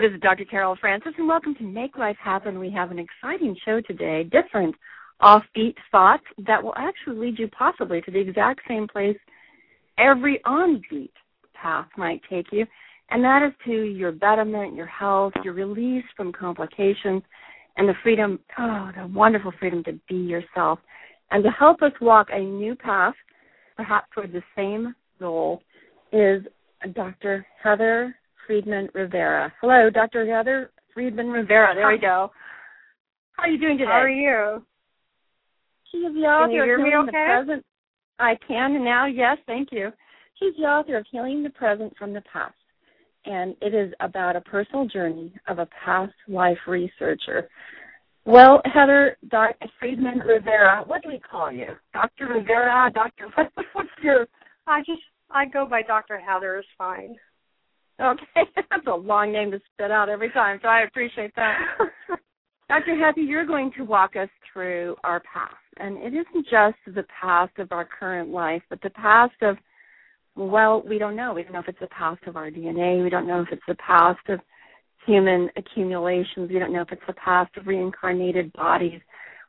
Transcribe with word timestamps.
This 0.00 0.12
is 0.12 0.20
Dr. 0.22 0.46
Carol 0.46 0.76
Francis, 0.80 1.12
and 1.18 1.28
welcome 1.28 1.54
to 1.56 1.62
Make 1.62 1.98
Life 1.98 2.16
Happen. 2.24 2.58
We 2.58 2.70
have 2.70 2.90
an 2.90 2.98
exciting 2.98 3.54
show 3.66 3.82
today, 3.82 4.24
different 4.24 4.74
offbeat 5.20 5.74
thoughts 5.92 6.22
that 6.46 6.62
will 6.62 6.72
actually 6.78 7.18
lead 7.18 7.38
you 7.38 7.48
possibly 7.48 8.00
to 8.00 8.10
the 8.10 8.18
exact 8.18 8.60
same 8.66 8.88
place 8.88 9.18
every 9.98 10.40
onbeat 10.46 11.10
path 11.52 11.86
might 11.98 12.22
take 12.30 12.46
you, 12.50 12.64
and 13.10 13.22
that 13.22 13.42
is 13.42 13.52
to 13.66 13.72
your 13.72 14.10
betterment, 14.10 14.74
your 14.74 14.86
health, 14.86 15.34
your 15.44 15.52
release 15.52 16.04
from 16.16 16.32
complications, 16.32 17.22
and 17.76 17.86
the 17.86 17.94
freedom, 18.02 18.38
oh, 18.58 18.90
the 18.96 19.06
wonderful 19.08 19.52
freedom 19.60 19.84
to 19.84 20.00
be 20.08 20.16
yourself. 20.16 20.78
And 21.30 21.44
to 21.44 21.50
help 21.50 21.82
us 21.82 21.92
walk 22.00 22.28
a 22.32 22.40
new 22.40 22.74
path, 22.74 23.14
perhaps 23.76 24.06
toward 24.14 24.32
the 24.32 24.42
same 24.56 24.94
goal, 25.18 25.60
is 26.10 26.42
Dr. 26.94 27.46
Heather 27.62 28.14
Friedman 28.50 28.88
Rivera. 28.94 29.52
Hello, 29.60 29.90
Dr. 29.90 30.26
Heather 30.26 30.72
Friedman 30.92 31.28
Rivera. 31.28 31.72
There 31.72 31.86
we 31.86 31.98
go. 31.98 32.32
How 33.36 33.44
are 33.44 33.48
you 33.48 33.60
doing 33.60 33.78
today? 33.78 33.88
How 33.88 34.00
are 34.00 34.08
you? 34.08 34.64
She 35.92 35.98
is 35.98 36.12
the 36.14 36.22
author 36.22 36.48
Can 36.48 36.56
you 36.56 36.64
hear 36.64 36.74
of 36.74 36.82
me 36.82 36.90
Healing 36.90 37.08
okay? 37.10 37.12
the 37.12 37.44
Present. 37.44 37.64
I 38.18 38.34
can 38.48 38.84
now. 38.84 39.06
Yes, 39.06 39.38
thank 39.46 39.68
you. 39.70 39.92
She's 40.40 40.52
the 40.58 40.64
author 40.64 40.96
of 40.96 41.06
Healing 41.12 41.44
the 41.44 41.50
Present 41.50 41.92
from 41.96 42.12
the 42.12 42.22
Past, 42.22 42.56
and 43.24 43.54
it 43.62 43.72
is 43.72 43.94
about 44.00 44.34
a 44.34 44.40
personal 44.40 44.84
journey 44.84 45.32
of 45.46 45.60
a 45.60 45.68
past 45.84 46.12
life 46.26 46.58
researcher. 46.66 47.48
Well, 48.24 48.62
Heather, 48.64 49.16
Dr. 49.28 49.68
Friedman 49.78 50.18
Rivera, 50.26 50.82
what 50.88 51.04
do 51.04 51.08
we 51.08 51.20
call 51.20 51.52
you? 51.52 51.68
Dr. 51.92 52.26
Rivera, 52.26 52.90
Dr. 52.92 53.28
What, 53.36 53.52
what's 53.74 53.88
your 54.02 54.26
I 54.66 54.80
just 54.80 55.02
I 55.30 55.44
go 55.46 55.66
by 55.66 55.82
Dr. 55.82 56.18
Heather 56.18 56.58
is 56.58 56.64
fine. 56.76 57.14
Okay, 58.00 58.50
that's 58.70 58.86
a 58.86 58.94
long 58.94 59.32
name 59.32 59.50
to 59.50 59.60
spit 59.72 59.90
out 59.90 60.08
every 60.08 60.30
time, 60.30 60.58
so 60.62 60.68
I 60.68 60.82
appreciate 60.82 61.34
that. 61.36 61.58
Dr. 62.68 62.96
Happy, 62.96 63.22
you're 63.22 63.46
going 63.46 63.72
to 63.76 63.84
walk 63.84 64.14
us 64.14 64.28
through 64.52 64.94
our 65.02 65.20
past. 65.20 65.54
And 65.78 65.98
it 65.98 66.14
isn't 66.14 66.46
just 66.48 66.76
the 66.86 67.04
past 67.20 67.58
of 67.58 67.72
our 67.72 67.84
current 67.84 68.30
life, 68.30 68.62
but 68.70 68.80
the 68.80 68.90
past 68.90 69.34
of, 69.42 69.56
well, 70.36 70.82
we 70.88 70.98
don't 70.98 71.16
know. 71.16 71.34
We 71.34 71.42
don't 71.42 71.52
know 71.52 71.60
if 71.60 71.68
it's 71.68 71.80
the 71.80 71.88
past 71.88 72.20
of 72.26 72.36
our 72.36 72.50
DNA. 72.50 73.02
We 73.02 73.10
don't 73.10 73.26
know 73.26 73.40
if 73.40 73.48
it's 73.50 73.62
the 73.66 73.74
past 73.74 74.20
of 74.28 74.38
human 75.04 75.50
accumulations. 75.56 76.48
We 76.48 76.58
don't 76.58 76.72
know 76.72 76.82
if 76.82 76.92
it's 76.92 77.02
the 77.06 77.14
past 77.14 77.56
of 77.56 77.66
reincarnated 77.66 78.52
bodies. 78.52 79.00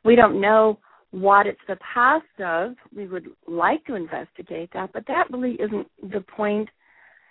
We 0.04 0.16
don't 0.16 0.40
know 0.40 0.80
what 1.12 1.46
it's 1.46 1.60
the 1.68 1.78
past 1.94 2.24
of. 2.44 2.74
We 2.94 3.06
would 3.06 3.28
like 3.46 3.84
to 3.84 3.94
investigate 3.94 4.70
that, 4.74 4.92
but 4.92 5.06
that 5.06 5.30
really 5.30 5.56
isn't 5.60 5.86
the 6.10 6.22
point 6.22 6.68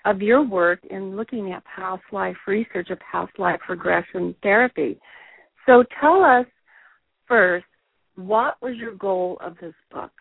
of 0.05 0.21
your 0.21 0.43
work 0.43 0.79
in 0.89 1.15
looking 1.15 1.51
at 1.51 1.63
past 1.65 2.03
life 2.11 2.37
research 2.47 2.87
or 2.89 2.97
past 3.11 3.31
life 3.37 3.59
regression 3.69 4.35
therapy. 4.41 4.99
So 5.65 5.83
tell 5.99 6.23
us 6.23 6.45
first, 7.27 7.65
what 8.15 8.55
was 8.61 8.75
your 8.77 8.95
goal 8.95 9.37
of 9.41 9.55
this 9.61 9.73
book? 9.91 10.11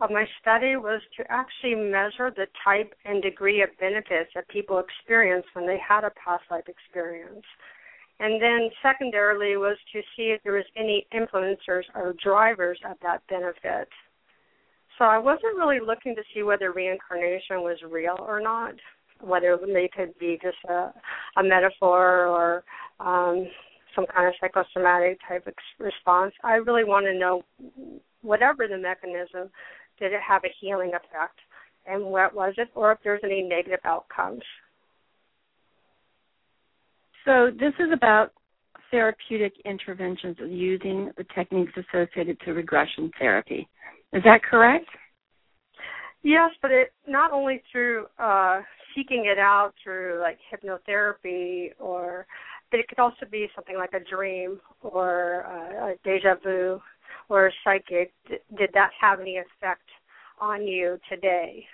Well, 0.00 0.10
my 0.10 0.26
study 0.40 0.76
was 0.76 1.00
to 1.16 1.24
actually 1.30 1.76
measure 1.76 2.30
the 2.34 2.46
type 2.64 2.92
and 3.04 3.22
degree 3.22 3.62
of 3.62 3.70
benefits 3.80 4.30
that 4.34 4.48
people 4.48 4.78
experience 4.78 5.46
when 5.54 5.66
they 5.66 5.78
had 5.78 6.04
a 6.04 6.10
past 6.10 6.44
life 6.50 6.64
experience. 6.68 7.44
And 8.20 8.40
then 8.40 8.70
secondarily 8.82 9.56
was 9.56 9.76
to 9.92 10.00
see 10.16 10.34
if 10.34 10.42
there 10.42 10.52
was 10.54 10.64
any 10.76 11.06
influencers 11.14 11.84
or 11.94 12.14
drivers 12.22 12.78
of 12.88 12.96
that 13.02 13.22
benefit. 13.28 13.88
So 14.98 15.04
I 15.04 15.18
wasn't 15.18 15.56
really 15.56 15.80
looking 15.84 16.14
to 16.14 16.22
see 16.32 16.42
whether 16.42 16.72
reincarnation 16.72 17.62
was 17.62 17.78
real 17.88 18.16
or 18.20 18.40
not, 18.40 18.74
whether 19.20 19.58
they 19.66 19.90
could 19.94 20.16
be 20.18 20.38
just 20.42 20.58
a, 20.68 20.92
a 21.36 21.42
metaphor 21.42 22.26
or 22.26 22.64
um, 23.00 23.46
some 23.94 24.06
kind 24.14 24.28
of 24.28 24.34
psychosomatic 24.40 25.18
type 25.28 25.44
ex- 25.46 25.56
response. 25.80 26.32
I 26.44 26.54
really 26.54 26.84
want 26.84 27.06
to 27.06 27.18
know 27.18 27.42
whatever 28.22 28.68
the 28.68 28.78
mechanism, 28.78 29.50
did 29.98 30.12
it 30.12 30.20
have 30.26 30.42
a 30.44 30.54
healing 30.60 30.90
effect, 30.90 31.38
and 31.86 32.04
what 32.04 32.34
was 32.34 32.54
it, 32.56 32.68
or 32.74 32.92
if 32.92 32.98
there's 33.04 33.20
any 33.24 33.42
negative 33.42 33.80
outcomes. 33.84 34.42
So 37.24 37.50
this 37.50 37.72
is 37.78 37.90
about 37.92 38.32
therapeutic 38.90 39.54
interventions 39.64 40.36
using 40.40 41.10
the 41.16 41.24
techniques 41.34 41.72
associated 41.76 42.38
to 42.40 42.52
regression 42.52 43.10
therapy. 43.18 43.68
Is 44.14 44.22
that 44.24 44.42
correct? 44.42 44.86
Yes, 46.22 46.50
but 46.62 46.70
it 46.70 46.92
not 47.06 47.32
only 47.32 47.62
through 47.70 48.06
uh, 48.18 48.60
seeking 48.94 49.26
it 49.26 49.38
out 49.38 49.72
through 49.82 50.20
like 50.22 50.38
hypnotherapy, 50.50 51.72
or 51.78 52.26
but 52.70 52.80
it 52.80 52.88
could 52.88 52.98
also 52.98 53.26
be 53.30 53.48
something 53.54 53.76
like 53.76 53.92
a 53.92 54.00
dream 54.00 54.60
or 54.82 55.44
uh, 55.46 55.88
a 55.88 55.94
deja 56.04 56.36
vu 56.42 56.80
or 57.28 57.48
a 57.48 57.52
psychic. 57.62 58.12
D- 58.28 58.36
did 58.56 58.70
that 58.72 58.90
have 59.00 59.20
any 59.20 59.36
effect 59.36 59.88
on 60.40 60.66
you 60.66 60.98
today? 61.10 61.66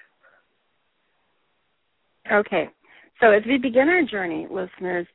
Okay. 2.33 2.69
So 3.21 3.31
as 3.31 3.43
we 3.47 3.59
begin 3.59 3.89
our 3.89 4.03
journey, 4.03 4.47
listeners, 4.51 5.07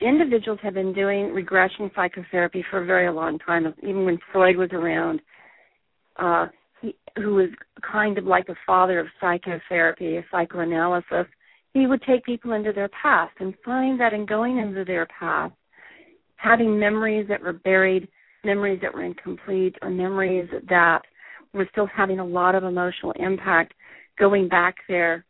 individuals 0.00 0.58
have 0.62 0.74
been 0.74 0.92
doing 0.92 1.32
regression 1.32 1.90
psychotherapy 1.94 2.64
for 2.70 2.82
a 2.82 2.86
very 2.86 3.12
long 3.12 3.38
time, 3.38 3.72
even 3.82 4.04
when 4.04 4.18
Freud 4.32 4.56
was 4.56 4.70
around. 4.72 5.20
Uh, 6.16 6.46
he, 6.80 6.94
who 7.16 7.34
was 7.34 7.48
kind 7.80 8.18
of 8.18 8.24
like 8.24 8.48
a 8.48 8.56
father 8.66 8.98
of 8.98 9.06
psychotherapy, 9.20 10.16
a 10.16 10.24
psychoanalysis, 10.30 11.26
he 11.72 11.86
would 11.86 12.02
take 12.02 12.24
people 12.24 12.52
into 12.52 12.72
their 12.72 12.88
past 12.88 13.32
and 13.40 13.54
find 13.64 13.98
that 14.00 14.12
in 14.12 14.26
going 14.26 14.58
into 14.58 14.84
their 14.84 15.06
past, 15.06 15.54
having 16.36 16.78
memories 16.78 17.26
that 17.28 17.40
were 17.40 17.52
buried, 17.52 18.08
memories 18.44 18.80
that 18.82 18.92
were 18.92 19.04
incomplete, 19.04 19.76
or 19.80 19.90
memories 19.90 20.48
that 20.68 21.02
were 21.54 21.68
still 21.70 21.86
having 21.86 22.18
a 22.18 22.24
lot 22.24 22.54
of 22.54 22.64
emotional 22.64 23.12
impact, 23.12 23.74
going 24.18 24.48
back 24.48 24.74
there, 24.88 25.24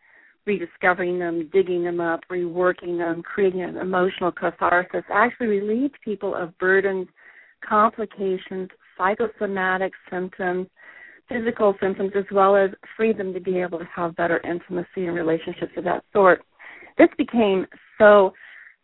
rediscovering 0.46 1.18
them, 1.18 1.48
digging 1.52 1.84
them 1.84 2.00
up, 2.00 2.20
reworking 2.30 2.98
them, 2.98 3.22
creating 3.22 3.62
an 3.62 3.76
emotional 3.76 4.32
catharsis, 4.32 5.04
actually 5.12 5.46
relieved 5.46 5.96
people 6.04 6.34
of 6.34 6.56
burdens, 6.58 7.06
complications, 7.68 8.68
psychosomatic 9.02 9.92
symptoms, 10.10 10.66
physical 11.28 11.74
symptoms, 11.80 12.12
as 12.16 12.24
well 12.30 12.56
as 12.56 12.70
free 12.96 13.12
them 13.12 13.32
to 13.34 13.40
be 13.40 13.58
able 13.58 13.78
to 13.78 13.88
have 13.94 14.16
better 14.16 14.40
intimacy 14.40 15.06
and 15.06 15.14
relationships 15.14 15.72
of 15.76 15.84
that 15.84 16.04
sort. 16.12 16.42
This 16.98 17.08
became 17.16 17.66
so 17.98 18.32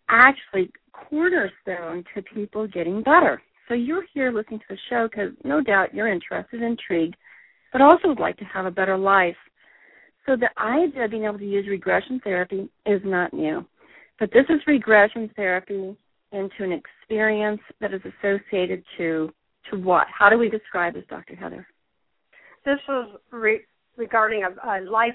actually 0.09 0.71
cornerstone 0.93 2.05
to 2.15 2.23
people 2.23 2.67
getting 2.67 3.03
better. 3.03 3.41
So 3.69 3.75
you're 3.75 4.05
here 4.15 4.33
listening 4.33 4.61
to 4.61 4.65
the 4.71 4.79
show 4.89 5.09
because 5.11 5.33
no 5.45 5.61
doubt 5.61 5.95
you're 5.95 6.11
interested, 6.11 6.63
intrigued, 6.63 7.17
but 7.73 7.83
also 7.83 8.09
would 8.09 8.19
like 8.19 8.39
to 8.39 8.45
have 8.45 8.65
a 8.65 8.71
better 8.71 8.97
life. 8.97 9.37
So 10.27 10.37
the 10.37 10.49
idea 10.61 11.05
of 11.05 11.11
being 11.11 11.25
able 11.25 11.39
to 11.39 11.45
use 11.45 11.67
regression 11.69 12.21
therapy 12.25 12.69
is 12.87 13.01
not 13.05 13.33
new. 13.35 13.65
But 14.19 14.31
this 14.33 14.47
is 14.49 14.61
regression 14.67 15.31
therapy 15.37 15.97
into 16.33 16.65
an 16.65 16.73
experience 16.73 17.61
that 17.81 17.95
is 17.95 18.01
associated 18.05 18.83
to 18.97 19.33
to 19.71 19.79
what? 19.79 20.07
How 20.17 20.29
do 20.29 20.39
we 20.39 20.49
describe 20.49 20.95
this, 20.95 21.05
Dr. 21.09 21.37
Heather? 21.37 21.67
This 22.65 22.79
was 22.89 23.19
re- 23.31 23.63
regarding 23.97 24.45
a, 24.45 24.69
a 24.69 24.81
life 24.91 25.15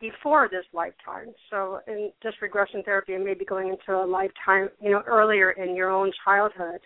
before 0.00 0.48
this 0.50 0.64
lifetime. 0.72 1.32
So 1.50 1.80
in 1.86 2.10
this 2.22 2.34
regression 2.42 2.82
therapy, 2.84 3.14
it 3.14 3.24
may 3.24 3.34
be 3.34 3.44
going 3.44 3.68
into 3.68 3.98
a 3.98 4.04
lifetime, 4.04 4.68
you 4.80 4.90
know, 4.90 5.02
earlier 5.06 5.52
in 5.52 5.74
your 5.74 5.90
own 5.90 6.12
childhood. 6.24 6.80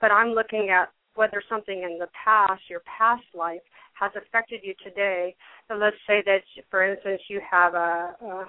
But 0.00 0.10
I'm 0.10 0.28
looking 0.28 0.70
at 0.70 0.90
whether 1.14 1.42
something 1.48 1.82
in 1.82 1.98
the 1.98 2.08
past, 2.24 2.62
your 2.68 2.82
past 2.98 3.24
life, 3.34 3.60
has 3.98 4.10
affected 4.16 4.60
you 4.62 4.74
today. 4.82 5.36
So 5.68 5.74
let's 5.74 5.96
say 6.06 6.22
that, 6.26 6.40
for 6.70 6.84
instance, 6.84 7.20
you 7.28 7.40
have 7.48 7.74
a, 7.74 8.16
a 8.22 8.44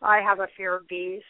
I 0.00 0.20
have 0.20 0.38
a 0.38 0.46
fear 0.56 0.76
of 0.76 0.86
bees, 0.86 1.22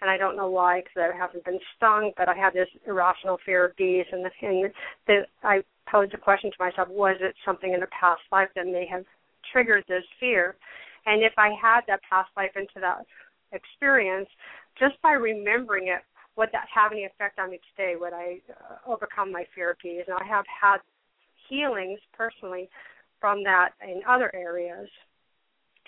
and 0.00 0.10
I 0.10 0.16
don't 0.16 0.36
know 0.36 0.48
why 0.48 0.80
because 0.80 1.10
I 1.12 1.16
haven't 1.16 1.44
been 1.44 1.58
stung, 1.76 2.12
but 2.16 2.28
I 2.28 2.34
have 2.34 2.54
this 2.54 2.68
irrational 2.86 3.38
fear 3.44 3.66
of 3.66 3.76
bees, 3.76 4.06
and, 4.12 4.24
the, 4.24 4.30
and 4.46 4.72
the, 5.06 5.26
I 5.42 5.62
posed 5.90 6.14
a 6.14 6.18
question 6.18 6.50
to 6.50 6.56
myself: 6.58 6.88
Was 6.88 7.16
it 7.20 7.34
something 7.44 7.72
in 7.72 7.82
a 7.82 7.88
past 7.88 8.22
life 8.32 8.48
that 8.54 8.66
may 8.66 8.86
have 8.90 9.04
triggered 9.52 9.84
this 9.88 10.04
fear? 10.18 10.56
And 11.06 11.22
if 11.22 11.32
I 11.38 11.50
had 11.60 11.82
that 11.88 12.00
past 12.08 12.30
life 12.36 12.52
into 12.56 12.80
that 12.80 13.06
experience, 13.52 14.28
just 14.78 15.00
by 15.02 15.12
remembering 15.12 15.88
it, 15.88 16.02
would 16.36 16.50
that 16.52 16.66
have 16.74 16.92
any 16.92 17.04
effect 17.04 17.38
on 17.38 17.50
me 17.50 17.60
today? 17.76 17.94
Would 17.98 18.12
I 18.12 18.40
uh, 18.48 18.90
overcome 18.90 19.32
my 19.32 19.44
fear 19.54 19.72
of 19.72 19.76
bees? 19.82 20.04
And 20.06 20.16
I 20.18 20.24
have 20.24 20.44
had 20.48 20.78
healings 21.48 22.00
personally 22.16 22.68
from 23.20 23.42
that 23.44 23.70
in 23.82 24.00
other 24.08 24.30
areas. 24.34 24.88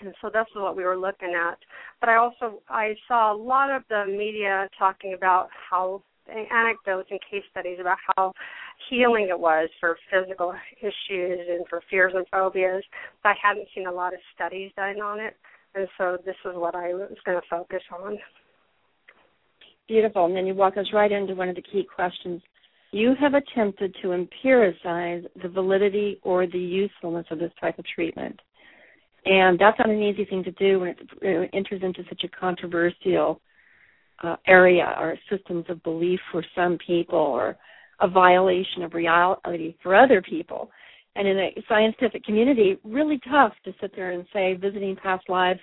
And 0.01 0.13
so 0.21 0.29
that's 0.33 0.49
what 0.55 0.75
we 0.75 0.83
were 0.83 0.97
looking 0.97 1.33
at. 1.35 1.57
But 1.99 2.09
I 2.09 2.15
also 2.17 2.61
I 2.69 2.95
saw 3.07 3.33
a 3.33 3.37
lot 3.37 3.69
of 3.69 3.83
the 3.89 4.05
media 4.07 4.67
talking 4.77 5.13
about 5.13 5.49
how 5.69 6.01
anecdotes 6.27 7.09
and 7.11 7.19
case 7.29 7.43
studies 7.51 7.77
about 7.79 7.97
how 8.15 8.33
healing 8.89 9.27
it 9.29 9.39
was 9.39 9.69
for 9.79 9.97
physical 10.11 10.53
issues 10.79 11.39
and 11.49 11.65
for 11.69 11.81
fears 11.89 12.13
and 12.15 12.25
phobias. 12.31 12.83
But 13.21 13.29
I 13.29 13.35
hadn't 13.41 13.67
seen 13.75 13.87
a 13.87 13.91
lot 13.91 14.13
of 14.13 14.19
studies 14.35 14.71
done 14.75 15.01
on 15.01 15.19
it, 15.19 15.35
and 15.75 15.87
so 15.97 16.17
this 16.25 16.35
is 16.45 16.55
what 16.55 16.75
I 16.75 16.93
was 16.93 17.15
going 17.25 17.39
to 17.39 17.47
focus 17.49 17.83
on. 17.91 18.17
Beautiful. 19.87 20.25
And 20.25 20.35
then 20.35 20.45
you 20.45 20.53
walk 20.53 20.77
us 20.77 20.87
right 20.93 21.11
into 21.11 21.35
one 21.35 21.49
of 21.49 21.55
the 21.55 21.61
key 21.61 21.85
questions. 21.93 22.41
You 22.91 23.15
have 23.19 23.33
attempted 23.33 23.95
to 24.01 24.09
empiricize 24.09 25.25
the 25.41 25.49
validity 25.49 26.19
or 26.23 26.45
the 26.47 26.59
usefulness 26.59 27.25
of 27.31 27.39
this 27.39 27.51
type 27.59 27.79
of 27.79 27.85
treatment. 27.85 28.39
And 29.25 29.57
that's 29.57 29.79
not 29.79 29.89
an 29.89 30.01
easy 30.01 30.25
thing 30.25 30.43
to 30.43 30.51
do 30.51 30.81
when 30.81 30.95
it 31.21 31.49
enters 31.53 31.81
into 31.81 32.03
such 32.09 32.23
a 32.23 32.27
controversial 32.27 33.39
uh, 34.23 34.35
area 34.47 34.95
or 34.99 35.15
systems 35.29 35.65
of 35.69 35.81
belief 35.83 36.19
for 36.31 36.43
some 36.55 36.77
people 36.85 37.19
or 37.19 37.57
a 38.01 38.07
violation 38.07 38.83
of 38.83 38.93
reality 38.93 39.75
for 39.81 39.95
other 39.95 40.21
people. 40.21 40.69
And 41.15 41.27
in 41.27 41.37
a 41.37 41.63
scientific 41.69 42.23
community, 42.25 42.77
really 42.83 43.19
tough 43.29 43.53
to 43.65 43.73
sit 43.79 43.95
there 43.95 44.11
and 44.11 44.25
say 44.33 44.55
visiting 44.55 44.95
past 44.95 45.29
lives 45.29 45.59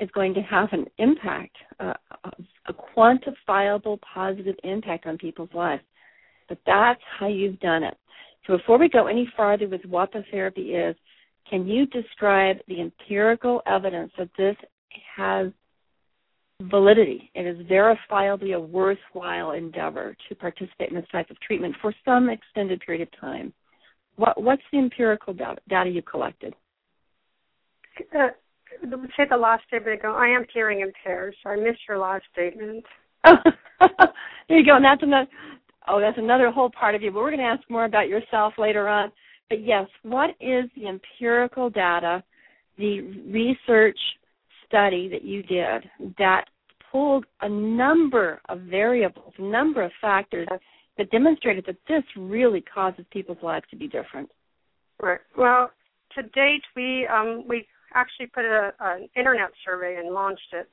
is 0.00 0.08
going 0.14 0.32
to 0.34 0.40
have 0.42 0.68
an 0.72 0.86
impact, 0.98 1.56
uh, 1.80 1.94
a 2.68 2.72
quantifiable 2.96 3.98
positive 4.00 4.54
impact 4.62 5.06
on 5.06 5.18
people's 5.18 5.52
lives. 5.52 5.82
But 6.48 6.58
that's 6.64 7.00
how 7.18 7.26
you've 7.26 7.58
done 7.58 7.82
it. 7.82 7.96
So 8.46 8.56
before 8.56 8.78
we 8.78 8.88
go 8.88 9.08
any 9.08 9.28
farther 9.36 9.68
with 9.68 9.84
what 9.84 10.12
the 10.12 10.22
therapy 10.30 10.74
is, 10.74 10.94
can 11.48 11.66
you 11.66 11.86
describe 11.86 12.56
the 12.68 12.80
empirical 12.80 13.62
evidence 13.66 14.12
that 14.18 14.30
this 14.36 14.56
has 15.16 15.52
validity. 16.62 17.30
It 17.34 17.46
is 17.46 17.66
verifiably 17.66 18.54
a 18.54 18.60
worthwhile 18.60 19.52
endeavor 19.52 20.16
to 20.28 20.34
participate 20.34 20.90
in 20.90 20.96
this 20.96 21.06
type 21.12 21.30
of 21.30 21.38
treatment 21.40 21.74
for 21.80 21.94
some 22.04 22.28
extended 22.28 22.80
period 22.80 23.02
of 23.02 23.20
time. 23.20 23.52
What, 24.16 24.42
what's 24.42 24.62
the 24.72 24.78
empirical 24.78 25.34
data, 25.34 25.90
you 25.90 26.02
collected? 26.02 26.54
Uh, 28.16 28.28
say 29.16 29.24
the 29.30 29.36
last 29.36 29.64
statement 29.68 30.00
ago. 30.00 30.14
I 30.14 30.28
am 30.28 30.44
hearing 30.52 30.80
impaired, 30.80 31.34
so 31.42 31.50
I 31.50 31.56
missed 31.56 31.80
your 31.88 31.98
last 31.98 32.24
statement. 32.32 32.84
there 33.24 33.38
you 34.48 34.64
go. 34.64 34.76
And 34.76 34.84
that's 34.84 35.02
another. 35.02 35.28
Oh, 35.86 36.00
that's 36.00 36.18
another 36.18 36.50
whole 36.50 36.70
part 36.70 36.94
of 36.94 37.02
you. 37.02 37.10
But 37.10 37.20
we're 37.20 37.30
going 37.30 37.40
to 37.40 37.46
ask 37.46 37.62
more 37.70 37.86
about 37.86 38.08
yourself 38.08 38.54
later 38.58 38.88
on. 38.88 39.10
But 39.48 39.64
yes, 39.64 39.86
what 40.02 40.30
is 40.40 40.64
the 40.76 40.88
empirical 40.88 41.70
data, 41.70 42.22
the 42.76 43.00
research 43.32 43.98
study 44.66 45.08
that 45.08 45.24
you 45.24 45.42
did 45.42 45.84
that 46.18 46.44
pulled 46.92 47.24
a 47.40 47.48
number 47.48 48.40
of 48.48 48.60
variables, 48.60 49.32
a 49.38 49.42
number 49.42 49.82
of 49.82 49.90
factors 50.00 50.48
that 50.96 51.10
demonstrated 51.10 51.64
that 51.66 51.76
this 51.86 52.02
really 52.16 52.60
causes 52.62 53.04
people's 53.10 53.38
lives 53.42 53.64
to 53.70 53.76
be 53.76 53.88
different. 53.88 54.30
Right. 55.00 55.20
Well, 55.36 55.70
to 56.16 56.22
date, 56.22 56.62
we 56.74 57.06
um, 57.06 57.44
we 57.48 57.66
actually 57.94 58.26
put 58.26 58.44
a, 58.44 58.72
an 58.80 59.08
internet 59.16 59.50
survey 59.64 59.96
and 59.98 60.12
launched 60.12 60.52
it 60.52 60.68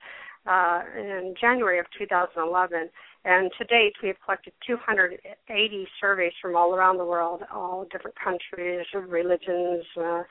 uh, 0.45 0.81
in 0.97 1.35
January 1.39 1.79
of 1.79 1.85
2011. 1.97 2.89
And 3.25 3.51
to 3.57 3.65
date, 3.65 3.93
we 4.03 4.09
have 4.09 4.17
collected 4.23 4.53
280 4.67 5.87
surveys 5.99 6.33
from 6.39 6.55
all 6.55 6.75
around 6.75 6.97
the 6.97 7.05
world, 7.05 7.41
all 7.51 7.87
different 7.91 8.15
countries, 8.23 8.85
religions, 8.93 9.83
uh, 9.97 10.21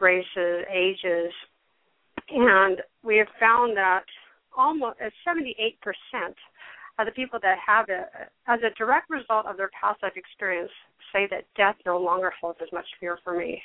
races, 0.00 0.64
ages, 0.72 1.32
and 2.30 2.80
we 3.02 3.16
have 3.16 3.28
found 3.40 3.76
that 3.76 4.04
almost 4.56 4.98
78% 5.26 5.76
of 6.98 7.06
the 7.06 7.12
people 7.12 7.38
that 7.42 7.58
have 7.64 7.86
it, 7.88 8.08
as 8.46 8.60
a 8.60 8.74
direct 8.76 9.08
result 9.08 9.46
of 9.46 9.56
their 9.56 9.70
past 9.80 10.02
life 10.02 10.16
experience, 10.16 10.70
say 11.12 11.26
that 11.30 11.44
death 11.56 11.76
no 11.86 11.96
longer 11.96 12.32
holds 12.40 12.58
as 12.60 12.68
much 12.72 12.86
fear 12.98 13.18
for 13.22 13.36
me. 13.36 13.62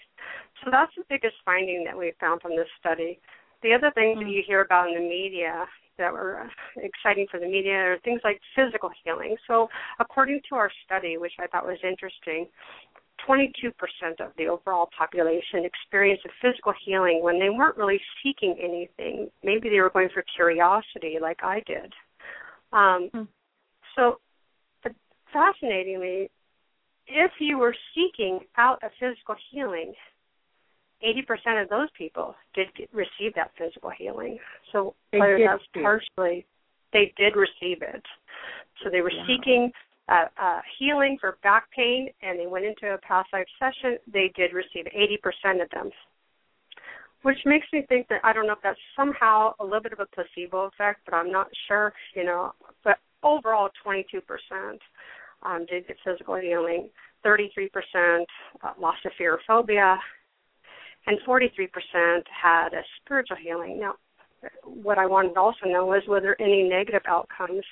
So 0.64 0.72
that's 0.72 0.92
the 0.96 1.04
biggest 1.10 1.36
finding 1.44 1.84
that 1.86 1.98
we 1.98 2.14
found 2.20 2.42
from 2.42 2.56
this 2.56 2.68
study. 2.80 3.20
The 3.64 3.74
other 3.74 3.92
things 3.96 4.18
mm-hmm. 4.18 4.28
that 4.28 4.34
you 4.34 4.44
hear 4.46 4.62
about 4.62 4.90
in 4.90 4.96
the 4.96 5.10
media 5.10 5.66
that 5.98 6.12
were 6.12 6.50
exciting 6.78 7.28
for 7.30 7.40
the 7.40 7.46
media 7.46 7.74
are 7.74 7.98
things 8.04 8.22
like 8.24 8.40
physical 8.56 8.90
healing. 9.04 9.36
So, 9.48 9.70
according 10.00 10.42
to 10.50 10.56
our 10.56 10.72
study, 10.86 11.18
which 11.18 11.34
I 11.40 11.48
thought 11.48 11.66
was 11.66 11.78
interesting, 11.84 12.48
22% 13.28 13.72
of 14.20 14.32
the 14.38 14.48
overall 14.48 14.90
population 14.98 15.64
experienced 15.64 16.26
a 16.26 16.30
physical 16.42 16.74
healing 16.86 17.22
when 17.22 17.40
they 17.40 17.50
weren't 17.50 17.78
really 17.78 18.02
seeking 18.22 18.56
anything. 18.62 19.30
Maybe 19.44 19.70
they 19.70 19.80
were 19.80 19.90
going 19.90 20.10
for 20.14 20.24
curiosity, 20.36 21.18
like 21.22 21.40
I 21.44 21.62
did. 21.66 21.94
Um, 22.72 23.10
mm. 23.14 23.28
So, 23.96 24.20
but 24.82 24.94
fascinatingly, 25.32 26.30
if 27.08 27.32
you 27.40 27.58
were 27.58 27.76
seeking 27.94 28.40
out 28.58 28.82
a 28.84 28.90
physical 29.00 29.36
healing, 29.52 29.94
80% 31.04 31.62
of 31.62 31.70
those 31.70 31.90
people 31.98 32.36
did 32.56 32.68
receive 32.92 33.34
that 33.36 33.52
physical 33.58 33.92
healing. 33.98 34.38
So, 34.72 34.96
they 35.12 35.20
whether 35.20 35.40
that's 35.46 35.84
partially, 35.84 36.46
they 36.94 37.14
did 37.18 37.36
receive 37.36 37.82
it. 37.82 38.04
So 38.84 38.90
they 38.90 39.02
were 39.02 39.12
yeah. 39.12 39.26
seeking 39.28 39.72
uh, 40.10 40.26
uh, 40.42 40.60
healing 40.80 41.18
for 41.20 41.38
back 41.44 41.70
pain 41.76 42.10
and 42.22 42.40
they 42.40 42.48
went 42.48 42.66
into 42.66 42.94
a 42.94 42.98
past 43.00 43.30
life 43.34 43.48
session, 43.60 43.98
they 44.12 44.32
did 44.36 44.52
receive 44.54 44.86
80% 44.86 45.62
of 45.62 45.70
them. 45.72 45.90
Which 47.22 47.38
makes 47.46 47.68
me 47.72 47.86
think 47.88 48.10
that 48.10 48.20
I 48.24 48.34
don't 48.34 48.48
know 48.48 48.54
if 48.54 48.60
that's 48.62 48.80
somehow 48.98 49.54
a 49.62 49.64
little 49.64 49.82
bit 49.82 49.94
of 49.94 50.02
a 50.02 50.08
placebo 50.08 50.66
effect, 50.66 51.02
but 51.06 51.14
I'm 51.14 51.32
not 51.32 51.48
sure, 51.70 51.94
you 52.16 52.26
know. 52.26 52.52
But 52.84 52.98
overall, 53.24 53.70
22% 53.86 54.20
um, 55.44 55.66
did 55.70 55.88
get 55.88 55.96
physical 56.04 56.36
healing, 56.36 56.90
33% 57.26 57.70
uh, 58.62 58.74
lost 58.78 59.00
a 59.06 59.10
fear 59.18 59.36
or 59.36 59.40
phobia, 59.48 59.98
and 61.08 61.18
43% 61.28 62.24
had 62.30 62.74
a 62.74 62.82
spiritual 63.02 63.38
healing. 63.42 63.80
Now, 63.80 63.96
what 64.64 64.98
I 64.98 65.06
wanted 65.06 65.34
to 65.34 65.40
also 65.40 65.66
know 65.66 65.86
was 65.86 66.04
were 66.08 66.22
there 66.22 66.40
any 66.42 66.64
negative 66.64 67.04
outcomes, 67.08 67.64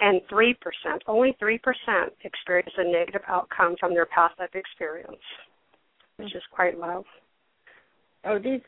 and 0.00 0.20
three 0.28 0.54
percent, 0.54 1.02
only 1.06 1.36
three 1.38 1.58
percent, 1.58 2.12
experienced 2.24 2.76
a 2.78 2.84
negative 2.84 3.22
outcome 3.28 3.76
from 3.78 3.92
their 3.92 4.06
past 4.06 4.38
life 4.38 4.54
experience, 4.54 5.20
which 6.16 6.34
is 6.34 6.42
quite 6.50 6.78
low. 6.78 7.04
Oh, 8.24 8.38
these, 8.38 8.60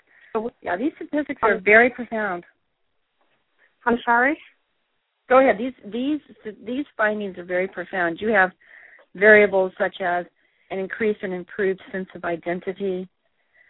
yeah, 0.60 0.76
these 0.76 0.92
statistics 0.96 1.40
are 1.42 1.58
very 1.58 1.88
profound. 1.88 2.44
I'm 3.86 3.98
sorry. 4.04 4.38
Go 5.28 5.40
ahead. 5.40 5.56
These 5.58 5.72
these 5.92 6.20
these 6.64 6.84
findings 6.96 7.38
are 7.38 7.44
very 7.44 7.68
profound. 7.68 8.20
You 8.20 8.28
have 8.28 8.50
variables 9.14 9.72
such 9.78 9.96
as 10.00 10.26
an 10.70 10.78
increased 10.78 11.20
and 11.22 11.32
improved 11.32 11.80
sense 11.90 12.08
of 12.14 12.24
identity, 12.24 13.08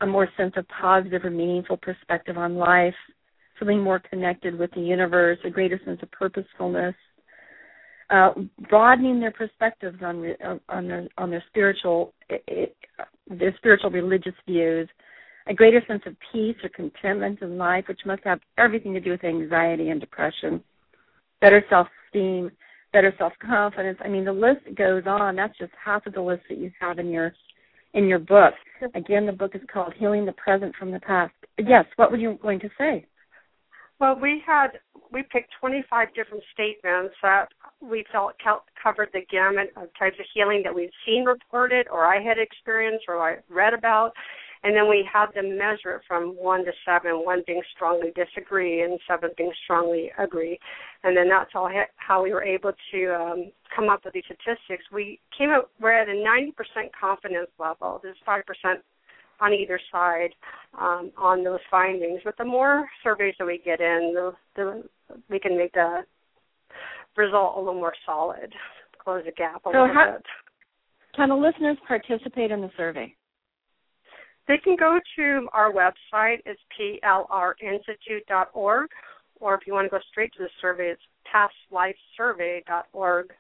a 0.01 0.07
more 0.07 0.29
sense 0.37 0.53
of 0.57 0.67
positive 0.69 1.25
or 1.25 1.31
meaningful 1.31 1.77
perspective 1.77 2.37
on 2.37 2.57
life, 2.57 2.95
feeling 3.59 3.81
more 3.81 3.99
connected 3.99 4.59
with 4.59 4.71
the 4.73 4.81
universe, 4.81 5.39
a 5.45 5.51
greater 5.51 5.81
sense 5.85 6.01
of 6.03 6.11
purposefulness, 6.11 6.95
uh, 8.11 8.31
broadening 8.69 9.19
their 9.19 9.33
perspectives 9.33 9.99
on 10.03 10.35
on 10.69 10.87
their 10.87 11.09
on 11.19 11.31
their 11.31 11.43
spiritual 11.49 12.13
their 12.29 13.55
spiritual 13.57 13.91
religious 13.91 14.35
views, 14.47 14.89
a 15.49 15.55
greater 15.55 15.83
sense 15.89 16.03
of 16.07 16.15
peace 16.33 16.57
or 16.63 16.69
contentment 16.69 17.41
in 17.43 17.59
life, 17.59 17.85
which 17.89 18.01
must 18.07 18.23
have 18.25 18.41
everything 18.59 18.93
to 18.95 19.01
do 19.01 19.11
with 19.11 19.25
anxiety 19.25 19.89
and 19.91 20.01
depression, 20.01 20.63
better 21.41 21.65
self 21.69 21.89
esteem, 22.07 22.51
better 22.93 23.13
self 23.19 23.33
confidence. 23.45 23.99
I 24.05 24.09
mean, 24.09 24.25
the 24.25 24.33
list 24.33 24.61
goes 24.77 25.03
on. 25.07 25.37
That's 25.37 25.57
just 25.59 25.73
half 25.83 26.07
of 26.07 26.15
the 26.15 26.23
list 26.23 26.43
that 26.49 26.59
you 26.59 26.71
have 26.81 26.99
in 26.99 27.11
your 27.11 27.35
in 27.97 28.07
your 28.07 28.21
book. 28.21 28.55
Again, 28.95 29.27
the 29.27 29.33
book 29.33 29.55
is 29.55 29.63
called 29.73 29.95
Healing 29.99 30.25
the 30.25 30.33
Present 30.33 30.77
from 30.77 30.93
the 30.93 31.01
Past. 31.01 31.33
Yes, 31.59 31.87
what 31.97 32.11
were 32.11 32.19
you 32.19 32.39
going 32.41 32.61
to 32.61 32.69
say? 32.79 33.07
Well, 33.99 34.19
we 34.21 34.43
had 34.47 34.69
we 35.11 35.23
picked 35.33 35.53
25 35.61 36.09
different 36.15 36.45
statements 36.53 37.15
that 37.23 37.47
we 37.81 38.05
felt 38.13 38.35
covered 38.83 39.09
the 39.13 39.23
gamut 39.31 39.73
of 39.77 39.89
types 39.99 40.17
of 40.21 40.27
healing 40.35 40.61
that 40.65 40.75
we've 40.75 40.91
seen 41.07 41.25
reported, 41.25 41.87
or 41.91 42.05
I 42.05 42.23
had 42.23 42.39
experienced, 42.39 43.07
or 43.09 43.19
I 43.19 43.37
read 43.49 43.73
about, 43.73 44.13
and 44.67 44.75
then 44.75 44.89
we 44.89 45.09
have 45.13 45.33
them 45.33 45.57
measure 45.57 45.95
it 45.95 46.03
from 46.09 46.31
one 46.31 46.65
to 46.65 46.73
seven, 46.85 47.25
one 47.25 47.45
being 47.47 47.63
strongly 47.73 48.11
disagree 48.17 48.83
and 48.83 48.99
seven 49.07 49.31
being 49.39 49.53
strongly 49.63 50.11
agree. 50.19 50.59
And 51.05 51.17
then 51.17 51.29
that's 51.29 51.53
all 51.55 51.71
how 51.95 52.25
we 52.25 52.33
were 52.33 52.43
able 52.43 52.73
to 52.91 53.15
um, 53.15 53.53
come 53.75 53.89
up 53.89 54.05
with 54.05 54.15
these 54.15 54.25
statistics. 54.25 54.83
We 54.93 55.21
came 55.39 55.51
up, 55.51 55.71
we're 55.81 55.93
at 55.93 56.09
a 56.09 56.13
90% 56.13 56.51
confidence 57.01 57.47
level. 57.61 58.01
There's 58.03 58.17
5% 58.27 58.43
on 59.39 59.53
either 59.53 59.79
side 59.93 60.31
um, 60.77 61.13
on 61.17 61.45
those 61.45 61.61
findings. 61.71 62.23
But 62.25 62.37
the 62.37 62.45
more 62.45 62.89
surveys 63.05 63.37
that 63.39 63.47
we 63.47 63.63
get 63.65 63.81
in, 63.81 64.15
the, 64.17 64.33
the 64.57 64.83
we 65.31 65.39
can 65.39 65.57
make 65.57 65.75
the 65.75 66.01
result 67.17 67.57
a 67.57 67.61
little 67.61 67.75
more 67.75 67.95
solid, 68.05 68.53
close 68.99 69.23
the 69.25 69.31
gap 69.31 69.61
a 69.65 69.71
so 69.71 69.83
little 69.83 69.95
how, 69.95 70.15
bit. 70.15 70.27
Can 71.15 71.29
the 71.29 71.37
listeners 71.37 71.77
participate 71.87 72.51
in 72.51 72.63
the 72.63 72.71
survey? 72.77 73.15
They 74.49 74.59
can 74.59 74.77
go 74.77 75.01
to 75.17 75.49
our 75.53 75.73
website. 75.73 76.41
It's 76.45 76.61
plrinstitute.org. 76.79 78.89
Or 79.39 79.55
if 79.55 79.67
you 79.67 79.75
want 79.75 79.87
to 79.87 79.91
go 79.91 79.99
straight 80.11 80.33
to 80.35 80.45
the 80.45 80.49
survey, 80.61 80.95
it's 80.95 81.03
pastlifesurvey.org. 81.33 83.33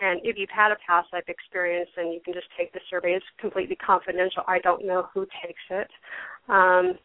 And 0.00 0.20
if 0.24 0.36
you've 0.36 0.50
had 0.50 0.72
a 0.72 0.76
past 0.86 1.08
life 1.12 1.28
experience, 1.28 1.88
then 1.96 2.08
you 2.08 2.20
can 2.24 2.34
just 2.34 2.48
take 2.58 2.72
the 2.72 2.80
survey. 2.90 3.12
It's 3.12 3.24
completely 3.38 3.76
confidential. 3.76 4.42
I 4.46 4.58
don't 4.58 4.84
know 4.84 5.08
who 5.14 5.26
takes 5.42 5.62
it. 5.70 5.88
Um, 6.48 6.98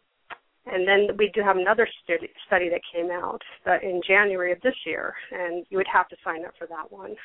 and 0.65 0.87
then 0.87 1.15
we 1.17 1.31
do 1.33 1.41
have 1.41 1.57
another 1.57 1.87
study, 2.03 2.29
study 2.45 2.69
that 2.69 2.81
came 2.93 3.11
out 3.11 3.41
uh, 3.65 3.77
in 3.81 4.01
January 4.05 4.51
of 4.51 4.61
this 4.61 4.75
year, 4.85 5.15
and 5.31 5.65
you 5.69 5.77
would 5.77 5.87
have 5.91 6.07
to 6.09 6.17
sign 6.23 6.45
up 6.45 6.53
for 6.57 6.67
that 6.67 6.91
one. 6.91 7.15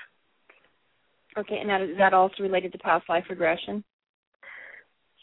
Okay, 1.37 1.59
and 1.59 1.69
that, 1.69 1.83
is 1.83 1.99
that 1.99 2.15
also 2.15 2.43
related 2.43 2.73
to 2.73 2.79
past 2.79 3.09
life 3.09 3.25
regression? 3.29 3.83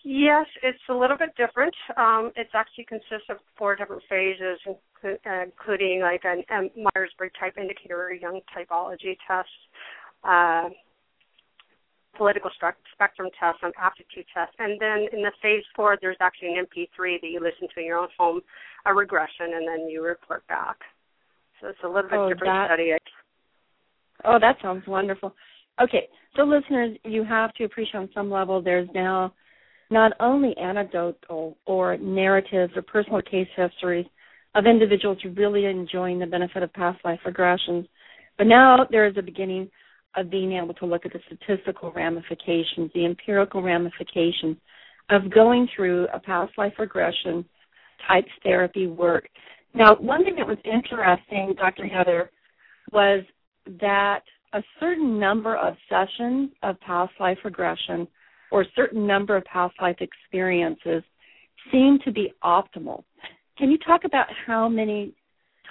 Yes, 0.04 0.48
it's 0.64 0.82
a 0.90 0.94
little 0.94 1.18
bit 1.18 1.30
different. 1.38 1.76
Um, 1.96 2.32
it 2.36 2.48
actually 2.54 2.86
consists 2.86 3.30
of 3.30 3.38
four 3.58 3.76
different 3.76 4.02
phases, 4.10 4.60
including 5.04 6.02
like 6.02 6.22
an, 6.24 6.44
a 6.50 6.90
Myers-Briggs 6.96 7.34
type 7.40 7.58
indicator 7.58 8.02
or 8.02 8.14
Jung 8.14 8.42
typology 8.56 9.16
test, 9.28 9.50
uh, 10.24 10.70
political 12.18 12.50
spectrum 12.96 13.30
test, 13.40 13.60
and 13.62 13.74
aptitude 13.80 14.26
test. 14.34 14.54
And 14.58 14.80
then 14.82 15.06
in 15.14 15.22
the 15.22 15.32
phase 15.42 15.64
four, 15.76 15.98
there's 16.02 16.18
actually 16.20 16.56
an 16.56 16.66
MP3 16.66 17.22
that 17.22 17.28
you 17.28 17.40
listen 17.40 17.68
to 17.74 17.80
in 17.80 17.86
your 17.86 18.00
own 18.00 18.10
home, 18.18 18.42
a 18.88 18.94
regression, 18.94 19.54
and 19.54 19.68
then 19.68 19.88
you 19.88 20.04
report 20.04 20.48
back. 20.48 20.78
So 21.60 21.68
it's 21.68 21.80
a 21.84 21.88
little 21.88 22.10
bit 22.10 22.18
oh, 22.18 22.30
different 22.30 22.54
that, 22.54 22.68
study. 22.70 22.94
Oh, 24.26 24.40
that 24.40 24.58
sounds 24.64 24.88
wonderful. 24.88 25.36
Okay, 25.80 26.08
so 26.36 26.44
listeners, 26.44 26.98
you 27.04 27.24
have 27.24 27.54
to 27.54 27.66
appreciate 27.66 28.00
on 28.00 28.10
some 28.16 28.32
level 28.32 28.62
there's 28.62 28.90
now 28.96 29.34
not 29.92 30.14
only 30.20 30.56
anecdotal 30.58 31.58
or 31.66 31.98
narratives 31.98 32.74
or 32.76 32.82
personal 32.82 33.22
case 33.22 33.48
histories 33.56 34.06
of 34.56 34.66
individuals 34.66 35.18
really 35.36 35.66
enjoying 35.66 36.20
the 36.20 36.26
benefit 36.26 36.64
of 36.64 36.74
past 36.74 37.00
life 37.06 37.20
regressions, 37.26 37.88
but 38.38 38.48
now 38.48 38.88
there 38.90 39.06
is 39.06 39.16
a 39.18 39.22
beginning 39.22 39.70
of 40.16 40.30
being 40.30 40.54
able 40.54 40.74
to 40.74 40.86
look 40.86 41.06
at 41.06 41.14
the 41.14 41.20
statistical 41.28 41.92
ramifications, 41.92 42.92
the 42.94 43.06
empirical 43.06 43.62
ramifications 43.62 44.58
of 45.10 45.32
going 45.32 45.68
through 45.76 46.08
a 46.14 46.20
past 46.20 46.52
life 46.58 46.74
regression 46.80 47.46
type 48.08 48.26
therapy 48.44 48.88
work. 48.88 49.28
Now, 49.74 49.96
one 49.96 50.24
thing 50.24 50.36
that 50.38 50.48
was 50.48 50.58
interesting, 50.66 51.54
Dr. 51.58 51.86
Heather, 51.86 52.32
was 52.92 53.24
that 53.80 54.22
a 54.54 54.62
certain 54.80 55.18
number 55.20 55.56
of 55.56 55.76
sessions 55.90 56.50
of 56.64 56.80
past 56.82 57.14
life 57.20 57.38
regression 57.46 58.08
or 58.52 58.62
a 58.62 58.72
certain 58.76 59.08
number 59.08 59.36
of 59.36 59.44
past 59.46 59.74
life 59.82 59.98
experiences 60.00 61.04
seem 61.72 62.00
to 62.06 62.12
be 62.12 62.34
optimal. 62.44 63.04
Can 63.58 63.72
you 63.72 63.78
talk 63.78 64.04
about 64.04 64.28
how 64.46 64.68
many 64.68 65.14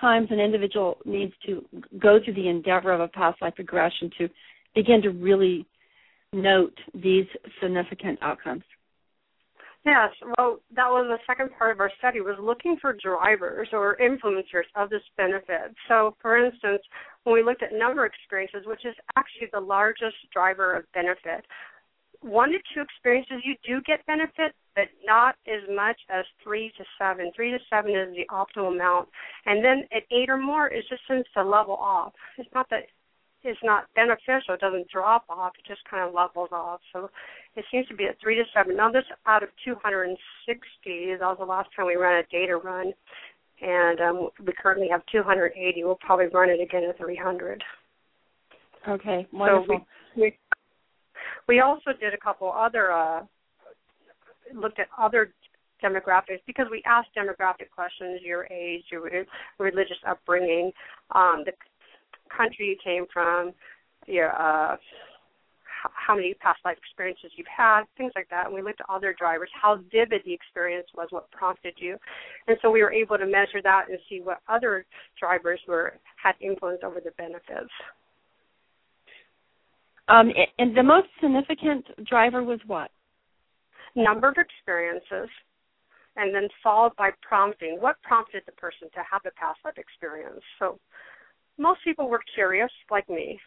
times 0.00 0.28
an 0.30 0.40
individual 0.40 0.98
needs 1.04 1.32
to 1.46 1.64
go 1.98 2.18
through 2.24 2.34
the 2.34 2.48
endeavor 2.48 2.92
of 2.92 3.00
a 3.00 3.08
past 3.08 3.40
life 3.42 3.54
regression 3.58 4.10
to 4.18 4.28
begin 4.74 5.02
to 5.02 5.10
really 5.10 5.66
note 6.32 6.76
these 6.94 7.26
significant 7.60 8.18
outcomes? 8.22 8.62
Yes, 9.84 10.10
well, 10.36 10.60
that 10.76 10.90
was 10.90 11.06
the 11.08 11.18
second 11.26 11.50
part 11.56 11.72
of 11.72 11.80
our 11.80 11.90
study 11.98 12.20
was 12.20 12.36
looking 12.38 12.76
for 12.82 12.94
drivers 13.02 13.68
or 13.72 13.96
influencers 13.96 14.68
of 14.76 14.90
this 14.90 15.02
benefit. 15.16 15.74
So, 15.88 16.16
for 16.20 16.36
instance, 16.36 16.82
when 17.24 17.34
we 17.34 17.42
looked 17.42 17.62
at 17.62 17.72
number 17.72 18.04
experiences, 18.04 18.66
which 18.66 18.84
is 18.84 18.94
actually 19.16 19.48
the 19.52 19.60
largest 19.60 20.16
driver 20.34 20.76
of 20.76 20.84
benefit, 20.92 21.46
one 22.22 22.50
to 22.52 22.58
two 22.74 22.82
experiences 22.82 23.42
you 23.44 23.54
do 23.66 23.80
get 23.86 24.04
benefit, 24.06 24.54
but 24.74 24.84
not 25.04 25.36
as 25.46 25.62
much 25.74 25.98
as 26.10 26.24
three 26.42 26.72
to 26.76 26.84
seven. 26.98 27.30
Three 27.34 27.50
to 27.50 27.58
seven 27.70 27.92
is 27.92 28.14
the 28.14 28.26
optimal 28.30 28.74
amount, 28.74 29.08
and 29.46 29.64
then 29.64 29.84
at 29.94 30.02
eight 30.10 30.28
or 30.28 30.36
more, 30.36 30.68
it 30.68 30.84
just 30.88 31.02
seems 31.08 31.24
to 31.34 31.42
level 31.42 31.74
off. 31.74 32.12
It's 32.38 32.48
not 32.54 32.68
that 32.70 32.84
it's 33.42 33.60
not 33.62 33.86
beneficial; 33.94 34.54
it 34.54 34.60
doesn't 34.60 34.88
drop 34.88 35.24
off; 35.28 35.52
it 35.58 35.66
just 35.66 35.80
kind 35.90 36.06
of 36.06 36.14
levels 36.14 36.50
off. 36.52 36.80
So 36.92 37.10
it 37.56 37.64
seems 37.70 37.86
to 37.88 37.94
be 37.94 38.04
at 38.04 38.20
three 38.20 38.36
to 38.36 38.44
seven. 38.54 38.76
Now, 38.76 38.90
this 38.90 39.04
out 39.26 39.42
of 39.42 39.48
260, 39.64 41.14
that 41.14 41.20
was 41.20 41.36
the 41.38 41.44
last 41.44 41.70
time 41.74 41.86
we 41.86 41.96
ran 41.96 42.22
a 42.22 42.26
data 42.30 42.56
run, 42.56 42.92
and 43.62 44.00
um, 44.00 44.28
we 44.44 44.52
currently 44.52 44.88
have 44.90 45.02
280. 45.10 45.84
We'll 45.84 45.94
probably 45.96 46.26
run 46.26 46.50
it 46.50 46.60
again 46.60 46.84
at 46.84 46.98
300. 46.98 47.64
Okay, 48.88 49.26
wonderful. 49.32 49.78
So 49.78 49.84
we, 50.16 50.22
we 50.22 50.34
we 51.50 51.58
also 51.58 51.90
did 51.98 52.14
a 52.14 52.16
couple 52.16 52.52
other 52.52 52.92
uh, 52.92 53.22
looked 54.54 54.78
at 54.78 54.86
other 54.96 55.32
demographics 55.82 56.38
because 56.46 56.66
we 56.70 56.80
asked 56.86 57.08
demographic 57.18 57.70
questions: 57.74 58.20
your 58.22 58.46
age, 58.52 58.84
your 58.92 59.02
religious 59.58 59.96
upbringing, 60.06 60.70
um, 61.12 61.42
the 61.44 61.52
country 62.34 62.66
you 62.66 62.76
came 62.82 63.04
from, 63.12 63.52
your 64.06 64.30
uh, 64.30 64.76
how 66.06 66.14
many 66.14 66.34
past 66.34 66.60
life 66.64 66.78
experiences 66.78 67.32
you've 67.34 67.48
had, 67.48 67.82
things 67.96 68.12
like 68.14 68.28
that. 68.30 68.46
And 68.46 68.54
we 68.54 68.62
looked 68.62 68.80
at 68.80 68.86
other 68.88 69.12
drivers, 69.18 69.50
how 69.60 69.80
vivid 69.90 70.22
the 70.24 70.32
experience 70.32 70.86
was, 70.94 71.08
what 71.10 71.28
prompted 71.32 71.74
you, 71.78 71.96
and 72.46 72.58
so 72.62 72.70
we 72.70 72.80
were 72.80 72.92
able 72.92 73.18
to 73.18 73.26
measure 73.26 73.60
that 73.64 73.86
and 73.88 73.98
see 74.08 74.20
what 74.20 74.38
other 74.48 74.86
drivers 75.18 75.58
were 75.66 75.94
had 76.22 76.36
influence 76.40 76.82
over 76.84 77.00
the 77.00 77.10
benefits. 77.18 77.72
Um, 80.10 80.30
and 80.58 80.76
the 80.76 80.82
most 80.82 81.08
significant 81.20 81.86
driver 82.04 82.42
was 82.42 82.58
what? 82.66 82.90
Number 83.94 84.28
of 84.28 84.36
experiences, 84.38 85.28
and 86.16 86.34
then 86.34 86.48
followed 86.62 86.96
by 86.96 87.10
prompting. 87.22 87.78
What 87.80 87.96
prompted 88.02 88.42
the 88.46 88.52
person 88.52 88.88
to 88.94 89.00
have 89.10 89.22
the 89.24 89.30
past 89.32 89.60
life 89.64 89.78
experience? 89.78 90.42
So, 90.58 90.78
most 91.58 91.80
people 91.84 92.08
were 92.08 92.22
curious, 92.34 92.70
like 92.90 93.08
me. 93.08 93.38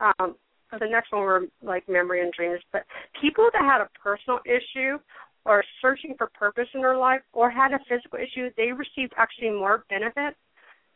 Um, 0.00 0.36
the 0.72 0.88
next 0.88 1.12
one 1.12 1.22
were 1.22 1.46
like 1.62 1.88
memory 1.88 2.22
and 2.22 2.32
dreams. 2.32 2.60
But 2.72 2.84
people 3.20 3.48
that 3.52 3.62
had 3.62 3.80
a 3.80 3.88
personal 3.98 4.40
issue 4.44 4.98
or 5.44 5.64
searching 5.80 6.14
for 6.18 6.28
purpose 6.34 6.66
in 6.74 6.80
their 6.80 6.96
life 6.96 7.22
or 7.32 7.50
had 7.50 7.72
a 7.72 7.78
physical 7.88 8.18
issue, 8.18 8.50
they 8.56 8.72
received 8.72 9.14
actually 9.16 9.50
more 9.50 9.84
benefit 9.88 10.34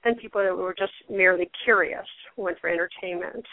than 0.05 0.17
people 0.17 0.43
that 0.43 0.57
were 0.57 0.75
just 0.77 0.93
merely 1.09 1.49
curious, 1.65 2.07
went 2.37 2.59
for 2.59 2.69
entertainment. 2.69 3.47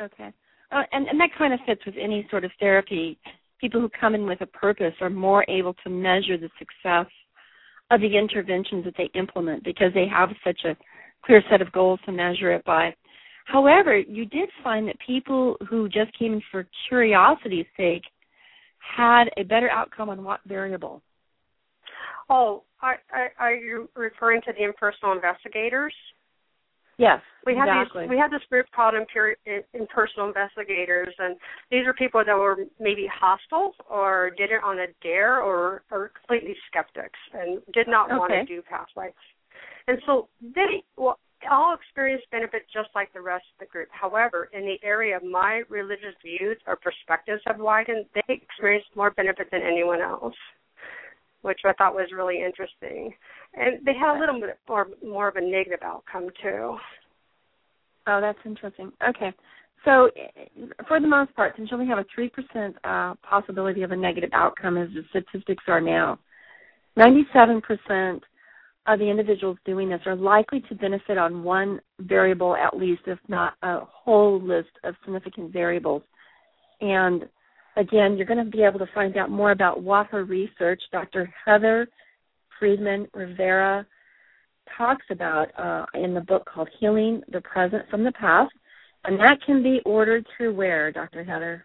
Okay. 0.00 0.32
Uh, 0.72 0.82
and, 0.92 1.06
and 1.08 1.20
that 1.20 1.30
kind 1.38 1.54
of 1.54 1.60
fits 1.66 1.84
with 1.86 1.94
any 2.00 2.26
sort 2.30 2.44
of 2.44 2.50
therapy. 2.58 3.18
People 3.60 3.80
who 3.80 3.88
come 3.98 4.14
in 4.14 4.26
with 4.26 4.40
a 4.40 4.46
purpose 4.46 4.94
are 5.00 5.10
more 5.10 5.44
able 5.48 5.74
to 5.84 5.90
measure 5.90 6.36
the 6.36 6.50
success 6.58 7.10
of 7.90 8.00
the 8.00 8.16
interventions 8.16 8.84
that 8.84 8.94
they 8.98 9.10
implement 9.18 9.64
because 9.64 9.92
they 9.94 10.06
have 10.08 10.30
such 10.44 10.60
a 10.64 10.76
clear 11.24 11.42
set 11.50 11.62
of 11.62 11.72
goals 11.72 12.00
to 12.04 12.12
measure 12.12 12.52
it 12.52 12.64
by. 12.64 12.94
However, 13.46 13.96
you 13.96 14.26
did 14.26 14.48
find 14.62 14.88
that 14.88 14.96
people 15.06 15.56
who 15.68 15.88
just 15.88 16.16
came 16.18 16.34
in 16.34 16.42
for 16.50 16.66
curiosity's 16.88 17.66
sake 17.76 18.02
had 18.96 19.24
a 19.36 19.44
better 19.44 19.70
outcome 19.70 20.10
on 20.10 20.24
what 20.24 20.40
variable? 20.46 21.00
Oh, 22.28 22.64
are, 22.82 22.98
are, 23.12 23.30
are 23.38 23.54
you 23.54 23.88
referring 23.94 24.42
to 24.42 24.52
the 24.52 24.64
impersonal 24.64 25.14
investigators? 25.14 25.94
Yes, 26.98 27.20
we 27.44 27.54
had 27.54 27.68
exactly. 27.68 28.04
these. 28.04 28.10
We 28.10 28.16
had 28.16 28.30
this 28.30 28.40
group 28.48 28.66
called 28.74 28.94
impersonal 28.94 30.28
investigators, 30.28 31.14
and 31.18 31.36
these 31.70 31.86
are 31.86 31.92
people 31.92 32.22
that 32.24 32.34
were 32.34 32.56
maybe 32.80 33.06
hostile 33.12 33.74
or 33.90 34.30
did 34.36 34.50
it 34.50 34.64
on 34.64 34.78
a 34.78 34.86
dare 35.02 35.40
or 35.40 35.82
or 35.90 36.10
completely 36.18 36.56
skeptics 36.68 37.18
and 37.34 37.60
did 37.74 37.86
not 37.86 38.10
okay. 38.10 38.18
want 38.18 38.32
to 38.32 38.44
do 38.46 38.62
past 38.62 38.92
life. 38.96 39.12
And 39.88 39.98
so 40.06 40.28
they 40.40 40.82
well, 40.96 41.18
all 41.50 41.74
experienced 41.74 42.30
benefit 42.30 42.62
just 42.72 42.88
like 42.94 43.12
the 43.12 43.20
rest 43.20 43.44
of 43.54 43.66
the 43.66 43.70
group. 43.70 43.88
However, 43.92 44.48
in 44.52 44.62
the 44.62 44.78
area 44.82 45.16
of 45.16 45.22
my 45.22 45.62
religious 45.68 46.14
views 46.24 46.56
or 46.66 46.76
perspectives 46.76 47.42
have 47.46 47.58
widened, 47.58 48.06
they 48.14 48.22
experienced 48.28 48.88
more 48.96 49.10
benefit 49.10 49.48
than 49.50 49.60
anyone 49.62 50.00
else, 50.00 50.34
which 51.42 51.60
I 51.64 51.72
thought 51.74 51.94
was 51.94 52.08
really 52.12 52.42
interesting. 52.42 53.12
And 53.54 53.84
they 53.84 53.94
had 53.94 54.16
a 54.16 54.20
little 54.20 54.40
bit 54.40 54.58
more 54.68 54.88
more 55.04 55.28
of 55.28 55.36
a 55.36 55.40
negative 55.40 55.80
outcome 55.82 56.28
too. 56.42 56.76
Oh, 58.06 58.20
that's 58.20 58.38
interesting. 58.44 58.92
Okay. 59.06 59.32
So, 59.84 60.10
for 60.88 61.00
the 61.00 61.06
most 61.06 61.34
part, 61.34 61.54
since 61.56 61.70
you 61.70 61.76
only 61.76 61.88
have 61.88 61.98
a 61.98 62.06
3% 62.18 62.74
uh, 62.82 63.14
possibility 63.22 63.82
of 63.82 63.92
a 63.92 63.96
negative 63.96 64.30
outcome 64.32 64.76
as 64.76 64.88
the 64.94 65.02
statistics 65.10 65.64
are 65.68 65.80
now, 65.80 66.18
97% 66.98 68.20
of 68.88 68.98
the 68.98 69.04
individuals 69.04 69.58
doing 69.64 69.88
this 69.88 70.00
are 70.06 70.16
likely 70.16 70.60
to 70.68 70.74
benefit 70.74 71.18
on 71.18 71.42
one 71.42 71.80
variable 72.00 72.56
at 72.56 72.76
least, 72.76 73.02
if 73.06 73.18
not 73.28 73.54
a 73.62 73.80
whole 73.80 74.40
list 74.40 74.70
of 74.84 74.94
significant 75.04 75.52
variables. 75.52 76.02
And 76.80 77.28
again, 77.76 78.16
you're 78.16 78.26
going 78.26 78.44
to 78.44 78.50
be 78.50 78.62
able 78.62 78.78
to 78.78 78.88
find 78.94 79.16
out 79.16 79.30
more 79.30 79.50
about 79.50 79.82
her 80.08 80.24
research, 80.24 80.80
Dr. 80.92 81.32
Heather 81.44 81.88
Friedman 82.58 83.08
Rivera 83.14 83.86
talks 84.76 85.06
about 85.10 85.48
uh, 85.58 85.86
in 85.94 86.14
the 86.14 86.20
book 86.20 86.48
called 86.52 86.68
Healing 86.80 87.22
the 87.30 87.40
Present 87.40 87.84
from 87.90 88.04
the 88.04 88.12
Past. 88.12 88.52
And 89.04 89.18
that 89.20 89.38
can 89.44 89.62
be 89.62 89.80
ordered 89.84 90.26
through 90.36 90.54
where, 90.54 90.90
Dr. 90.90 91.22
Heather? 91.22 91.64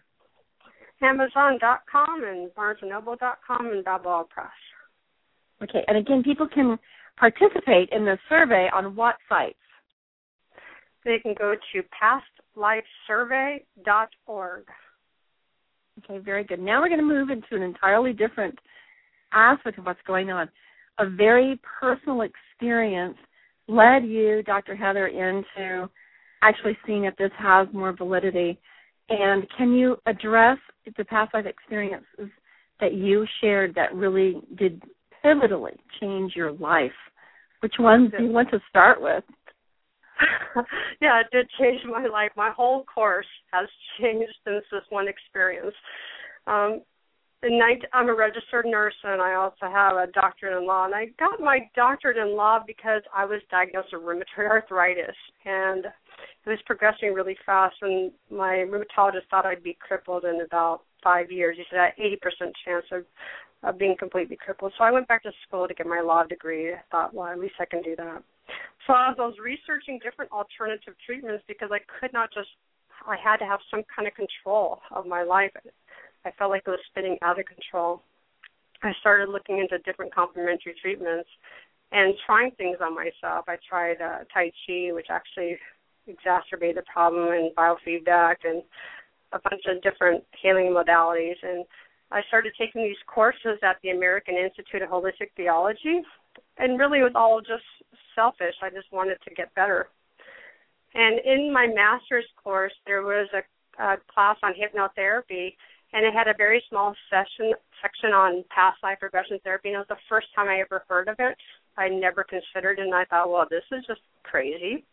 Amazon.com 1.01 2.23
and 2.23 2.51
BarnesandNoble.com 2.51 3.65
and 3.65 3.83
Balboa 3.83 4.25
Press. 4.29 4.51
Okay, 5.63 5.83
and 5.87 5.97
again, 5.97 6.21
people 6.23 6.47
can 6.47 6.77
participate 7.17 7.89
in 7.91 8.05
the 8.05 8.17
survey 8.29 8.69
on 8.73 8.95
what 8.95 9.15
sites? 9.27 9.57
They 11.03 11.19
can 11.19 11.33
go 11.37 11.55
to 11.73 11.83
pastlifesurvey.org. 12.59 14.63
Okay, 15.99 16.19
very 16.19 16.43
good. 16.43 16.59
Now 16.59 16.81
we're 16.81 16.89
going 16.89 16.99
to 16.99 17.05
move 17.05 17.29
into 17.29 17.55
an 17.55 17.61
entirely 17.61 18.13
different 18.13 18.57
aspect 19.33 19.77
of 19.77 19.85
what's 19.85 19.99
going 20.07 20.31
on. 20.31 20.49
A 20.99 21.09
very 21.09 21.59
personal 21.79 22.21
experience 22.21 23.17
led 23.67 24.03
you, 24.03 24.43
Dr. 24.43 24.75
Heather, 24.75 25.07
into 25.07 25.89
actually 26.41 26.77
seeing 26.85 27.05
if 27.05 27.15
this 27.17 27.31
has 27.37 27.67
more 27.73 27.93
validity. 27.95 28.59
And 29.09 29.45
can 29.57 29.73
you 29.73 29.97
address 30.05 30.57
the 30.97 31.05
past 31.05 31.33
life 31.33 31.45
experiences 31.45 32.29
that 32.79 32.93
you 32.93 33.25
shared 33.41 33.75
that 33.75 33.93
really 33.93 34.41
did 34.57 34.81
pivotally 35.23 35.77
change 35.99 36.33
your 36.35 36.51
life? 36.53 36.91
Which 37.59 37.75
ones 37.77 38.11
do 38.17 38.23
you 38.23 38.31
want 38.31 38.49
to 38.51 38.59
start 38.69 39.01
with? 39.01 39.23
yeah, 41.01 41.21
it 41.21 41.27
did 41.31 41.49
change 41.59 41.81
my 41.85 42.05
life. 42.07 42.31
My 42.35 42.51
whole 42.55 42.83
course 42.83 43.27
has 43.51 43.67
changed 43.99 44.33
since 44.45 44.63
this 44.71 44.83
one 44.89 45.07
experience. 45.07 45.75
Um, 46.47 46.81
in 47.43 47.57
19, 47.57 47.85
I'm 47.93 48.09
a 48.09 48.13
registered 48.13 48.65
nurse 48.65 48.93
and 49.03 49.21
I 49.21 49.33
also 49.33 49.65
have 49.71 49.97
a 49.97 50.11
doctorate 50.11 50.57
in 50.57 50.67
law. 50.67 50.85
And 50.85 50.93
I 50.93 51.07
got 51.17 51.39
my 51.39 51.59
doctorate 51.75 52.17
in 52.17 52.35
law 52.35 52.59
because 52.65 53.01
I 53.15 53.25
was 53.25 53.41
diagnosed 53.49 53.89
with 53.93 54.03
rheumatoid 54.03 54.49
arthritis 54.49 55.15
and 55.45 55.85
it 55.85 56.49
was 56.49 56.59
progressing 56.67 57.13
really 57.13 57.37
fast. 57.45 57.75
And 57.81 58.11
my 58.29 58.65
rheumatologist 58.67 59.27
thought 59.31 59.45
I'd 59.45 59.63
be 59.63 59.77
crippled 59.79 60.25
in 60.25 60.41
about 60.45 60.81
five 61.03 61.31
years. 61.31 61.57
He 61.57 61.63
said 61.69 61.79
I 61.79 61.85
had 61.85 61.95
80% 61.97 62.51
chance 62.65 62.85
of 62.91 63.05
of 63.63 63.77
being 63.77 63.95
completely 63.97 64.37
crippled. 64.43 64.73
So 64.77 64.83
I 64.83 64.91
went 64.91 65.07
back 65.07 65.21
to 65.23 65.31
school 65.47 65.67
to 65.67 65.73
get 65.73 65.85
my 65.85 66.01
law 66.01 66.23
degree. 66.23 66.73
I 66.73 66.81
thought, 66.89 67.13
well, 67.13 67.27
at 67.27 67.39
least 67.39 67.55
I 67.59 67.65
can 67.65 67.83
do 67.83 67.95
that. 67.95 68.23
So 68.87 68.93
I 68.93 69.13
was 69.17 69.35
researching 69.43 69.99
different 70.03 70.31
alternative 70.31 70.95
treatments 71.05 71.43
because 71.47 71.69
I 71.71 71.79
could 71.99 72.11
not 72.13 72.33
just, 72.33 72.49
I 73.07 73.15
had 73.23 73.37
to 73.37 73.45
have 73.45 73.59
some 73.69 73.83
kind 73.93 74.07
of 74.07 74.13
control 74.15 74.81
of 74.91 75.05
my 75.05 75.23
life. 75.23 75.51
I 76.25 76.31
felt 76.37 76.51
like 76.51 76.63
it 76.65 76.71
was 76.71 76.79
spinning 76.89 77.17
out 77.21 77.39
of 77.39 77.45
control. 77.45 78.01
I 78.83 78.93
started 78.99 79.29
looking 79.29 79.59
into 79.59 79.77
different 79.79 80.13
complementary 80.13 80.75
treatments 80.81 81.29
and 81.91 82.13
trying 82.25 82.51
things 82.51 82.77
on 82.81 82.95
myself. 82.95 83.45
I 83.47 83.57
tried 83.67 84.01
uh, 84.01 84.19
Tai 84.33 84.51
Chi, 84.65 84.91
which 84.91 85.07
actually 85.09 85.57
exacerbated 86.07 86.77
the 86.77 86.83
problem, 86.91 87.29
and 87.29 87.55
biofeedback, 87.55 88.37
and 88.43 88.63
a 89.33 89.39
bunch 89.39 89.61
of 89.67 89.81
different 89.83 90.23
healing 90.41 90.67
modalities. 90.67 91.35
And 91.43 91.65
I 92.11 92.21
started 92.27 92.53
taking 92.57 92.83
these 92.83 92.97
courses 93.07 93.59
at 93.63 93.77
the 93.83 93.89
American 93.89 94.35
Institute 94.35 94.81
of 94.81 94.89
Holistic 94.89 95.29
Theology, 95.35 96.01
and 96.57 96.79
really 96.79 96.99
it 96.99 97.03
was 97.03 97.11
all 97.15 97.39
just 97.41 97.63
selfish. 98.15 98.55
I 98.61 98.69
just 98.69 98.91
wanted 98.91 99.17
to 99.27 99.33
get 99.33 99.53
better. 99.55 99.87
And 100.93 101.19
in 101.25 101.53
my 101.53 101.67
master's 101.67 102.25
course, 102.41 102.73
there 102.85 103.03
was 103.03 103.27
a, 103.33 103.83
a 103.83 103.97
class 104.13 104.37
on 104.43 104.53
hypnotherapy, 104.53 105.55
and 105.93 106.05
it 106.05 106.13
had 106.13 106.27
a 106.27 106.33
very 106.37 106.63
small 106.69 106.93
session 107.09 107.53
section 107.81 108.11
on 108.11 108.43
past 108.53 108.77
life 108.83 108.99
regression 109.01 109.39
therapy. 109.43 109.69
And 109.69 109.75
it 109.75 109.79
was 109.79 109.87
the 109.89 110.07
first 110.09 110.27
time 110.35 110.49
I 110.49 110.59
ever 110.59 110.83
heard 110.87 111.07
of 111.07 111.15
it. 111.19 111.37
I 111.77 111.87
never 111.87 112.23
considered 112.23 112.79
it, 112.79 112.83
and 112.83 112.93
I 112.93 113.05
thought, 113.05 113.31
well, 113.31 113.47
this 113.49 113.63
is 113.71 113.85
just 113.87 114.01
crazy. 114.23 114.83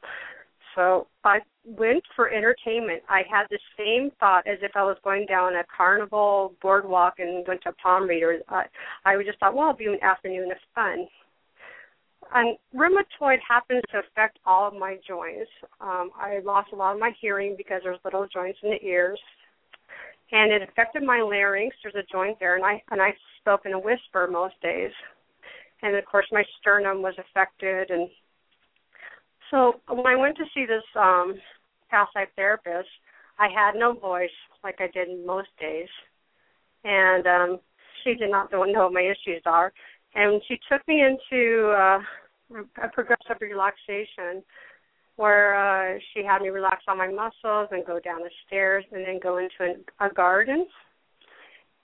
So 0.74 1.08
I 1.24 1.40
went 1.64 2.04
for 2.14 2.32
entertainment. 2.32 3.02
I 3.08 3.22
had 3.28 3.46
the 3.50 3.58
same 3.76 4.12
thought 4.20 4.46
as 4.46 4.58
if 4.62 4.72
I 4.76 4.84
was 4.84 4.96
going 5.02 5.26
down 5.26 5.56
a 5.56 5.64
carnival 5.76 6.54
boardwalk 6.62 7.14
and 7.18 7.44
went 7.48 7.62
to 7.62 7.70
a 7.70 7.72
palm 7.72 8.08
reader. 8.08 8.38
I, 8.48 8.66
I 9.04 9.20
just 9.24 9.40
thought, 9.40 9.54
well, 9.56 9.70
it'll 9.70 9.78
be 9.78 9.86
an 9.86 9.98
afternoon 10.02 10.52
of 10.52 10.58
fun. 10.76 11.08
And 12.34 12.58
rheumatoid 12.74 13.38
happens 13.46 13.82
to 13.90 14.00
affect 14.00 14.38
all 14.44 14.68
of 14.68 14.74
my 14.74 14.98
joints. 15.06 15.50
Um, 15.80 16.10
I 16.14 16.40
lost 16.44 16.72
a 16.72 16.76
lot 16.76 16.94
of 16.94 17.00
my 17.00 17.12
hearing 17.20 17.54
because 17.56 17.80
there's 17.82 17.98
little 18.04 18.26
joints 18.26 18.58
in 18.62 18.70
the 18.70 18.84
ears, 18.84 19.18
and 20.32 20.52
it 20.52 20.62
affected 20.62 21.02
my 21.02 21.20
larynx. 21.20 21.74
There's 21.82 21.94
a 21.94 22.12
joint 22.12 22.38
there, 22.38 22.56
and 22.56 22.64
I 22.64 22.82
and 22.90 23.00
I 23.00 23.14
spoke 23.40 23.62
in 23.64 23.72
a 23.72 23.78
whisper 23.78 24.28
most 24.30 24.54
days. 24.62 24.92
And 25.82 25.96
of 25.96 26.04
course, 26.04 26.26
my 26.30 26.44
sternum 26.60 27.02
was 27.02 27.14
affected, 27.18 27.90
and 27.90 28.10
so 29.50 29.80
when 29.88 30.06
I 30.06 30.16
went 30.16 30.36
to 30.36 30.44
see 30.54 30.66
this 30.66 30.84
um 30.96 31.34
past 31.90 32.10
therapist, 32.36 32.88
I 33.38 33.48
had 33.48 33.74
no 33.74 33.94
voice 33.94 34.30
like 34.62 34.76
I 34.80 34.88
did 34.92 35.08
most 35.24 35.48
days. 35.58 35.88
And 36.84 37.26
um 37.26 37.60
she 38.04 38.14
did 38.14 38.30
not 38.30 38.52
know 38.52 38.60
what 38.60 38.92
my 38.92 39.00
issues 39.00 39.42
are. 39.46 39.72
And 40.14 40.42
she 40.48 40.58
took 40.70 40.86
me 40.86 41.02
into 41.02 41.70
uh 41.70 42.00
a 42.82 42.88
progressive 42.88 43.40
relaxation 43.40 44.42
where 45.16 45.54
uh 45.54 45.98
she 46.12 46.24
had 46.24 46.42
me 46.42 46.48
relax 46.48 46.84
all 46.86 46.96
my 46.96 47.08
muscles 47.08 47.68
and 47.70 47.84
go 47.84 47.98
down 47.98 48.20
the 48.20 48.30
stairs 48.46 48.84
and 48.92 49.04
then 49.04 49.18
go 49.22 49.38
into 49.38 49.54
an, 49.60 49.84
a 50.00 50.12
garden. 50.12 50.66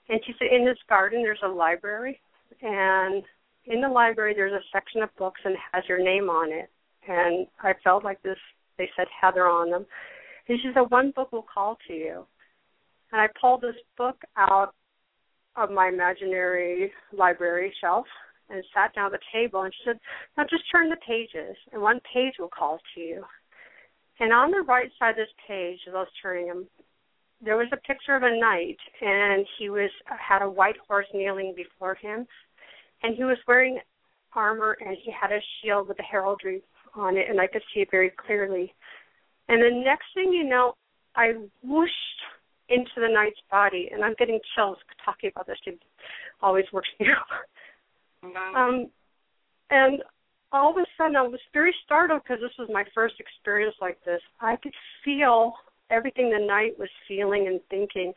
And 0.07 0.19
she 0.25 0.33
said, 0.37 0.49
in 0.55 0.65
this 0.65 0.77
garden, 0.87 1.23
there's 1.23 1.39
a 1.43 1.47
library, 1.47 2.21
and 2.61 3.23
in 3.65 3.81
the 3.81 3.89
library, 3.89 4.35
there's 4.35 4.53
a 4.53 4.63
section 4.71 5.01
of 5.01 5.09
books 5.17 5.41
and 5.43 5.55
has 5.71 5.83
your 5.89 5.97
name 5.97 6.29
on 6.29 6.51
it 6.51 6.69
and 7.07 7.47
I 7.61 7.73
felt 7.83 8.03
like 8.03 8.21
this. 8.23 8.37
They 8.77 8.89
said 8.97 9.07
Heather 9.21 9.47
on 9.47 9.71
them, 9.71 9.85
and 10.49 10.59
she 10.61 10.69
said 10.73 10.91
one 10.91 11.11
book 11.15 11.31
will 11.31 11.45
call 11.51 11.77
to 11.87 11.93
you. 11.93 12.25
And 13.11 13.21
I 13.21 13.27
pulled 13.39 13.61
this 13.61 13.75
book 13.97 14.17
out 14.37 14.73
of 15.55 15.71
my 15.71 15.87
imaginary 15.87 16.91
library 17.17 17.73
shelf 17.79 18.05
and 18.49 18.63
sat 18.73 18.93
down 18.93 19.13
at 19.13 19.19
the 19.19 19.25
table 19.33 19.61
and 19.61 19.73
she 19.73 19.83
said, 19.85 19.99
Now 20.37 20.43
just 20.49 20.63
turn 20.71 20.89
the 20.89 20.97
pages 20.97 21.55
and 21.71 21.81
one 21.81 21.99
page 22.13 22.33
will 22.39 22.49
call 22.49 22.79
to 22.93 23.01
you. 23.01 23.23
And 24.19 24.31
on 24.31 24.51
the 24.51 24.61
right 24.61 24.89
side 24.97 25.11
of 25.11 25.15
this 25.17 25.27
page, 25.47 25.79
as 25.87 25.93
I 25.93 25.99
was 25.99 26.07
turning 26.21 26.47
them, 26.47 26.67
there 27.43 27.57
was 27.57 27.67
a 27.73 27.87
picture 27.87 28.15
of 28.15 28.23
a 28.23 28.39
knight 28.39 28.77
and 29.01 29.45
he 29.59 29.69
was 29.69 29.89
had 30.07 30.41
a 30.41 30.49
white 30.49 30.77
horse 30.87 31.07
kneeling 31.13 31.53
before 31.55 31.95
him 31.95 32.25
and 33.03 33.15
he 33.15 33.23
was 33.23 33.37
wearing 33.47 33.79
armor 34.33 34.77
and 34.79 34.97
he 35.03 35.11
had 35.11 35.31
a 35.31 35.39
shield 35.61 35.87
with 35.87 35.99
a 35.99 36.03
heraldry 36.03 36.61
on 36.95 37.17
it, 37.17 37.27
and 37.29 37.39
I 37.39 37.47
could 37.47 37.61
see 37.73 37.81
it 37.81 37.89
very 37.91 38.11
clearly. 38.25 38.73
And 39.47 39.61
the 39.61 39.83
next 39.83 40.05
thing 40.13 40.31
you 40.31 40.43
know, 40.43 40.73
I 41.15 41.33
whooshed 41.63 41.91
into 42.69 42.91
the 42.97 43.07
knight's 43.07 43.39
body, 43.51 43.89
and 43.93 44.03
I'm 44.03 44.15
getting 44.17 44.39
chills 44.55 44.77
talking 45.03 45.31
about 45.33 45.47
this. 45.47 45.57
It 45.65 45.79
always 46.41 46.65
works 46.73 46.89
me 46.99 47.07
up. 47.19 47.27
Um, 48.55 48.89
and 49.69 50.03
all 50.51 50.71
of 50.71 50.77
a 50.77 50.85
sudden, 50.97 51.15
I 51.15 51.23
was 51.23 51.39
very 51.53 51.73
startled 51.85 52.21
because 52.23 52.41
this 52.41 52.57
was 52.57 52.69
my 52.71 52.83
first 52.93 53.15
experience 53.19 53.75
like 53.81 53.97
this. 54.05 54.21
I 54.39 54.55
could 54.55 54.73
feel 55.03 55.53
everything 55.89 56.31
the 56.31 56.45
knight 56.45 56.77
was 56.79 56.89
feeling 57.07 57.47
and 57.47 57.59
thinking, 57.69 58.13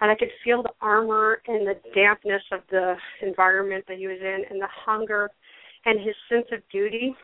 and 0.00 0.10
I 0.10 0.14
could 0.14 0.30
feel 0.42 0.62
the 0.62 0.72
armor 0.80 1.42
and 1.46 1.66
the 1.66 1.74
dampness 1.94 2.42
of 2.50 2.60
the 2.70 2.96
environment 3.20 3.84
that 3.88 3.98
he 3.98 4.06
was 4.06 4.18
in, 4.20 4.44
and 4.50 4.60
the 4.60 4.68
hunger 4.70 5.30
and 5.84 6.00
his 6.00 6.14
sense 6.28 6.46
of 6.52 6.60
duty 6.70 7.14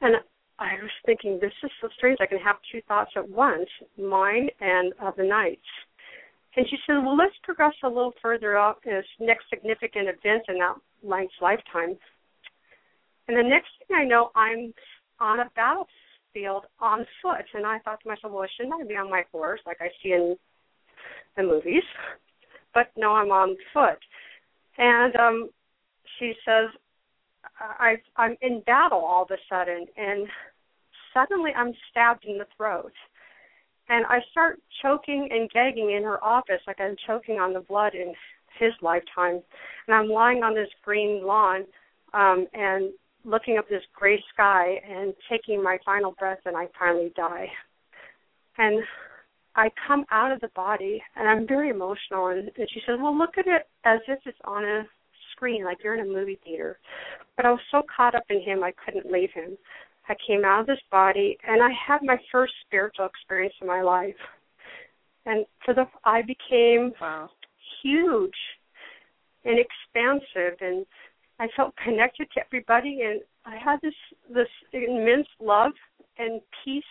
and 0.00 0.16
I 0.58 0.74
was 0.74 0.90
thinking, 1.04 1.38
this 1.40 1.52
is 1.62 1.70
so 1.80 1.88
strange. 1.96 2.18
I 2.20 2.26
can 2.26 2.38
have 2.38 2.56
two 2.72 2.80
thoughts 2.88 3.10
at 3.16 3.28
once, 3.28 3.68
mine 3.98 4.48
and 4.60 4.92
of 5.00 5.16
the 5.16 5.24
knight's. 5.24 5.60
And 6.56 6.66
she 6.68 6.76
said, 6.86 7.04
well, 7.04 7.16
let's 7.16 7.34
progress 7.42 7.74
a 7.84 7.88
little 7.88 8.14
further 8.22 8.56
up 8.56 8.80
as 8.90 9.04
next 9.20 9.44
significant 9.50 10.08
event 10.08 10.44
in 10.48 10.58
that 10.58 10.76
knight's 11.02 11.34
lifetime. 11.40 11.96
And 13.28 13.36
the 13.36 13.42
next 13.42 13.68
thing 13.78 13.96
I 13.96 14.04
know, 14.04 14.30
I'm 14.34 14.72
on 15.20 15.40
a 15.40 15.50
battlefield 15.54 16.64
on 16.80 17.06
foot. 17.20 17.44
And 17.54 17.66
I 17.66 17.78
thought 17.80 18.00
to 18.02 18.08
myself, 18.08 18.32
well, 18.32 18.48
shouldn't 18.56 18.74
I 18.74 18.86
be 18.86 18.96
on 18.96 19.10
my 19.10 19.24
horse 19.32 19.60
like 19.66 19.78
I 19.80 19.88
see 20.02 20.12
in 20.12 20.36
the 21.36 21.42
movies? 21.42 21.82
But 22.72 22.90
no, 22.96 23.12
I'm 23.12 23.30
on 23.30 23.56
foot. 23.74 23.98
And 24.78 25.16
um 25.16 25.50
she 26.18 26.32
says, 26.44 26.70
I, 27.60 27.96
I'm 28.16 28.36
in 28.40 28.62
battle 28.66 29.00
all 29.00 29.24
of 29.24 29.30
a 29.30 29.36
sudden, 29.48 29.86
and 29.96 30.26
suddenly 31.12 31.52
I'm 31.56 31.72
stabbed 31.90 32.24
in 32.24 32.38
the 32.38 32.46
throat. 32.56 32.92
And 33.88 34.04
I 34.06 34.18
start 34.30 34.58
choking 34.82 35.28
and 35.30 35.50
gagging 35.50 35.92
in 35.92 36.02
her 36.02 36.22
office 36.22 36.60
like 36.66 36.80
I'm 36.80 36.96
choking 37.06 37.36
on 37.36 37.52
the 37.52 37.60
blood 37.60 37.94
in 37.94 38.14
his 38.58 38.72
lifetime. 38.82 39.40
And 39.86 39.96
I'm 39.96 40.08
lying 40.08 40.42
on 40.42 40.54
this 40.54 40.68
green 40.84 41.24
lawn 41.24 41.64
um, 42.12 42.46
and 42.52 42.92
looking 43.24 43.58
up 43.58 43.68
this 43.68 43.82
gray 43.94 44.22
sky 44.32 44.80
and 44.88 45.12
taking 45.30 45.62
my 45.62 45.78
final 45.84 46.12
breath, 46.18 46.38
and 46.46 46.56
I 46.56 46.68
finally 46.78 47.12
die. 47.16 47.48
And 48.58 48.82
I 49.56 49.70
come 49.86 50.04
out 50.10 50.32
of 50.32 50.40
the 50.40 50.50
body, 50.54 51.02
and 51.16 51.28
I'm 51.28 51.46
very 51.46 51.70
emotional. 51.70 52.28
And, 52.28 52.50
and 52.56 52.68
she 52.72 52.80
says, 52.86 52.98
"Well, 53.00 53.16
look 53.16 53.36
at 53.38 53.46
it 53.46 53.68
as 53.84 54.00
if 54.08 54.18
it's 54.24 54.38
on 54.44 54.64
a 54.64 54.84
screen, 55.32 55.64
like 55.64 55.78
you're 55.82 55.94
in 55.94 56.08
a 56.08 56.12
movie 56.12 56.38
theater." 56.44 56.78
But 57.36 57.46
I 57.46 57.50
was 57.50 57.60
so 57.70 57.82
caught 57.94 58.14
up 58.14 58.24
in 58.30 58.40
him, 58.40 58.62
I 58.62 58.72
couldn't 58.72 59.10
leave 59.12 59.30
him. 59.32 59.58
I 60.08 60.14
came 60.26 60.44
out 60.44 60.60
of 60.60 60.66
this 60.66 60.80
body, 60.90 61.36
and 61.46 61.62
I 61.62 61.70
had 61.70 62.02
my 62.02 62.16
first 62.30 62.52
spiritual 62.66 63.06
experience 63.06 63.54
in 63.60 63.66
my 63.66 63.82
life. 63.82 64.14
And 65.24 65.44
for 65.64 65.74
the, 65.74 65.86
I 66.04 66.22
became 66.22 66.92
wow. 67.00 67.30
huge 67.82 68.30
and 69.44 69.58
expansive, 69.58 70.58
and 70.60 70.86
I 71.38 71.48
felt 71.56 71.74
connected 71.76 72.28
to 72.34 72.40
everybody, 72.44 73.02
and 73.02 73.20
I 73.44 73.56
had 73.56 73.80
this 73.82 73.94
this 74.32 74.48
immense 74.72 75.28
love 75.40 75.72
and 76.18 76.40
peace, 76.64 76.84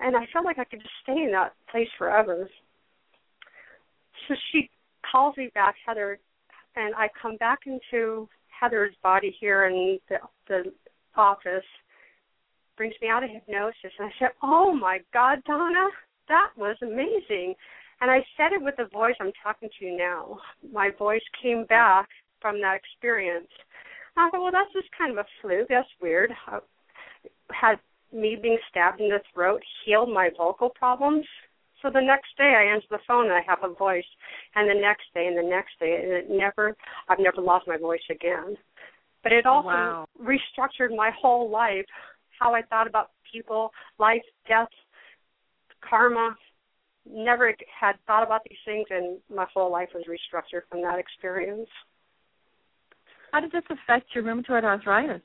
and 0.00 0.16
I 0.16 0.26
felt 0.32 0.44
like 0.44 0.58
I 0.58 0.64
could 0.64 0.80
just 0.80 0.94
stay 1.02 1.22
in 1.22 1.32
that 1.32 1.54
place 1.70 1.88
forever. 1.98 2.48
So 4.28 4.34
she 4.50 4.70
calls 5.10 5.36
me 5.36 5.50
back, 5.54 5.76
Heather, 5.86 6.18
and 6.74 6.94
I 6.94 7.08
come 7.20 7.36
back 7.36 7.60
into 7.66 8.28
Heather's 8.48 8.94
body 9.02 9.34
here 9.38 9.66
in 9.66 9.98
the, 10.08 10.16
the 10.48 10.72
office, 11.14 11.64
brings 12.76 12.94
me 13.00 13.08
out 13.08 13.24
of 13.24 13.30
hypnosis, 13.30 13.92
and 13.98 14.08
I 14.08 14.12
said, 14.18 14.30
"Oh 14.42 14.72
my 14.72 15.00
God, 15.12 15.42
Donna, 15.44 15.88
that 16.28 16.50
was 16.56 16.76
amazing." 16.82 17.54
And 18.00 18.10
I 18.10 18.24
said 18.36 18.52
it 18.52 18.62
with 18.62 18.76
the 18.76 18.86
voice 18.92 19.14
I'm 19.20 19.32
talking 19.42 19.70
to 19.78 19.84
you 19.84 19.96
now. 19.96 20.38
My 20.70 20.90
voice 20.90 21.22
came 21.42 21.64
back 21.64 22.08
from 22.40 22.60
that 22.60 22.76
experience. 22.76 23.48
I 24.16 24.30
thought, 24.30 24.42
well, 24.42 24.52
that's 24.52 24.72
just 24.72 24.88
kind 24.96 25.12
of 25.12 25.18
a 25.18 25.26
fluke. 25.40 25.68
That's 25.68 25.88
weird. 26.00 26.32
I 26.46 26.60
had 27.52 27.76
me 28.12 28.36
being 28.40 28.58
stabbed 28.70 29.00
in 29.00 29.08
the 29.08 29.20
throat 29.32 29.62
healed 29.84 30.12
my 30.12 30.30
vocal 30.36 30.70
problems. 30.70 31.26
So 31.82 31.90
the 31.90 32.00
next 32.00 32.36
day 32.38 32.54
I 32.56 32.74
answer 32.74 32.86
the 32.90 32.98
phone 33.06 33.26
and 33.26 33.34
I 33.34 33.42
have 33.46 33.58
a 33.62 33.74
voice, 33.74 34.04
and 34.54 34.68
the 34.68 34.80
next 34.80 35.04
day 35.14 35.26
and 35.26 35.36
the 35.36 35.48
next 35.48 35.78
day, 35.78 36.00
and 36.02 36.12
it 36.12 36.30
never, 36.30 36.76
I've 37.08 37.18
never 37.18 37.42
lost 37.42 37.68
my 37.68 37.76
voice 37.76 38.00
again. 38.10 38.56
But 39.22 39.32
it 39.32 39.44
also 39.44 39.68
wow. 39.68 40.06
restructured 40.20 40.96
my 40.96 41.10
whole 41.20 41.50
life, 41.50 41.84
how 42.38 42.54
I 42.54 42.62
thought 42.62 42.86
about 42.86 43.10
people, 43.30 43.70
life, 43.98 44.22
death, 44.48 44.68
karma. 45.88 46.36
Never 47.08 47.54
had 47.80 47.94
thought 48.06 48.24
about 48.24 48.40
these 48.48 48.58
things, 48.64 48.86
and 48.90 49.18
my 49.32 49.46
whole 49.52 49.70
life 49.70 49.90
was 49.94 50.04
restructured 50.08 50.62
from 50.68 50.82
that 50.82 50.98
experience. 50.98 51.68
How 53.32 53.40
did 53.40 53.52
this 53.52 53.62
affect 53.70 54.14
your 54.14 54.24
rheumatoid 54.24 54.64
arthritis? 54.64 55.22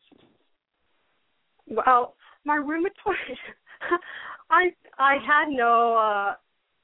Well, 1.67 2.15
my 2.45 2.58
rheumatoid, 2.58 3.38
I 4.52 4.69
I 5.00 5.13
had 5.26 5.50
no. 5.50 5.95
uh 5.95 6.36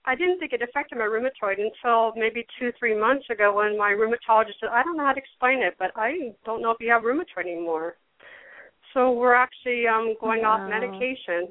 I 0.06 0.16
didn't 0.16 0.40
think 0.40 0.54
it 0.54 0.62
affected 0.62 0.98
my 0.98 1.04
rheumatoid 1.04 1.60
until 1.60 2.14
maybe 2.16 2.48
two, 2.58 2.72
three 2.80 2.98
months 2.98 3.26
ago 3.30 3.54
when 3.54 3.78
my 3.78 3.92
rheumatologist 3.92 4.54
said, 4.62 4.70
I 4.72 4.82
don't 4.82 4.96
know 4.96 5.04
how 5.04 5.12
to 5.12 5.20
explain 5.20 5.62
it, 5.62 5.76
but 5.78 5.92
I 5.98 6.34
don't 6.46 6.62
know 6.62 6.72
if 6.72 6.78
you 6.80 6.90
have 6.92 7.04
rheumatoid 7.04 7.44
anymore. 7.44 7.98
So 8.98 9.12
we're 9.12 9.36
actually 9.36 9.86
um 9.86 10.16
going 10.20 10.42
wow. 10.42 10.54
off 10.54 10.70
medication. 10.70 11.50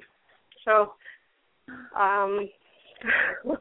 So 0.65 0.95
um 1.97 2.49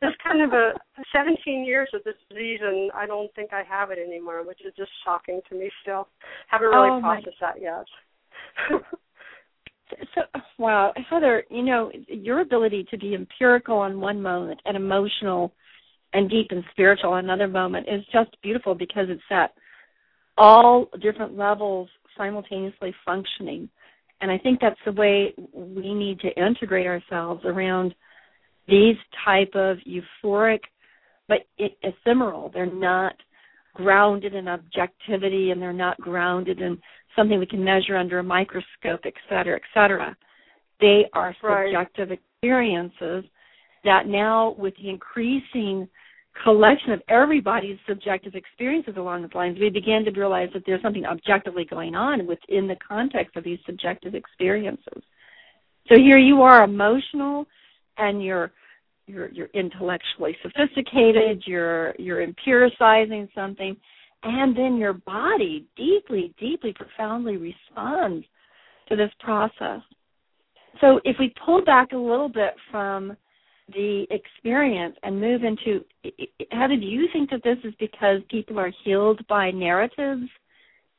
it's 0.00 0.16
kind 0.24 0.40
of 0.40 0.54
a 0.54 0.72
17 1.12 1.62
years 1.66 1.90
of 1.92 2.02
this 2.04 2.14
disease, 2.30 2.60
and 2.62 2.90
I 2.92 3.04
don't 3.06 3.32
think 3.34 3.52
I 3.52 3.62
have 3.68 3.90
it 3.90 3.98
anymore, 3.98 4.46
which 4.46 4.60
is 4.64 4.72
just 4.78 4.90
shocking 5.04 5.42
to 5.50 5.54
me. 5.54 5.68
Still, 5.82 6.08
haven't 6.46 6.68
really 6.68 6.88
oh 6.90 7.00
processed 7.00 7.36
that 7.42 7.60
yet. 7.60 7.84
so, 10.14 10.22
wow, 10.56 10.94
Heather, 11.10 11.44
you 11.50 11.62
know 11.62 11.92
your 12.08 12.40
ability 12.40 12.86
to 12.90 12.96
be 12.96 13.14
empirical 13.14 13.76
on 13.76 14.00
one 14.00 14.22
moment 14.22 14.58
and 14.64 14.74
emotional 14.74 15.52
and 16.14 16.30
deep 16.30 16.46
and 16.50 16.64
spiritual 16.70 17.12
on 17.12 17.24
another 17.24 17.46
moment 17.46 17.88
is 17.90 18.02
just 18.10 18.34
beautiful 18.42 18.74
because 18.74 19.08
it's 19.10 19.20
at 19.30 19.52
all 20.38 20.86
different 21.02 21.36
levels 21.36 21.90
simultaneously 22.18 22.94
functioning. 23.06 23.70
And 24.20 24.30
I 24.30 24.36
think 24.36 24.60
that's 24.60 24.80
the 24.84 24.92
way 24.92 25.32
we 25.54 25.94
need 25.94 26.20
to 26.20 26.28
integrate 26.36 26.86
ourselves 26.86 27.42
around 27.44 27.94
these 28.68 28.96
type 29.24 29.54
of 29.54 29.78
euphoric 29.86 30.60
but 31.26 31.38
ephemeral 31.82 32.50
they're 32.52 32.72
not 32.72 33.14
grounded 33.74 34.34
in 34.34 34.48
objectivity 34.48 35.50
and 35.50 35.60
they're 35.60 35.72
not 35.72 35.98
grounded 36.00 36.60
in 36.60 36.78
something 37.16 37.38
we 37.38 37.46
can 37.46 37.64
measure 37.64 37.96
under 37.96 38.18
a 38.18 38.22
microscope 38.22 39.00
et 39.04 39.14
cetera 39.28 39.56
et 39.56 39.62
cetera 39.72 40.16
they 40.80 41.04
are 41.14 41.34
subjective 41.40 42.10
right. 42.10 42.18
experiences 42.34 43.24
that 43.84 44.06
now 44.06 44.54
with 44.58 44.74
the 44.76 44.90
increasing 44.90 45.88
collection 46.42 46.92
of 46.92 47.02
everybody's 47.08 47.78
subjective 47.88 48.34
experiences 48.34 48.94
along 48.96 49.22
those 49.22 49.34
lines 49.34 49.58
we 49.58 49.70
began 49.70 50.04
to 50.04 50.10
realize 50.12 50.48
that 50.54 50.62
there's 50.66 50.82
something 50.82 51.04
objectively 51.04 51.64
going 51.64 51.94
on 51.94 52.26
within 52.26 52.66
the 52.66 52.76
context 52.86 53.36
of 53.36 53.44
these 53.44 53.58
subjective 53.66 54.14
experiences 54.14 55.02
so 55.88 55.96
here 55.96 56.18
you 56.18 56.42
are 56.42 56.64
emotional 56.64 57.46
and 57.96 58.22
you're 58.22 58.52
you're 59.08 59.30
you're 59.32 59.48
intellectually 59.54 60.36
sophisticated, 60.42 61.42
you're 61.46 61.94
you're 61.98 62.26
empiricizing 62.26 63.28
something, 63.34 63.76
and 64.22 64.56
then 64.56 64.76
your 64.76 64.92
body 64.92 65.66
deeply, 65.76 66.34
deeply, 66.38 66.74
profoundly 66.74 67.36
responds 67.36 68.26
to 68.88 68.96
this 68.96 69.10
process. 69.20 69.80
So 70.80 71.00
if 71.04 71.16
we 71.18 71.34
pull 71.44 71.64
back 71.64 71.92
a 71.92 71.96
little 71.96 72.28
bit 72.28 72.54
from 72.70 73.16
the 73.68 74.06
experience 74.10 74.96
and 75.02 75.20
move 75.20 75.42
into 75.44 75.84
how 76.52 76.66
did 76.66 76.82
you 76.82 77.06
think 77.12 77.30
that 77.30 77.42
this 77.44 77.58
is 77.64 77.74
because 77.78 78.20
people 78.30 78.58
are 78.58 78.72
healed 78.84 79.20
by 79.28 79.50
narratives 79.50 80.22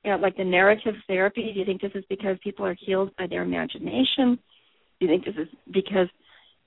you 0.04 0.12
know 0.12 0.18
like 0.18 0.38
the 0.38 0.44
narrative 0.44 0.94
therapy 1.08 1.52
do 1.54 1.60
you 1.60 1.66
think 1.66 1.82
this 1.82 1.92
is 1.96 2.04
because 2.10 2.38
people 2.44 2.66
are 2.66 2.76
healed 2.86 3.10
by 3.18 3.26
their 3.26 3.42
imagination 3.42 4.38
do 5.00 5.06
you 5.06 5.08
think 5.08 5.26
this 5.26 5.36
is 5.36 5.48
because 5.74 6.08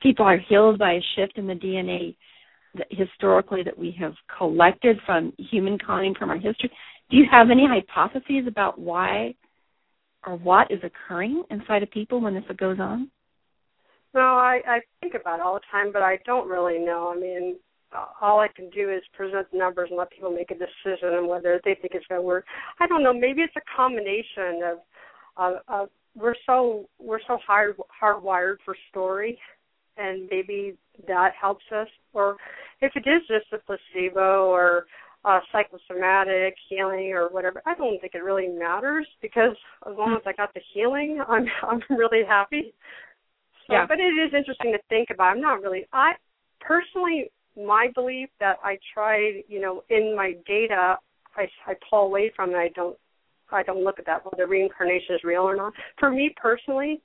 people 0.03 0.27
are 0.27 0.39
healed 0.49 0.79
by 0.79 0.95
a 0.95 1.01
shift 1.15 1.39
in 1.39 1.47
the 1.47 1.55
DNA 1.55 2.17
that 2.75 2.87
historically 2.91 3.63
that 3.63 3.79
we 3.79 3.95
have 3.99 4.15
collected 4.37 4.99
from 5.07 5.33
humankind 5.39 6.17
from 6.19 6.31
our 6.31 6.39
history. 6.39 6.71
Do 7.11 7.17
you 7.17 7.25
have 7.31 7.51
any 7.51 7.67
hypotheses 7.67 8.47
about 8.47 8.79
why 8.79 9.35
or 10.27 10.37
what 10.37 10.71
is 10.71 10.81
occurring 10.83 11.43
inside 11.51 11.83
of 11.83 11.91
people 11.91 12.21
when 12.21 12.35
this 12.35 12.45
goes 12.57 12.79
on? 12.81 13.11
No, 14.15 14.21
I, 14.21 14.61
I 14.67 14.81
think 15.01 15.15
about 15.15 15.41
it 15.41 15.43
all 15.43 15.55
the 15.55 15.61
time, 15.71 15.93
but 15.93 16.03
I 16.03 16.19
don't 16.27 16.49
really 16.49 16.79
know. 16.79 17.13
I 17.15 17.19
mean, 17.19 17.57
all 18.21 18.41
I 18.41 18.49
can 18.49 18.71
do 18.71 18.91
is 18.91 19.03
present 19.15 19.51
the 19.51 19.59
numbers 19.59 19.89
and 19.91 19.99
let 19.99 20.11
people 20.11 20.31
make 20.31 20.51
a 20.51 20.55
decision 20.55 21.11
on 21.15 21.29
whether 21.29 21.61
they 21.65 21.75
think 21.75 21.95
it's 21.95 22.07
going 22.07 22.21
to 22.21 22.27
work. 22.27 22.45
I 22.81 22.87
don't 22.87 23.03
know. 23.03 23.13
Maybe 23.13 23.43
it's 23.43 23.57
a 23.57 23.77
combination 23.77 24.63
of, 24.65 24.79
of, 25.37 25.55
of 25.69 25.89
we're 26.15 26.35
so 26.45 26.87
we're 26.99 27.21
so 27.27 27.39
hard 27.47 27.77
hardwired 28.03 28.57
for 28.65 28.77
story 28.91 29.39
and 29.97 30.29
maybe 30.31 30.77
that 31.07 31.33
helps 31.41 31.65
us. 31.75 31.89
Or 32.13 32.37
if 32.81 32.93
it 32.97 33.09
is 33.09 33.23
just 33.29 33.53
a 33.53 33.59
placebo 33.59 34.47
or 34.47 34.87
a 35.25 35.41
psychosomatic 35.53 36.55
healing 36.69 37.13
or 37.13 37.29
whatever, 37.29 37.63
I 37.67 37.75
don't 37.75 38.01
think 38.01 38.15
it 38.15 38.23
really 38.25 38.49
matters 38.49 39.07
because 39.21 39.57
as 39.89 39.97
long 39.97 40.15
as 40.15 40.23
I 40.27 40.33
got 40.33 40.53
the 40.55 40.61
healing, 40.75 41.23
I'm 41.29 41.47
I'm 41.63 41.81
really 41.91 42.25
happy. 42.27 42.75
So, 43.67 43.75
yeah. 43.75 43.87
but 43.87 43.99
it 43.99 44.15
is 44.15 44.33
interesting 44.35 44.73
to 44.73 44.79
think 44.89 45.11
about. 45.11 45.33
I'm 45.33 45.41
not 45.41 45.63
really. 45.63 45.87
I 45.93 46.13
personally, 46.61 47.31
my 47.57 47.89
belief 47.95 48.29
that 48.41 48.57
I 48.63 48.79
tried, 48.93 49.45
you 49.49 49.61
know, 49.61 49.83
in 49.91 50.17
my 50.17 50.35
data, 50.47 50.97
I 51.37 51.47
I 51.67 51.75
pull 51.89 52.07
away 52.07 52.33
from 52.35 52.51
it. 52.51 52.57
I 52.57 52.69
don't 52.75 52.97
I 53.51 53.63
don't 53.63 53.85
look 53.85 53.99
at 53.99 54.07
that 54.07 54.25
whether 54.25 54.47
reincarnation 54.47 55.15
is 55.15 55.25
real 55.25 55.43
or 55.43 55.57
not. 55.57 55.73
For 55.99 56.11
me 56.11 56.35
personally, 56.41 57.01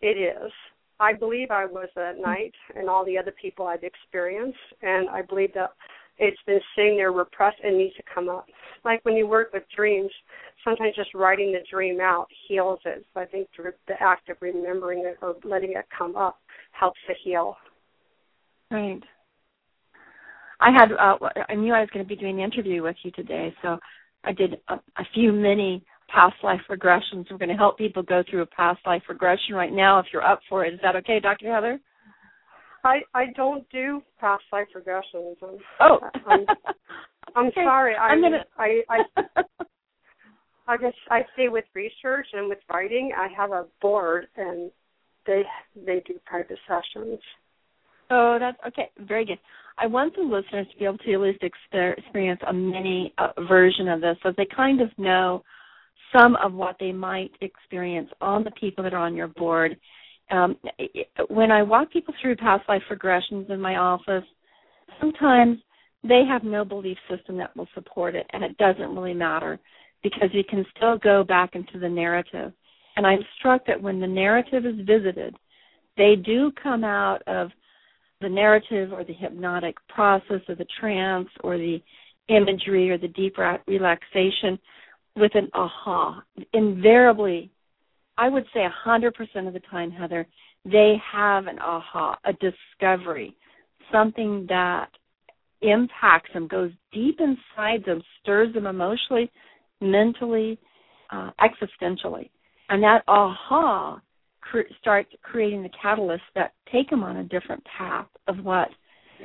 it 0.00 0.16
is. 0.16 0.52
I 1.00 1.12
believe 1.12 1.50
I 1.50 1.64
was 1.66 1.88
a 1.96 2.20
knight 2.20 2.54
hmm. 2.72 2.78
and 2.78 2.88
all 2.88 3.04
the 3.04 3.18
other 3.18 3.34
people 3.40 3.66
I've 3.66 3.84
experienced, 3.84 4.58
and 4.82 5.08
I 5.08 5.22
believe 5.22 5.52
that 5.54 5.70
it's 6.18 6.40
been 6.46 6.60
sitting 6.74 6.96
there 6.96 7.12
repressed 7.12 7.58
and 7.62 7.78
needs 7.78 7.94
to 7.96 8.02
come 8.12 8.28
up. 8.28 8.46
Like 8.84 9.04
when 9.04 9.16
you 9.16 9.26
work 9.26 9.52
with 9.52 9.62
dreams, 9.74 10.10
sometimes 10.64 10.96
just 10.96 11.14
writing 11.14 11.52
the 11.52 11.60
dream 11.70 12.00
out 12.00 12.26
heals 12.48 12.80
it. 12.84 13.04
So 13.14 13.20
I 13.20 13.26
think 13.26 13.48
the 13.56 13.94
act 14.00 14.28
of 14.28 14.36
remembering 14.40 15.00
it 15.00 15.16
or 15.22 15.36
letting 15.44 15.72
it 15.72 15.86
come 15.96 16.16
up 16.16 16.38
helps 16.72 16.98
to 17.06 17.14
heal. 17.24 17.56
Right. 18.70 19.00
I 20.60 20.70
had 20.72 20.92
uh, 20.92 21.16
I 21.48 21.54
knew 21.54 21.72
I 21.72 21.80
was 21.80 21.88
going 21.92 22.04
to 22.04 22.08
be 22.08 22.16
doing 22.16 22.36
the 22.36 22.42
interview 22.42 22.82
with 22.82 22.96
you 23.04 23.12
today, 23.12 23.54
so 23.62 23.78
I 24.24 24.32
did 24.32 24.54
a, 24.68 24.74
a 24.74 25.04
few 25.14 25.32
mini 25.32 25.84
past 26.08 26.34
life 26.42 26.60
regressions. 26.68 27.26
We're 27.30 27.38
going 27.38 27.48
to 27.48 27.54
help 27.54 27.78
people 27.78 28.02
go 28.02 28.24
through 28.28 28.42
a 28.42 28.46
past 28.46 28.80
life 28.84 29.02
regression 29.08 29.54
right 29.54 29.72
now. 29.72 30.00
If 30.00 30.06
you're 30.12 30.26
up 30.26 30.40
for 30.48 30.64
it, 30.64 30.74
is 30.74 30.80
that 30.82 30.96
okay, 30.96 31.20
Dr. 31.20 31.54
Heather? 31.54 31.80
I 32.84 33.00
I 33.14 33.26
don't 33.36 33.68
do 33.70 34.02
past 34.20 34.44
life 34.52 34.68
regressions. 34.74 35.36
I'm, 35.42 35.58
oh, 35.80 35.98
I'm, 36.26 36.46
I'm 37.36 37.46
okay. 37.48 37.64
sorry. 37.64 37.96
I'm, 37.96 38.12
I'm 38.12 38.22
gonna. 38.22 38.44
I 38.56 38.82
I 38.88 39.42
I 40.68 40.76
guess 40.76 40.92
I 41.10 41.22
stay 41.34 41.48
with 41.48 41.64
research 41.74 42.26
and 42.32 42.48
with 42.48 42.58
writing. 42.70 43.12
I 43.16 43.28
have 43.36 43.52
a 43.52 43.66
board, 43.80 44.28
and 44.36 44.70
they 45.26 45.42
they 45.74 46.02
do 46.06 46.18
private 46.26 46.58
sessions. 46.66 47.18
Oh, 48.10 48.38
that's 48.40 48.58
okay. 48.66 48.90
Very 49.06 49.24
good. 49.24 49.38
I 49.78 49.86
want 49.86 50.16
the 50.16 50.22
listeners 50.22 50.66
to 50.72 50.78
be 50.78 50.84
able 50.84 50.98
to 50.98 51.14
at 51.14 51.20
least 51.20 51.42
experience 51.42 52.40
a 52.46 52.52
mini 52.52 53.14
uh, 53.18 53.28
version 53.46 53.88
of 53.88 54.00
this 54.00 54.16
so 54.22 54.32
they 54.36 54.46
kind 54.54 54.80
of 54.80 54.88
know 54.98 55.44
some 56.12 56.36
of 56.36 56.52
what 56.52 56.76
they 56.80 56.90
might 56.90 57.30
experience 57.40 58.08
on 58.20 58.44
the 58.44 58.50
people 58.52 58.82
that 58.82 58.94
are 58.94 59.04
on 59.04 59.14
your 59.14 59.28
board. 59.28 59.76
Um, 60.30 60.56
when 61.28 61.50
I 61.50 61.62
walk 61.62 61.90
people 61.90 62.14
through 62.20 62.36
past 62.36 62.68
life 62.68 62.82
regressions 62.90 63.50
in 63.50 63.60
my 63.60 63.76
office, 63.76 64.24
sometimes 65.00 65.58
they 66.04 66.22
have 66.28 66.44
no 66.44 66.64
belief 66.64 66.98
system 67.10 67.36
that 67.38 67.56
will 67.56 67.68
support 67.74 68.14
it, 68.14 68.26
and 68.32 68.44
it 68.44 68.56
doesn't 68.58 68.94
really 68.94 69.14
matter 69.14 69.58
because 70.02 70.28
you 70.32 70.44
can 70.48 70.64
still 70.76 70.98
go 70.98 71.24
back 71.24 71.54
into 71.54 71.78
the 71.78 71.88
narrative. 71.88 72.52
And 72.96 73.06
I'm 73.06 73.24
struck 73.38 73.66
that 73.66 73.80
when 73.80 74.00
the 74.00 74.06
narrative 74.06 74.66
is 74.66 74.86
visited, 74.86 75.34
they 75.96 76.14
do 76.14 76.52
come 76.62 76.84
out 76.84 77.22
of 77.26 77.50
the 78.20 78.28
narrative 78.28 78.92
or 78.92 79.04
the 79.04 79.12
hypnotic 79.12 79.76
process 79.88 80.40
or 80.48 80.54
the 80.54 80.66
trance 80.80 81.28
or 81.42 81.56
the 81.56 81.80
imagery 82.28 82.90
or 82.90 82.98
the 82.98 83.08
deep 83.08 83.36
relaxation 83.66 84.58
with 85.16 85.32
an 85.34 85.48
aha. 85.54 86.22
Invariably, 86.52 87.50
I 88.18 88.28
would 88.28 88.44
say 88.52 88.60
100% 88.86 89.46
of 89.46 89.54
the 89.54 89.60
time, 89.70 89.90
Heather, 89.90 90.26
they 90.64 90.96
have 91.10 91.46
an 91.46 91.58
aha, 91.60 92.18
a 92.24 92.32
discovery, 92.34 93.34
something 93.92 94.44
that 94.48 94.88
impacts 95.62 96.30
them, 96.34 96.48
goes 96.48 96.72
deep 96.92 97.20
inside 97.20 97.84
them, 97.86 98.02
stirs 98.20 98.52
them 98.54 98.66
emotionally, 98.66 99.30
mentally, 99.80 100.58
uh, 101.10 101.30
existentially. 101.40 102.28
And 102.68 102.82
that 102.82 103.02
aha 103.06 104.00
cr- 104.40 104.60
start 104.80 105.06
creating 105.22 105.62
the 105.62 105.70
catalysts 105.82 106.18
that 106.34 106.52
take 106.72 106.90
them 106.90 107.04
on 107.04 107.18
a 107.18 107.24
different 107.24 107.62
path 107.78 108.08
of 108.26 108.44
what 108.44 108.68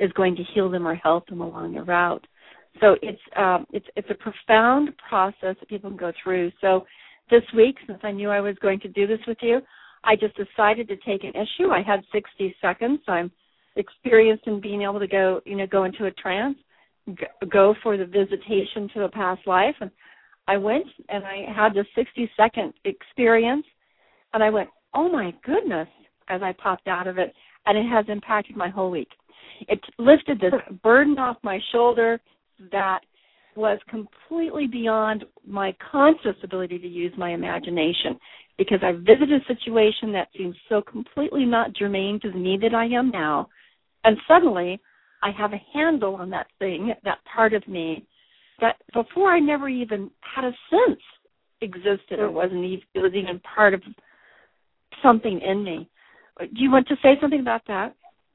is 0.00 0.10
going 0.12 0.36
to 0.36 0.42
heal 0.54 0.70
them 0.70 0.86
or 0.86 0.94
help 0.94 1.26
them 1.26 1.40
along 1.40 1.74
the 1.74 1.82
route. 1.82 2.26
So 2.80 2.96
it's 3.02 3.20
um, 3.36 3.66
it's 3.72 3.86
it's 3.94 4.08
a 4.10 4.14
profound 4.14 4.90
process 5.08 5.56
that 5.60 5.68
people 5.68 5.90
can 5.90 5.96
go 5.96 6.12
through. 6.22 6.50
So 6.60 6.84
this 7.30 7.42
week, 7.56 7.76
since 7.86 8.00
I 8.02 8.10
knew 8.10 8.30
I 8.30 8.40
was 8.40 8.56
going 8.60 8.80
to 8.80 8.88
do 8.88 9.06
this 9.06 9.20
with 9.26 9.38
you, 9.40 9.60
I 10.04 10.16
just 10.16 10.36
decided 10.36 10.88
to 10.88 10.96
take 10.96 11.24
an 11.24 11.30
issue. 11.30 11.70
I 11.70 11.82
had 11.82 12.00
60 12.12 12.54
seconds. 12.60 13.00
I'm 13.08 13.30
experienced 13.76 14.46
in 14.46 14.60
being 14.60 14.82
able 14.82 15.00
to 15.00 15.06
go, 15.06 15.40
you 15.44 15.56
know, 15.56 15.66
go 15.66 15.84
into 15.84 16.06
a 16.06 16.10
trance, 16.12 16.56
go 17.50 17.74
for 17.82 17.96
the 17.96 18.04
visitation 18.04 18.88
to 18.94 19.04
a 19.04 19.08
past 19.08 19.40
life, 19.46 19.74
and 19.80 19.90
I 20.46 20.56
went 20.56 20.86
and 21.08 21.24
I 21.24 21.46
had 21.54 21.74
the 21.74 21.84
60 21.94 22.30
second 22.36 22.74
experience, 22.84 23.64
and 24.32 24.42
I 24.42 24.50
went, 24.50 24.68
oh 24.94 25.08
my 25.10 25.34
goodness, 25.44 25.88
as 26.28 26.42
I 26.42 26.52
popped 26.52 26.86
out 26.86 27.06
of 27.06 27.18
it, 27.18 27.32
and 27.66 27.78
it 27.78 27.88
has 27.88 28.04
impacted 28.08 28.56
my 28.56 28.68
whole 28.68 28.90
week. 28.90 29.08
It 29.68 29.80
lifted 29.98 30.40
this 30.40 30.52
burden 30.82 31.18
off 31.18 31.36
my 31.42 31.58
shoulder 31.72 32.20
that 32.70 33.00
was 33.56 33.78
completely 33.88 34.66
beyond 34.66 35.24
my 35.46 35.74
conscious 35.90 36.36
ability 36.42 36.78
to 36.78 36.88
use 36.88 37.12
my 37.16 37.30
imagination 37.30 38.18
because 38.58 38.78
I 38.82 38.92
visited 38.92 39.42
a 39.42 39.54
situation 39.54 40.12
that 40.12 40.28
seemed 40.36 40.54
so 40.68 40.80
completely 40.82 41.44
not 41.44 41.74
germane 41.74 42.20
to 42.20 42.30
the 42.30 42.38
me 42.38 42.58
that 42.62 42.74
I 42.74 42.86
am 42.86 43.10
now. 43.10 43.48
And 44.04 44.16
suddenly 44.28 44.80
I 45.22 45.30
have 45.30 45.52
a 45.52 45.62
handle 45.72 46.16
on 46.16 46.30
that 46.30 46.46
thing, 46.58 46.92
that 47.04 47.18
part 47.34 47.54
of 47.54 47.66
me, 47.66 48.06
that 48.60 48.76
before 48.92 49.32
I 49.32 49.40
never 49.40 49.68
even 49.68 50.10
had 50.20 50.44
a 50.44 50.52
sense 50.70 51.00
existed 51.60 52.18
or 52.18 52.30
wasn't 52.30 52.64
even, 52.64 52.84
it 52.94 53.00
was 53.00 53.12
even 53.14 53.40
part 53.40 53.74
of 53.74 53.82
something 55.02 55.40
in 55.40 55.64
me. 55.64 55.88
Do 56.38 56.46
you 56.52 56.70
want 56.70 56.86
to 56.88 56.96
say 57.02 57.16
something 57.20 57.40
about 57.40 57.62
that? 57.68 57.94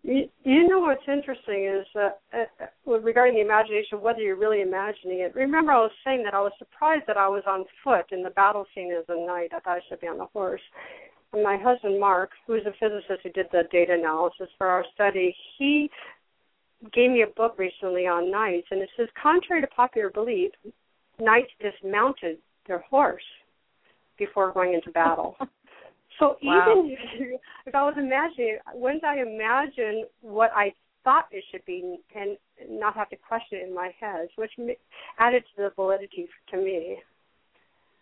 You, 0.09 0.67
know 0.67 0.79
what's 0.79 1.07
interesting 1.07 1.65
is 1.65 1.85
uh, 1.95 2.09
uh, 2.33 2.99
regarding 2.99 3.35
the 3.35 3.41
imagination, 3.41 4.01
whether 4.01 4.21
you're 4.21 4.35
really 4.35 4.61
imagining 4.61 5.19
it. 5.19 5.35
Remember, 5.35 5.71
I 5.71 5.81
was 5.81 5.91
saying 6.03 6.23
that 6.23 6.33
I 6.33 6.41
was 6.41 6.51
surprised 6.57 7.03
that 7.05 7.15
I 7.17 7.27
was 7.27 7.43
on 7.45 7.65
foot 7.83 8.05
in 8.11 8.23
the 8.23 8.31
battle 8.31 8.65
scene 8.73 8.91
as 8.91 9.05
a 9.07 9.27
knight. 9.27 9.51
I 9.53 9.59
thought 9.59 9.77
I 9.77 9.81
should 9.87 10.01
be 10.01 10.07
on 10.07 10.17
the 10.17 10.25
horse. 10.25 10.61
And 11.31 11.43
my 11.43 11.57
husband 11.57 11.99
Mark, 11.99 12.31
who 12.47 12.55
is 12.55 12.65
a 12.65 12.71
physicist 12.79 13.21
who 13.21 13.29
did 13.29 13.45
the 13.51 13.65
data 13.71 13.93
analysis 13.93 14.47
for 14.57 14.65
our 14.65 14.83
study, 14.95 15.35
he 15.59 15.91
gave 16.91 17.11
me 17.11 17.21
a 17.21 17.27
book 17.27 17.59
recently 17.59 18.07
on 18.07 18.31
knights, 18.31 18.67
and 18.71 18.81
it 18.81 18.89
says, 18.97 19.09
contrary 19.21 19.61
to 19.61 19.67
popular 19.67 20.09
belief, 20.09 20.51
knights 21.19 21.51
dismounted 21.61 22.39
their 22.65 22.79
horse 22.79 23.21
before 24.17 24.53
going 24.53 24.73
into 24.73 24.89
battle. 24.89 25.35
So 26.19 26.35
wow. 26.43 26.85
even 26.85 26.97
if 27.65 27.73
I 27.73 27.81
was 27.83 27.95
imagining, 27.97 28.57
once 28.73 29.01
I 29.05 29.21
imagine 29.21 30.05
what 30.21 30.51
I 30.55 30.73
thought 31.03 31.27
it 31.31 31.43
should 31.51 31.65
be 31.65 31.97
and 32.15 32.37
not 32.69 32.95
have 32.95 33.09
to 33.09 33.15
question 33.15 33.59
it 33.59 33.67
in 33.67 33.73
my 33.73 33.91
head, 33.99 34.27
which 34.35 34.51
added 35.17 35.43
to 35.55 35.63
the 35.63 35.71
validity 35.75 36.27
to 36.51 36.57
me. 36.57 36.97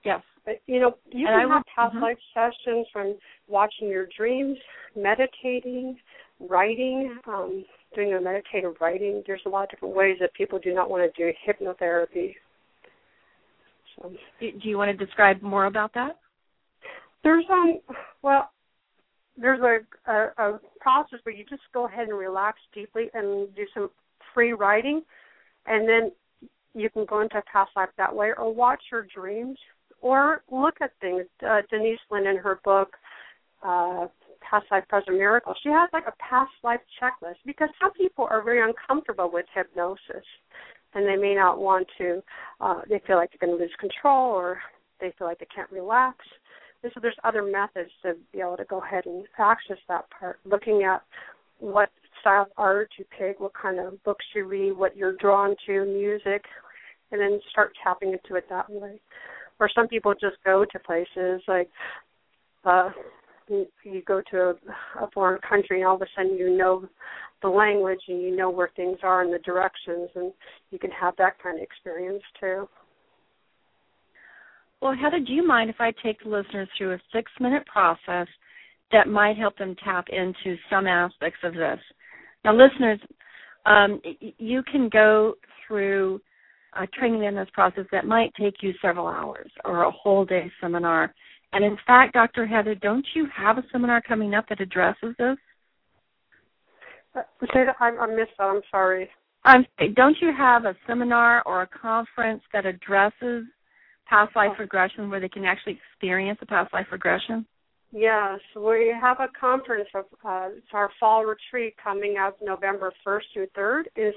Yes. 0.03 0.21
But 0.45 0.61
you 0.65 0.79
know, 0.79 0.97
you 1.11 1.27
and 1.27 1.41
can 1.41 1.51
I 1.51 1.55
have 1.55 1.63
past 1.75 1.93
mm-hmm. 1.93 2.03
life 2.03 2.17
sessions 2.33 2.87
from 2.91 3.15
watching 3.47 3.89
your 3.89 4.07
dreams, 4.17 4.57
meditating, 4.95 5.97
writing, 6.39 7.17
um, 7.27 7.65
doing 7.93 8.13
a 8.13 8.21
meditative 8.21 8.75
writing. 8.79 9.23
There's 9.27 9.41
a 9.45 9.49
lot 9.49 9.65
of 9.65 9.69
different 9.69 9.95
ways 9.95 10.17
that 10.21 10.33
people 10.33 10.59
do 10.59 10.73
not 10.73 10.89
want 10.89 11.11
to 11.11 11.21
do 11.21 11.31
hypnotherapy. 11.45 12.35
So. 13.95 14.11
Do 14.39 14.69
you 14.69 14.77
want 14.77 14.97
to 14.97 15.05
describe 15.05 15.41
more 15.41 15.65
about 15.65 15.93
that? 15.95 16.17
There's 17.27 17.45
um 17.51 17.79
well 18.21 18.51
there's 19.35 19.59
a, 19.59 20.11
a, 20.11 20.17
a 20.37 20.59
process 20.79 21.19
where 21.23 21.35
you 21.35 21.43
just 21.43 21.61
go 21.73 21.85
ahead 21.85 22.07
and 22.07 22.17
relax 22.17 22.57
deeply 22.73 23.09
and 23.13 23.53
do 23.53 23.65
some 23.73 23.89
free 24.33 24.53
writing, 24.53 25.01
and 25.65 25.87
then 25.89 26.11
you 26.73 26.89
can 26.89 27.03
go 27.03 27.19
into 27.19 27.41
past 27.51 27.71
life 27.75 27.89
that 27.97 28.15
way, 28.15 28.31
or 28.37 28.53
watch 28.53 28.81
your 28.93 29.05
dreams, 29.13 29.57
or 29.99 30.41
look 30.49 30.75
at 30.79 30.91
things. 31.01 31.23
Uh, 31.45 31.59
Denise 31.69 31.99
Linn 32.09 32.27
in 32.27 32.37
her 32.37 32.61
book, 32.63 32.95
uh, 33.61 34.07
Past 34.39 34.67
Life 34.71 34.85
Present 34.87 35.17
Miracle, 35.17 35.53
she 35.61 35.69
has 35.69 35.89
like 35.91 36.07
a 36.07 36.13
past 36.23 36.51
life 36.63 36.79
checklist 37.01 37.35
because 37.45 37.67
some 37.81 37.91
people 37.91 38.25
are 38.31 38.41
very 38.41 38.61
uncomfortable 38.61 39.29
with 39.31 39.45
hypnosis, 39.53 40.25
and 40.93 41.05
they 41.05 41.17
may 41.17 41.35
not 41.35 41.59
want 41.59 41.87
to. 41.97 42.23
Uh, 42.61 42.83
they 42.89 43.01
feel 43.05 43.17
like 43.17 43.31
they're 43.31 43.45
going 43.45 43.59
to 43.59 43.61
lose 43.61 43.75
control, 43.81 44.31
or 44.31 44.61
they 45.01 45.13
feel 45.17 45.27
like 45.27 45.39
they 45.39 45.47
can't 45.53 45.69
relax. 45.71 46.15
So 46.93 46.99
there's 47.01 47.15
other 47.23 47.43
methods 47.43 47.91
to 48.03 48.13
be 48.31 48.39
able 48.39 48.57
to 48.57 48.65
go 48.65 48.81
ahead 48.81 49.05
and 49.05 49.25
access 49.37 49.77
that 49.87 50.05
part, 50.09 50.39
looking 50.45 50.83
at 50.83 51.01
what 51.59 51.89
style 52.21 52.43
of 52.43 52.47
art 52.57 52.89
you 52.97 53.05
pick, 53.17 53.39
what 53.39 53.53
kind 53.53 53.79
of 53.79 54.03
books 54.03 54.25
you 54.35 54.45
read, 54.45 54.71
what 54.73 54.95
you're 54.95 55.15
drawn 55.15 55.55
to, 55.65 55.85
music, 55.85 56.43
and 57.11 57.21
then 57.21 57.39
start 57.51 57.73
tapping 57.83 58.11
into 58.11 58.35
it 58.35 58.45
that 58.49 58.69
way. 58.69 58.99
Or 59.59 59.69
some 59.73 59.87
people 59.87 60.13
just 60.13 60.37
go 60.45 60.65
to 60.71 60.79
places 60.79 61.41
like 61.47 61.69
uh 62.63 62.89
you, 63.49 63.65
you 63.83 64.01
go 64.01 64.21
to 64.29 64.37
a, 64.37 65.03
a 65.03 65.09
foreign 65.13 65.39
country 65.47 65.79
and 65.79 65.87
all 65.87 65.95
of 65.95 66.01
a 66.01 66.05
sudden 66.15 66.35
you 66.35 66.55
know 66.55 66.87
the 67.41 67.47
language 67.47 68.01
and 68.07 68.21
you 68.21 68.35
know 68.35 68.49
where 68.49 68.69
things 68.75 68.97
are 69.03 69.21
and 69.21 69.33
the 69.33 69.39
directions 69.39 70.09
and 70.15 70.33
you 70.71 70.79
can 70.79 70.91
have 70.91 71.15
that 71.17 71.41
kind 71.41 71.57
of 71.57 71.63
experience 71.63 72.23
too. 72.39 72.67
Well, 74.81 74.95
Heather, 74.95 75.19
do 75.19 75.33
you 75.33 75.45
mind 75.45 75.69
if 75.69 75.77
I 75.79 75.91
take 76.03 76.23
the 76.23 76.29
listeners 76.29 76.69
through 76.77 76.93
a 76.93 76.99
six 77.13 77.31
minute 77.39 77.65
process 77.65 78.27
that 78.91 79.07
might 79.07 79.37
help 79.37 79.57
them 79.57 79.75
tap 79.83 80.05
into 80.09 80.57
some 80.69 80.87
aspects 80.87 81.39
of 81.43 81.53
this? 81.53 81.79
Now, 82.45 82.53
listeners, 82.55 82.99
um, 83.65 83.99
you 84.37 84.63
can 84.71 84.89
go 84.89 85.33
through 85.67 86.21
a 86.73 86.85
training 86.87 87.23
in 87.23 87.35
this 87.35 87.49
process 87.53 87.85
that 87.91 88.05
might 88.05 88.31
take 88.39 88.61
you 88.61 88.73
several 88.81 89.07
hours 89.07 89.51
or 89.65 89.83
a 89.83 89.91
whole 89.91 90.25
day 90.25 90.51
seminar. 90.61 91.13
And 91.53 91.65
in 91.65 91.77
fact, 91.87 92.13
Dr. 92.13 92.45
Heather, 92.45 92.75
don't 92.75 93.05
you 93.15 93.27
have 93.35 93.57
a 93.57 93.63
seminar 93.71 94.01
coming 94.01 94.35
up 94.35 94.47
that 94.49 94.61
addresses 94.61 95.15
this? 95.17 95.37
Uh, 97.15 97.21
I, 97.79 97.89
I 97.89 98.05
missed 98.15 98.31
that. 98.37 98.43
I'm 98.43 98.61
sorry. 98.69 99.09
Um, 99.43 99.65
don't 99.95 100.17
you 100.21 100.31
have 100.37 100.65
a 100.65 100.75
seminar 100.85 101.41
or 101.45 101.63
a 101.63 101.67
conference 101.67 102.43
that 102.53 102.65
addresses 102.65 103.45
past 104.09 104.35
life 104.35 104.51
Oh. 104.55 104.59
regression 104.59 105.09
where 105.09 105.19
they 105.19 105.29
can 105.29 105.45
actually 105.45 105.73
experience 105.91 106.39
a 106.41 106.45
past 106.45 106.73
life 106.73 106.87
regression? 106.91 107.45
Yes, 107.91 108.39
we 108.55 108.93
have 108.99 109.19
a 109.19 109.27
conference 109.29 109.87
of 109.93 110.05
uh, 110.25 110.49
it's 110.57 110.73
our 110.73 110.89
fall 110.99 111.25
retreat 111.25 111.75
coming 111.81 112.17
up 112.17 112.37
November 112.41 112.91
1st 113.05 113.23
through 113.33 113.47
3rd 113.47 113.83
is 113.95 114.13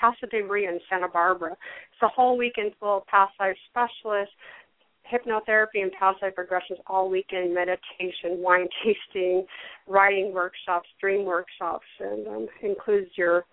Casa 0.00 0.26
de 0.28 0.42
Maria 0.42 0.70
in 0.70 0.80
Santa 0.88 1.08
Barbara. 1.08 1.52
It's 1.52 2.02
a 2.02 2.08
whole 2.08 2.38
weekend 2.38 2.72
full 2.80 2.98
of 2.98 3.06
past 3.06 3.34
life 3.38 3.56
specialists, 3.68 4.34
hypnotherapy 5.12 5.82
and 5.82 5.92
past 5.92 6.22
life 6.22 6.34
regressions 6.36 6.78
all 6.86 7.10
weekend, 7.10 7.54
meditation, 7.54 8.38
wine 8.38 8.68
tasting, 8.84 9.44
writing 9.86 10.32
workshops, 10.32 10.88
dream 10.98 11.24
workshops, 11.26 11.86
and 11.98 12.26
um, 12.26 12.48
includes 12.62 13.10
your 13.16 13.44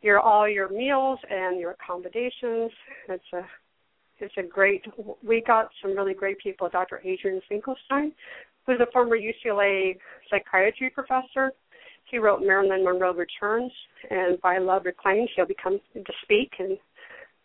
your 0.00 0.18
all 0.18 0.48
your 0.48 0.68
meals 0.68 1.20
and 1.30 1.60
your 1.60 1.72
accommodations. 1.72 2.72
It's 3.08 3.32
a 3.34 3.42
it's 4.22 4.34
a 4.38 4.42
great. 4.42 4.84
We 5.22 5.42
got 5.46 5.68
some 5.82 5.96
really 5.96 6.14
great 6.14 6.38
people. 6.38 6.68
Dr. 6.70 7.00
Adrian 7.04 7.40
Finkelstein, 7.48 8.12
who's 8.66 8.80
a 8.80 8.90
former 8.92 9.16
UCLA 9.16 9.98
psychiatry 10.30 10.90
professor. 10.90 11.52
He 12.10 12.18
wrote 12.18 12.40
Marilyn 12.40 12.84
Monroe 12.84 13.14
Returns, 13.14 13.72
and 14.10 14.40
by 14.40 14.58
Love 14.58 14.82
Reclaimed, 14.84 15.28
he'll 15.34 15.46
become 15.46 15.80
to 15.94 16.12
speak. 16.22 16.52
And 16.58 16.78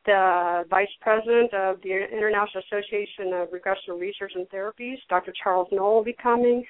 the 0.06 0.64
vice 0.70 0.88
president 1.02 1.54
of 1.54 1.78
the 1.84 1.92
International 1.92 2.64
Association 2.72 3.34
of 3.34 3.50
Regression 3.52 4.00
Research 4.00 4.32
and 4.36 4.48
Therapies, 4.50 4.98
Dr. 5.10 5.34
Charles 5.44 5.68
Knoll, 5.72 5.96
will 5.96 6.04
be 6.04 6.16
coming. 6.22 6.66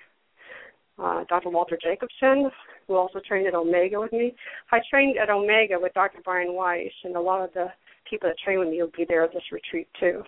Uh, 1.00 1.24
Dr. 1.30 1.50
Walter 1.50 1.78
Jacobson, 1.82 2.50
who 2.88 2.96
also 2.96 3.20
trained 3.28 3.48
at 3.48 3.54
Omega 3.54 4.00
with 4.00 4.12
me. 4.12 4.34
I 4.72 4.80
trained 4.90 5.18
at 5.18 5.30
Omega 5.30 5.76
with 5.80 5.94
Dr. 5.94 6.20
Brian 6.24 6.54
Weiss, 6.54 6.92
and 7.04 7.16
a 7.16 7.22
lot 7.22 7.44
of 7.44 7.54
the 7.54 7.68
people 8.10 8.30
that 8.30 8.38
train 8.44 8.60
with 8.60 8.70
me 8.70 8.82
will 8.82 8.92
be 8.96 9.06
there 9.08 9.24
at 9.24 9.34
this 9.34 9.44
retreat 9.52 9.88
too. 10.00 10.24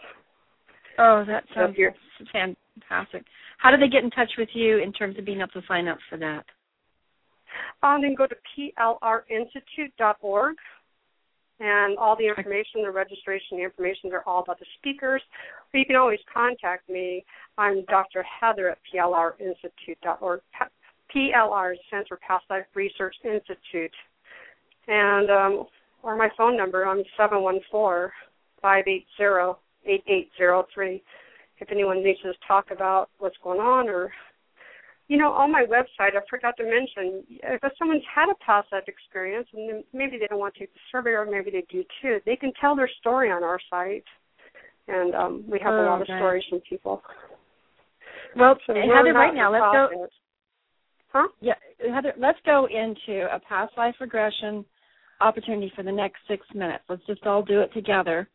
Oh, 0.98 1.24
that 1.26 1.44
sounds 1.56 1.78
you're- 1.78 1.94
fantastic. 2.32 3.24
How 3.58 3.72
do 3.72 3.78
they 3.78 3.88
get 3.88 4.04
in 4.04 4.12
touch 4.12 4.32
with 4.38 4.50
you 4.54 4.78
in 4.80 4.92
terms 4.94 5.18
of 5.18 5.26
being 5.26 5.40
able 5.40 5.50
to 5.50 5.62
sign 5.68 5.88
up 5.88 6.00
for 6.10 6.18
that? 6.18 6.46
Um, 7.82 8.02
then 8.02 8.16
go 8.16 8.28
to 8.28 8.36
plrinstitute.org, 8.58 10.56
and 11.60 11.98
all 11.98 12.16
the 12.16 12.28
information, 12.28 12.84
the 12.84 12.92
registration, 12.92 13.58
the 13.58 13.64
information, 13.64 14.10
they're 14.10 14.28
all 14.28 14.44
about 14.44 14.60
the 14.60 14.66
speakers. 14.78 15.22
Or 15.74 15.80
you 15.80 15.86
can 15.86 15.96
always 15.96 16.20
contact 16.34 16.90
me. 16.90 17.26
I'm 17.58 17.84
Dr. 17.86 18.24
Heather 18.24 18.70
at 18.70 18.78
plrinstitute.org. 18.94 20.42
PLR 21.14 21.76
stands 21.88 22.08
for 22.08 22.18
Past 22.18 22.46
Life 22.50 22.66
Research 22.76 23.16
Institute, 23.24 23.92
and 24.88 25.30
um, 25.30 25.68
or 26.04 26.16
my 26.16 26.30
phone 26.38 26.58
number. 26.58 26.86
I'm 26.86 27.04
seven 27.18 27.42
one 27.42 27.60
four 27.72 28.12
five 28.62 28.86
eight 28.88 29.06
zero 29.18 29.60
eight 29.86 30.04
eight 30.08 30.30
zero 30.38 30.66
three. 30.74 31.02
If 31.60 31.70
anyone 31.72 32.04
needs 32.04 32.22
to 32.22 32.34
talk 32.48 32.72
about 32.72 33.10
what's 33.20 33.36
going 33.44 33.60
on 33.60 33.90
or 33.90 34.12
you 35.10 35.18
know, 35.18 35.32
on 35.32 35.52
my 35.52 35.66
website, 35.66 36.16
I 36.16 36.22
forgot 36.30 36.56
to 36.58 36.64
mention 36.64 37.24
if 37.28 37.62
someone's 37.80 38.04
had 38.14 38.30
a 38.30 38.36
past 38.46 38.68
life 38.72 38.84
experience 38.88 39.48
and 39.54 39.84
maybe 39.92 40.20
they 40.20 40.28
don't 40.28 40.38
want 40.38 40.54
to 40.54 40.60
take 40.60 40.74
the 40.74 40.80
survey, 40.92 41.10
or 41.10 41.26
maybe 41.26 41.50
they 41.50 41.66
do 41.70 41.84
too, 42.00 42.20
they 42.28 42.36
can 42.36 42.54
tell 42.62 42.76
their 42.76 42.90
story 43.00 43.32
on 43.32 43.44
our 43.44 43.60
site, 43.72 44.04
and 44.88 45.16
um, 45.16 45.44
we 45.50 45.60
have 45.64 45.74
a 45.74 45.78
Oh, 45.78 45.86
lot 45.86 46.02
of 46.02 46.06
stories 46.06 46.44
from 46.48 46.60
people. 46.62 47.02
Well, 48.36 48.56
So 48.68 48.74
Heather, 48.76 49.14
right 49.14 49.34
now, 49.34 49.52
let's 49.52 49.64
go. 49.74 50.08
Huh? 51.12 51.28
Yeah, 51.42 51.56
Heather, 51.92 52.14
let's 52.20 52.38
go 52.46 52.68
into 52.68 53.26
a 53.34 53.40
past 53.40 53.74
life 53.78 53.96
regression 54.00 54.64
opportunity 55.22 55.72
for 55.76 55.84
the 55.84 55.92
next 55.92 56.20
six 56.28 56.46
minutes. 56.54 56.84
Let's 56.90 57.06
just 57.08 57.26
all 57.26 57.44
do 57.44 57.62
it 57.62 57.74
together. 57.74 58.28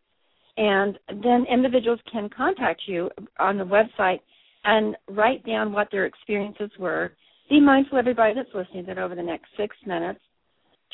And 0.56 0.98
then 1.22 1.46
individuals 1.50 2.00
can 2.10 2.28
contact 2.28 2.82
you 2.86 3.10
on 3.38 3.58
the 3.58 3.64
website 3.64 4.20
and 4.64 4.96
write 5.08 5.44
down 5.44 5.72
what 5.72 5.88
their 5.90 6.06
experiences 6.06 6.70
were. 6.78 7.12
Be 7.50 7.60
mindful, 7.60 7.98
everybody 7.98 8.34
that's 8.34 8.54
listening, 8.54 8.86
that 8.86 8.98
over 8.98 9.14
the 9.14 9.22
next 9.22 9.46
six 9.56 9.76
minutes, 9.86 10.20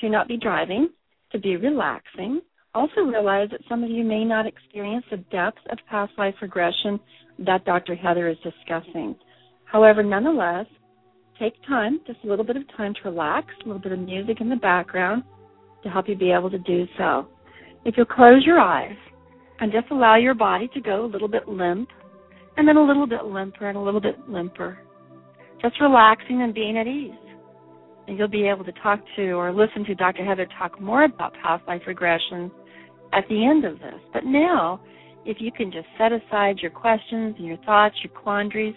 to 0.00 0.08
not 0.08 0.28
be 0.28 0.36
driving, 0.36 0.88
to 1.32 1.38
be 1.38 1.56
relaxing. 1.56 2.40
Also 2.74 3.02
realize 3.02 3.48
that 3.50 3.60
some 3.68 3.84
of 3.84 3.90
you 3.90 4.04
may 4.04 4.24
not 4.24 4.46
experience 4.46 5.04
the 5.10 5.18
depth 5.30 5.58
of 5.70 5.78
past 5.88 6.12
life 6.16 6.34
regression 6.40 6.98
that 7.40 7.64
Dr. 7.64 7.94
Heather 7.94 8.28
is 8.28 8.36
discussing. 8.38 9.14
However, 9.64 10.02
nonetheless, 10.02 10.66
take 11.38 11.54
time, 11.66 12.00
just 12.06 12.18
a 12.24 12.26
little 12.26 12.44
bit 12.44 12.56
of 12.56 12.62
time 12.76 12.94
to 12.94 13.10
relax, 13.10 13.48
a 13.62 13.66
little 13.66 13.82
bit 13.82 13.92
of 13.92 13.98
music 13.98 14.40
in 14.40 14.48
the 14.48 14.56
background 14.56 15.22
to 15.82 15.88
help 15.88 16.08
you 16.08 16.16
be 16.16 16.30
able 16.30 16.50
to 16.50 16.58
do 16.58 16.86
so. 16.98 17.26
If 17.84 17.96
you'll 17.96 18.06
close 18.06 18.44
your 18.44 18.58
eyes 18.58 18.96
and 19.60 19.72
just 19.72 19.90
allow 19.90 20.16
your 20.16 20.34
body 20.34 20.68
to 20.74 20.80
go 20.80 21.04
a 21.04 21.06
little 21.06 21.28
bit 21.28 21.48
limp, 21.48 21.88
and 22.56 22.66
then 22.68 22.76
a 22.76 22.84
little 22.84 23.06
bit 23.06 23.24
limper 23.24 23.68
and 23.68 23.78
a 23.78 23.80
little 23.80 24.00
bit 24.00 24.28
limper, 24.28 24.78
just 25.62 25.80
relaxing 25.80 26.42
and 26.42 26.54
being 26.54 26.76
at 26.76 26.86
ease. 26.86 27.12
And 28.06 28.18
you'll 28.18 28.28
be 28.28 28.48
able 28.48 28.64
to 28.64 28.72
talk 28.82 29.00
to 29.16 29.30
or 29.32 29.52
listen 29.52 29.84
to 29.84 29.94
Dr. 29.94 30.24
Heather 30.24 30.46
talk 30.58 30.80
more 30.80 31.04
about 31.04 31.32
past 31.42 31.66
life 31.68 31.82
regression 31.86 32.50
at 33.12 33.24
the 33.28 33.46
end 33.46 33.64
of 33.64 33.78
this. 33.78 34.00
But 34.12 34.24
now, 34.24 34.80
if 35.24 35.36
you 35.40 35.52
can 35.52 35.70
just 35.70 35.86
set 35.96 36.12
aside 36.12 36.58
your 36.58 36.70
questions 36.70 37.36
and 37.38 37.46
your 37.46 37.58
thoughts, 37.58 37.94
your 38.02 38.12
quandaries, 38.12 38.74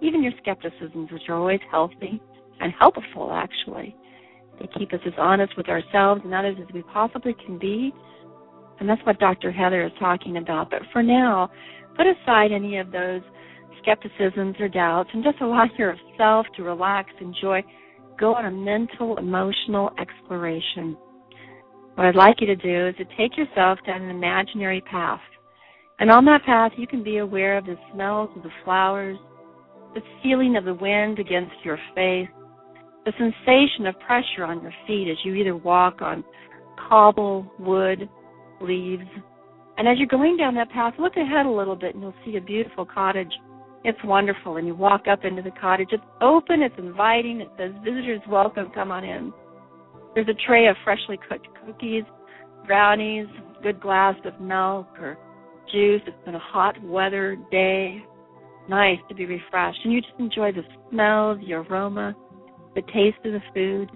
even 0.00 0.22
your 0.22 0.32
skepticisms, 0.40 1.12
which 1.12 1.22
are 1.28 1.36
always 1.36 1.60
healthy 1.70 2.20
and 2.60 2.72
helpful, 2.78 3.30
actually. 3.32 3.94
They 4.62 4.68
keep 4.78 4.92
us 4.92 5.00
as 5.04 5.12
honest 5.18 5.56
with 5.56 5.68
ourselves 5.68 6.20
and 6.24 6.32
others 6.32 6.56
as 6.60 6.72
we 6.72 6.82
possibly 6.82 7.34
can 7.44 7.58
be. 7.58 7.92
And 8.78 8.88
that's 8.88 9.04
what 9.04 9.18
Dr. 9.18 9.50
Heather 9.50 9.84
is 9.84 9.92
talking 9.98 10.36
about. 10.36 10.70
But 10.70 10.82
for 10.92 11.02
now, 11.02 11.50
put 11.96 12.06
aside 12.06 12.52
any 12.52 12.78
of 12.78 12.92
those 12.92 13.22
skepticisms 13.82 14.54
or 14.60 14.68
doubts 14.68 15.10
and 15.12 15.24
just 15.24 15.40
allow 15.40 15.64
yourself 15.76 16.46
to 16.56 16.62
relax, 16.62 17.10
enjoy, 17.20 17.64
go 18.20 18.36
on 18.36 18.44
a 18.44 18.50
mental, 18.52 19.18
emotional 19.18 19.90
exploration. 20.00 20.96
What 21.96 22.06
I'd 22.06 22.14
like 22.14 22.40
you 22.40 22.46
to 22.46 22.56
do 22.56 22.88
is 22.88 22.94
to 22.98 23.04
take 23.16 23.36
yourself 23.36 23.80
down 23.84 24.02
an 24.02 24.10
imaginary 24.10 24.80
path. 24.82 25.20
And 25.98 26.08
on 26.08 26.24
that 26.26 26.44
path, 26.46 26.70
you 26.76 26.86
can 26.86 27.02
be 27.02 27.18
aware 27.18 27.58
of 27.58 27.66
the 27.66 27.76
smells 27.92 28.30
of 28.36 28.44
the 28.44 28.50
flowers, 28.64 29.18
the 29.94 30.02
feeling 30.22 30.56
of 30.56 30.64
the 30.64 30.74
wind 30.74 31.18
against 31.18 31.52
your 31.64 31.78
face, 31.96 32.28
the 33.04 33.12
sensation 33.18 33.86
of 33.86 33.98
pressure 34.00 34.44
on 34.44 34.62
your 34.62 34.72
feet 34.86 35.10
as 35.10 35.16
you 35.24 35.34
either 35.34 35.56
walk 35.56 36.02
on 36.02 36.24
cobble, 36.88 37.50
wood, 37.58 38.08
leaves. 38.60 39.08
And 39.76 39.88
as 39.88 39.98
you're 39.98 40.06
going 40.06 40.36
down 40.36 40.54
that 40.54 40.70
path, 40.70 40.94
look 40.98 41.16
ahead 41.16 41.46
a 41.46 41.50
little 41.50 41.76
bit 41.76 41.94
and 41.94 42.02
you'll 42.02 42.14
see 42.24 42.36
a 42.36 42.40
beautiful 42.40 42.84
cottage. 42.86 43.32
It's 43.84 43.98
wonderful. 44.04 44.56
And 44.56 44.66
you 44.66 44.74
walk 44.74 45.02
up 45.10 45.24
into 45.24 45.42
the 45.42 45.50
cottage. 45.60 45.88
It's 45.90 46.02
open, 46.20 46.62
it's 46.62 46.74
inviting, 46.78 47.40
it 47.40 47.50
says, 47.58 47.72
Visitors 47.84 48.20
welcome, 48.28 48.70
come 48.74 48.92
on 48.92 49.04
in. 49.04 49.32
There's 50.14 50.28
a 50.28 50.46
tray 50.46 50.68
of 50.68 50.76
freshly 50.84 51.18
cooked 51.28 51.48
cookies, 51.66 52.04
brownies, 52.66 53.26
good 53.62 53.80
glass 53.80 54.14
of 54.24 54.40
milk 54.40 54.86
or 55.00 55.16
juice. 55.72 56.02
It's 56.06 56.24
been 56.24 56.34
a 56.34 56.40
hot 56.40 56.80
weather 56.82 57.36
day. 57.50 58.04
Nice 58.68 58.98
to 59.08 59.14
be 59.14 59.26
refreshed. 59.26 59.80
And 59.84 59.92
you 59.92 60.00
just 60.00 60.12
enjoy 60.18 60.52
the 60.52 60.62
smell, 60.90 61.36
the 61.36 61.54
aroma, 61.54 62.14
the 62.74 62.82
taste 62.82 63.18
of 63.24 63.32
the 63.32 63.42
food. 63.54 63.90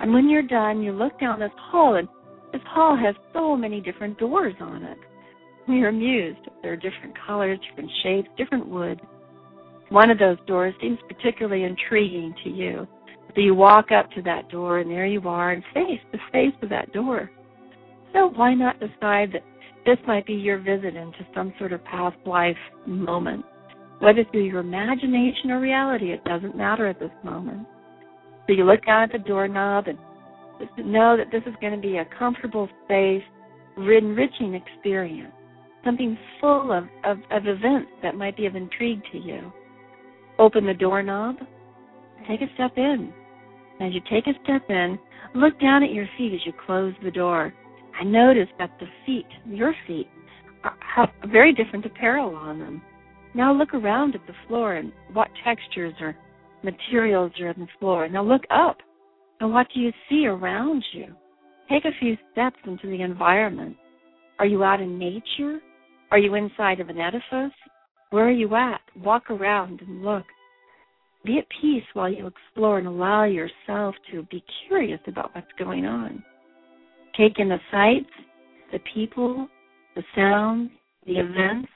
And 0.00 0.12
when 0.12 0.28
you're 0.28 0.42
done, 0.42 0.82
you 0.82 0.92
look 0.92 1.18
down 1.20 1.40
this 1.40 1.50
hall, 1.56 1.96
and 1.96 2.08
this 2.52 2.62
hall 2.66 2.96
has 2.96 3.14
so 3.32 3.56
many 3.56 3.80
different 3.80 4.18
doors 4.18 4.54
on 4.60 4.82
it. 4.84 4.98
You're 5.66 5.90
amused. 5.90 6.38
There 6.62 6.72
are 6.72 6.76
different 6.76 7.14
colors, 7.26 7.58
different 7.68 7.90
shapes, 8.02 8.28
different 8.38 8.66
wood. 8.66 9.00
One 9.90 10.10
of 10.10 10.18
those 10.18 10.38
doors 10.46 10.74
seems 10.80 10.98
particularly 11.08 11.64
intriguing 11.64 12.34
to 12.44 12.50
you. 12.50 12.86
So 13.34 13.40
you 13.40 13.54
walk 13.54 13.92
up 13.92 14.10
to 14.12 14.22
that 14.22 14.48
door, 14.48 14.78
and 14.78 14.90
there 14.90 15.06
you 15.06 15.20
are, 15.28 15.52
and 15.52 15.62
face 15.74 16.00
the 16.12 16.18
face 16.32 16.54
of 16.62 16.70
that 16.70 16.92
door. 16.92 17.30
So 18.14 18.30
why 18.34 18.54
not 18.54 18.80
decide 18.80 19.32
that 19.32 19.44
this 19.84 19.98
might 20.06 20.26
be 20.26 20.34
your 20.34 20.58
visit 20.58 20.96
into 20.96 21.26
some 21.34 21.52
sort 21.58 21.72
of 21.72 21.84
past 21.84 22.16
life 22.24 22.56
moment? 22.86 23.44
Whether 24.00 24.24
through 24.30 24.44
your 24.44 24.60
imagination 24.60 25.50
or 25.50 25.60
reality, 25.60 26.12
it 26.12 26.24
doesn't 26.24 26.56
matter 26.56 26.86
at 26.86 27.00
this 27.00 27.10
moment. 27.22 27.66
So 28.48 28.54
you 28.54 28.64
look 28.64 28.84
down 28.86 29.02
at 29.02 29.12
the 29.12 29.18
doorknob 29.18 29.88
and 29.88 29.98
know 30.90 31.18
that 31.18 31.30
this 31.30 31.42
is 31.46 31.54
going 31.60 31.74
to 31.74 31.78
be 31.78 31.98
a 31.98 32.06
comfortable 32.18 32.66
space, 32.84 33.22
enriching 33.76 34.54
experience, 34.54 35.32
something 35.84 36.16
full 36.40 36.72
of, 36.72 36.84
of, 37.04 37.18
of 37.30 37.46
events 37.46 37.90
that 38.02 38.14
might 38.14 38.38
be 38.38 38.46
of 38.46 38.56
intrigue 38.56 39.02
to 39.12 39.18
you. 39.18 39.52
Open 40.38 40.64
the 40.64 40.72
doorknob, 40.72 41.36
take 42.26 42.40
a 42.40 42.46
step 42.54 42.72
in. 42.78 43.12
As 43.82 43.92
you 43.92 44.00
take 44.10 44.26
a 44.26 44.32
step 44.44 44.62
in, 44.70 44.98
look 45.34 45.60
down 45.60 45.82
at 45.82 45.92
your 45.92 46.08
feet 46.16 46.32
as 46.32 46.40
you 46.46 46.52
close 46.66 46.94
the 47.04 47.10
door. 47.10 47.52
I 48.00 48.04
notice 48.04 48.48
that 48.58 48.70
the 48.80 48.86
feet, 49.04 49.26
your 49.46 49.74
feet, 49.86 50.08
have 50.62 51.10
very 51.30 51.52
different 51.52 51.84
apparel 51.84 52.34
on 52.34 52.58
them. 52.58 52.82
Now 53.34 53.52
look 53.52 53.74
around 53.74 54.14
at 54.14 54.26
the 54.26 54.32
floor 54.46 54.76
and 54.76 54.90
what 55.12 55.28
textures 55.44 55.94
or 56.00 56.16
materials 56.62 57.32
are 57.40 57.48
on 57.48 57.54
the 57.58 57.68
floor. 57.78 58.08
Now 58.08 58.24
look 58.24 58.42
up 58.50 58.78
and 59.40 59.52
what 59.52 59.68
do 59.72 59.80
you 59.80 59.92
see 60.08 60.26
around 60.26 60.84
you? 60.92 61.14
Take 61.70 61.84
a 61.84 61.96
few 62.00 62.16
steps 62.32 62.56
into 62.66 62.88
the 62.88 63.02
environment. 63.02 63.76
Are 64.38 64.46
you 64.46 64.64
out 64.64 64.80
in 64.80 64.98
nature? 64.98 65.60
Are 66.10 66.18
you 66.18 66.34
inside 66.34 66.80
of 66.80 66.88
an 66.88 66.98
edifice? 66.98 67.54
Where 68.10 68.26
are 68.26 68.32
you 68.32 68.54
at? 68.56 68.80
Walk 68.96 69.30
around 69.30 69.80
and 69.82 70.02
look. 70.02 70.24
Be 71.24 71.38
at 71.38 71.46
peace 71.60 71.84
while 71.92 72.10
you 72.10 72.26
explore 72.26 72.78
and 72.78 72.86
allow 72.86 73.24
yourself 73.24 73.94
to 74.10 74.22
be 74.30 74.42
curious 74.66 75.00
about 75.06 75.34
what's 75.34 75.46
going 75.58 75.84
on. 75.84 76.24
Take 77.16 77.38
in 77.38 77.48
the 77.48 77.58
sights, 77.70 78.10
the 78.72 78.78
people, 78.94 79.48
the 79.94 80.02
sounds, 80.14 80.70
the 81.06 81.18
events, 81.18 81.68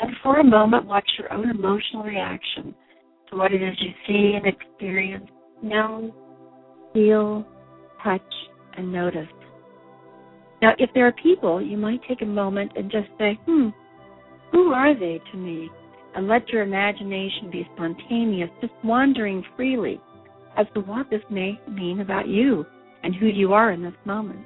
and 0.00 0.10
for 0.22 0.40
a 0.40 0.44
moment 0.44 0.86
watch 0.86 1.08
your 1.18 1.32
own 1.32 1.50
emotional 1.50 2.02
reaction 2.02 2.74
what 3.36 3.52
it 3.52 3.62
is 3.62 3.74
you 3.80 3.90
see 4.06 4.36
and 4.36 4.46
experience, 4.46 5.26
know, 5.62 6.12
feel, 6.92 7.46
touch, 8.02 8.20
and 8.76 8.92
notice. 8.92 9.28
Now, 10.60 10.72
if 10.78 10.90
there 10.94 11.06
are 11.06 11.14
people, 11.22 11.60
you 11.60 11.76
might 11.76 12.00
take 12.08 12.22
a 12.22 12.26
moment 12.26 12.72
and 12.76 12.90
just 12.90 13.08
say, 13.18 13.38
hmm, 13.46 13.68
who 14.52 14.72
are 14.72 14.94
they 14.94 15.20
to 15.32 15.36
me? 15.36 15.68
And 16.14 16.28
let 16.28 16.48
your 16.50 16.62
imagination 16.62 17.50
be 17.50 17.66
spontaneous, 17.74 18.50
just 18.60 18.72
wandering 18.84 19.42
freely 19.56 20.00
as 20.56 20.66
to 20.74 20.80
what 20.80 21.08
this 21.10 21.22
may 21.30 21.58
mean 21.68 22.00
about 22.00 22.28
you 22.28 22.66
and 23.02 23.14
who 23.14 23.26
you 23.26 23.54
are 23.54 23.72
in 23.72 23.82
this 23.82 23.94
moment. 24.04 24.40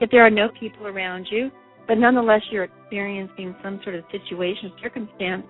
If 0.00 0.10
there 0.10 0.24
are 0.24 0.30
no 0.30 0.48
people 0.58 0.86
around 0.86 1.26
you, 1.30 1.50
but 1.88 1.98
nonetheless 1.98 2.42
you're 2.50 2.64
experiencing 2.64 3.54
some 3.62 3.80
sort 3.82 3.96
of 3.96 4.04
situation, 4.12 4.72
circumstance, 4.82 5.44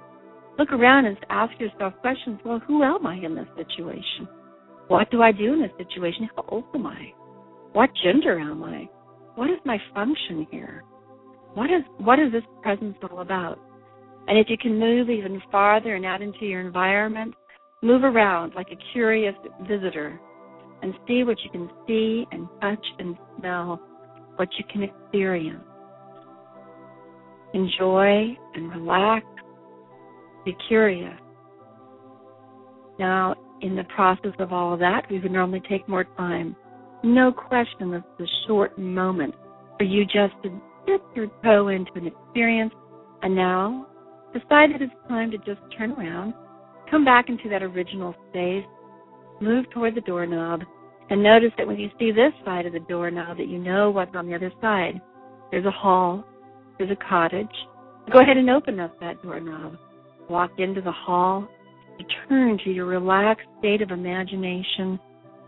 look 0.58 0.72
around 0.72 1.06
and 1.06 1.16
ask 1.30 1.58
yourself 1.60 1.94
questions. 2.00 2.40
Well, 2.44 2.60
who 2.66 2.82
am 2.82 3.06
I 3.06 3.16
in 3.16 3.34
this 3.34 3.48
situation? 3.56 4.28
What 4.88 5.10
do 5.10 5.22
I 5.22 5.32
do 5.32 5.54
in 5.54 5.62
this 5.62 5.70
situation? 5.78 6.28
How 6.36 6.44
old 6.48 6.64
am 6.74 6.86
I? 6.86 7.12
What 7.72 7.90
gender 8.02 8.38
am 8.38 8.62
I? 8.62 8.88
What 9.34 9.50
is 9.50 9.58
my 9.64 9.78
function 9.94 10.46
here? 10.50 10.82
What 11.54 11.66
is 11.66 11.82
what 11.98 12.18
is 12.18 12.32
this 12.32 12.42
presence 12.62 12.96
all 13.10 13.20
about? 13.20 13.58
And 14.28 14.38
if 14.38 14.46
you 14.48 14.58
can 14.58 14.78
move 14.78 15.10
even 15.10 15.40
farther 15.52 15.94
and 15.94 16.04
out 16.04 16.22
into 16.22 16.44
your 16.44 16.60
environment, 16.60 17.34
move 17.82 18.02
around 18.02 18.54
like 18.54 18.68
a 18.72 18.92
curious 18.92 19.34
visitor 19.68 20.18
and 20.82 20.94
see 21.06 21.24
what 21.24 21.36
you 21.44 21.50
can 21.50 21.70
see 21.86 22.26
and 22.32 22.48
touch 22.60 22.84
and 22.98 23.16
smell, 23.38 23.80
what 24.36 24.48
you 24.58 24.64
can 24.72 24.82
experience. 24.82 25.62
Enjoy 27.54 28.36
and 28.54 28.70
relax. 28.70 29.24
Be 30.46 30.56
curious. 30.68 31.18
Now, 33.00 33.34
in 33.60 33.74
the 33.74 33.84
process 33.84 34.32
of 34.38 34.52
all 34.52 34.72
of 34.72 34.78
that, 34.78 35.02
we 35.10 35.18
would 35.18 35.32
normally 35.32 35.60
take 35.68 35.88
more 35.88 36.04
time. 36.04 36.54
No 37.02 37.32
question, 37.32 37.90
this 37.90 38.02
is 38.20 38.28
a 38.28 38.46
short 38.46 38.78
moment 38.78 39.34
for 39.76 39.84
you 39.84 40.04
just 40.04 40.34
to 40.44 40.50
dip 40.86 41.02
your 41.16 41.26
toe 41.42 41.68
into 41.68 41.90
an 41.96 42.06
experience 42.06 42.72
and 43.22 43.34
now 43.34 43.88
decide 44.32 44.70
that 44.72 44.82
it's 44.82 44.92
time 45.08 45.32
to 45.32 45.38
just 45.38 45.60
turn 45.76 45.92
around, 45.92 46.32
come 46.90 47.04
back 47.04 47.28
into 47.28 47.48
that 47.48 47.62
original 47.62 48.14
space, 48.30 48.64
move 49.40 49.68
toward 49.70 49.96
the 49.96 50.00
doorknob, 50.02 50.60
and 51.10 51.22
notice 51.22 51.50
that 51.58 51.66
when 51.66 51.78
you 51.78 51.90
see 51.98 52.12
this 52.12 52.32
side 52.44 52.66
of 52.66 52.72
the 52.72 52.80
doorknob 52.80 53.38
that 53.38 53.48
you 53.48 53.58
know 53.58 53.90
what's 53.90 54.14
on 54.14 54.28
the 54.28 54.34
other 54.34 54.52
side. 54.60 55.00
There's 55.50 55.66
a 55.66 55.70
hall, 55.72 56.24
there's 56.78 56.90
a 56.90 57.08
cottage. 57.08 57.46
Go 58.12 58.20
ahead 58.20 58.36
and 58.36 58.48
open 58.48 58.78
up 58.78 58.98
that 59.00 59.20
doorknob. 59.22 59.76
Walk 60.28 60.52
into 60.58 60.80
the 60.80 60.92
hall, 60.92 61.48
return 61.98 62.58
to 62.64 62.70
your 62.70 62.86
relaxed 62.86 63.46
state 63.58 63.82
of 63.82 63.90
imagination. 63.90 64.98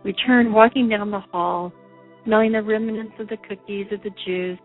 Return 0.05 0.53
walking 0.53 0.89
down 0.89 1.11
the 1.11 1.21
hall, 1.33 1.73
smelling 2.25 2.53
the 2.53 2.63
remnants 2.63 3.15
of 3.19 3.29
the 3.29 3.37
cookies 3.49 3.87
or 3.91 3.99
the 3.99 4.11
juice. 4.25 4.59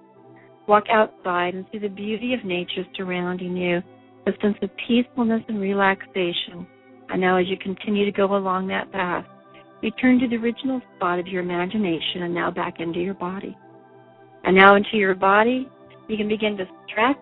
Walk 0.68 0.86
outside 0.92 1.56
and 1.56 1.66
see 1.72 1.80
the 1.80 1.90
beauty 1.90 2.34
of 2.34 2.46
nature 2.46 2.86
surrounding 2.96 3.58
you, 3.58 3.82
a 4.28 4.32
sense 4.42 4.56
of 4.62 4.70
peacefulness 4.88 5.42
and 5.48 5.60
relaxation. 5.60 6.68
And 7.10 7.20
now, 7.20 7.38
as 7.38 7.48
you 7.48 7.58
continue 7.58 8.06
to 8.06 8.12
go 8.12 8.36
along 8.36 8.68
that 8.68 8.92
path, 8.92 9.26
return 9.82 10.20
to 10.20 10.28
the 10.28 10.38
original 10.38 10.82
spot 10.96 11.20
of 11.20 11.28
your 11.28 11.42
imagination 11.42 12.24
and 12.24 12.34
now 12.34 12.50
back 12.52 12.80
into 12.80 13.00
your 13.00 13.16
body. 13.16 13.58
And 14.46 14.56
now 14.56 14.76
into 14.76 14.96
your 14.96 15.16
body, 15.16 15.68
you 16.08 16.18
can 16.18 16.28
begin 16.28 16.56
to 16.58 16.66
stretch, 16.88 17.18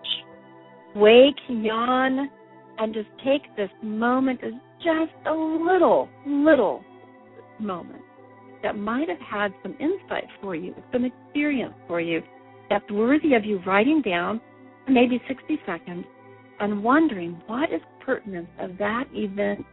wake, 0.96 1.36
yawn, 1.50 2.30
and 2.82 2.96
just 2.96 3.10
take 3.24 3.44
this 3.56 3.70
moment 3.84 4.40
as 4.44 4.54
just 4.84 5.14
a 5.28 5.32
little, 5.32 6.10
little 6.26 6.84
moment 7.60 8.02
that 8.64 8.76
might 8.76 9.08
have 9.08 9.20
had 9.20 9.54
some 9.62 9.74
insight 9.80 10.26
for 10.42 10.56
you, 10.56 10.74
some 10.92 11.06
experience 11.06 11.76
for 11.88 12.02
you 12.02 12.22
that's 12.72 12.90
worthy 12.90 13.36
of 13.36 13.46
you 13.46 13.62
writing 13.68 14.02
down 14.02 14.42
maybe 14.88 15.22
60 15.28 15.60
seconds 15.64 16.06
and 16.60 16.84
wondering 16.84 17.40
what 17.46 17.72
is 17.72 17.82
pertinent 18.04 18.50
of 18.60 18.78
that 18.80 19.04
event, 19.14 19.64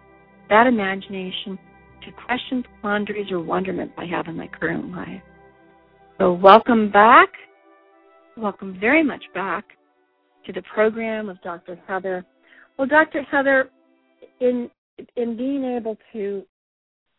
that 0.50 0.66
imagination 0.66 1.58
to 2.04 2.12
questions, 2.26 2.64
quandaries, 2.82 3.30
or 3.30 3.40
wonderments 3.40 3.94
I 3.96 4.04
have 4.04 4.26
in 4.26 4.36
my 4.36 4.48
current 4.48 4.92
life. 4.92 5.22
So 6.18 6.32
welcome 6.32 6.90
back. 6.90 7.30
Welcome 8.36 8.78
very 8.78 9.02
much 9.02 9.24
back 9.34 9.64
to 10.44 10.52
the 10.52 10.62
program 10.74 11.30
of 11.30 11.40
Dr. 11.40 11.78
Heather. 11.88 12.26
Well, 12.78 12.86
Dr. 12.86 13.22
Heather, 13.22 13.70
in 14.40 14.70
in 15.16 15.36
being 15.36 15.64
able 15.64 15.96
to 16.12 16.44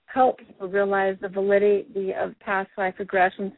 help 0.06 0.40
people 0.40 0.68
realize 0.68 1.18
the 1.22 1.30
validity 1.30 2.14
of 2.14 2.38
past 2.40 2.70
life 2.78 2.96
regressions, 3.00 3.52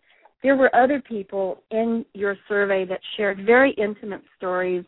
there 0.44 0.56
were 0.56 0.76
other 0.76 1.02
people 1.02 1.64
in 1.72 2.06
your 2.14 2.36
survey 2.48 2.86
that 2.86 3.00
shared 3.16 3.46
very 3.46 3.72
intimate 3.74 4.22
stories 4.36 4.84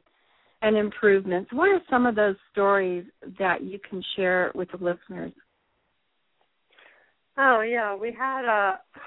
and 0.61 0.75
improvements. 0.75 1.51
What 1.53 1.69
are 1.69 1.81
some 1.89 2.05
of 2.05 2.15
those 2.15 2.35
stories 2.51 3.05
that 3.39 3.63
you 3.63 3.79
can 3.87 4.03
share 4.15 4.51
with 4.55 4.69
the 4.71 4.77
listeners? 4.77 5.33
Oh 7.37 7.61
yeah, 7.61 7.95
we 7.95 8.11
had 8.11 8.45
a 8.45 8.73
uh, 8.73 8.99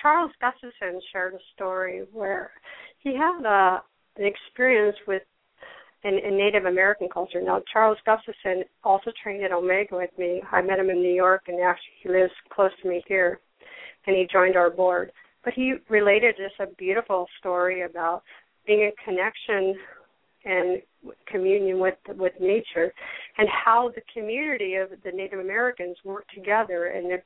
Charles 0.00 0.32
Gustafson 0.40 1.00
shared 1.12 1.34
a 1.34 1.38
story 1.54 2.04
where 2.12 2.52
he 3.00 3.14
had 3.16 3.44
a 3.44 3.48
uh, 3.48 3.80
an 4.16 4.24
experience 4.24 4.96
with 5.06 5.22
in, 6.06 6.18
in 6.18 6.36
Native 6.36 6.66
American 6.66 7.08
culture. 7.12 7.40
Now, 7.42 7.62
Charles 7.72 7.98
Gustafson 8.06 8.64
also 8.84 9.10
trained 9.22 9.44
at 9.44 9.52
Omega 9.52 9.96
with 9.96 10.10
me. 10.18 10.40
I 10.52 10.62
met 10.62 10.78
him 10.78 10.90
in 10.90 11.02
New 11.02 11.14
York, 11.14 11.44
and 11.48 11.60
actually 11.60 11.94
he 12.02 12.08
lives 12.08 12.32
close 12.50 12.70
to 12.82 12.88
me 12.88 13.02
here, 13.08 13.40
and 14.06 14.14
he 14.14 14.28
joined 14.32 14.56
our 14.56 14.70
board. 14.70 15.10
But 15.44 15.54
he 15.54 15.74
related 15.88 16.36
just 16.36 16.60
a 16.60 16.72
beautiful 16.76 17.26
story 17.38 17.82
about 17.82 18.22
being 18.66 18.82
in 18.82 18.92
connection 19.04 19.74
and 20.44 20.80
communion 21.26 21.80
with 21.80 21.94
with 22.16 22.32
nature, 22.40 22.92
and 23.38 23.48
how 23.48 23.90
the 23.94 24.02
community 24.12 24.74
of 24.74 24.90
the 25.02 25.10
Native 25.10 25.40
Americans 25.40 25.96
worked 26.04 26.32
together. 26.32 26.86
And 26.86 27.10
if 27.10 27.20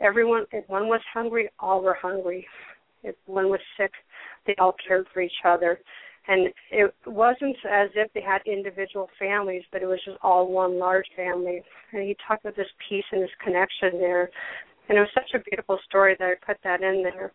everyone, 0.00 0.44
if 0.50 0.68
one 0.68 0.88
was 0.88 1.00
hungry, 1.12 1.48
all 1.60 1.82
were 1.82 1.96
hungry. 2.00 2.46
If 3.04 3.14
one 3.26 3.48
was 3.48 3.60
sick, 3.76 3.92
they 4.46 4.54
all 4.58 4.74
cared 4.88 5.06
for 5.12 5.20
each 5.20 5.32
other 5.44 5.78
and 6.26 6.48
it 6.70 6.94
wasn't 7.06 7.56
as 7.70 7.90
if 7.94 8.12
they 8.14 8.22
had 8.22 8.40
individual 8.46 9.08
families, 9.18 9.62
but 9.70 9.82
it 9.82 9.86
was 9.86 10.00
just 10.04 10.16
all 10.22 10.50
one 10.50 10.78
large 10.78 11.06
family. 11.14 11.62
And 11.92 12.02
he 12.02 12.16
talked 12.26 12.44
about 12.44 12.56
this 12.56 12.66
peace 12.88 13.04
and 13.12 13.22
this 13.22 13.30
connection 13.42 13.98
there, 14.00 14.30
and 14.88 14.96
it 14.96 15.00
was 15.00 15.10
such 15.14 15.34
a 15.34 15.44
beautiful 15.50 15.78
story 15.86 16.16
that 16.18 16.24
I 16.24 16.46
put 16.46 16.56
that 16.64 16.82
in 16.82 17.02
there. 17.02 17.32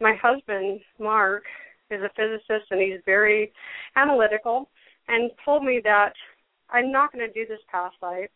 My 0.00 0.14
husband, 0.20 0.80
Mark, 0.98 1.44
is 1.90 2.00
a 2.02 2.10
physicist 2.16 2.70
and 2.70 2.80
he's 2.80 3.00
very 3.04 3.52
analytical, 3.96 4.68
and 5.08 5.30
told 5.44 5.64
me 5.64 5.80
that 5.84 6.12
I'm 6.70 6.90
not 6.90 7.12
going 7.12 7.26
to 7.26 7.32
do 7.32 7.46
this 7.46 7.60
past 7.70 7.96
life. 8.00 8.30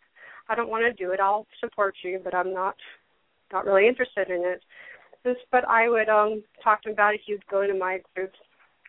I 0.49 0.55
don't 0.55 0.69
want 0.69 0.85
to 0.85 1.05
do 1.05 1.13
it. 1.13 1.21
I'll 1.21 1.47
support 1.61 1.95
you, 2.05 2.21
but 2.23 2.35
I'm 2.35 2.53
not 2.53 2.77
not 3.53 3.65
really 3.65 3.89
interested 3.89 4.29
in 4.29 4.43
it. 4.45 4.63
But 5.51 5.67
I 5.69 5.89
would 5.89 6.09
um 6.09 6.45
talk 6.63 6.83
to 6.83 6.91
him 6.91 6.93
about 6.93 7.15
it. 7.15 7.21
He 7.25 7.33
would 7.33 7.47
go 7.49 7.63
into 7.63 7.75
my 7.75 8.01
groups 8.15 8.39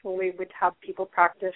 when 0.08 0.18
we 0.18 0.32
would 0.38 0.52
have 0.60 0.80
people 0.82 1.06
practice. 1.06 1.54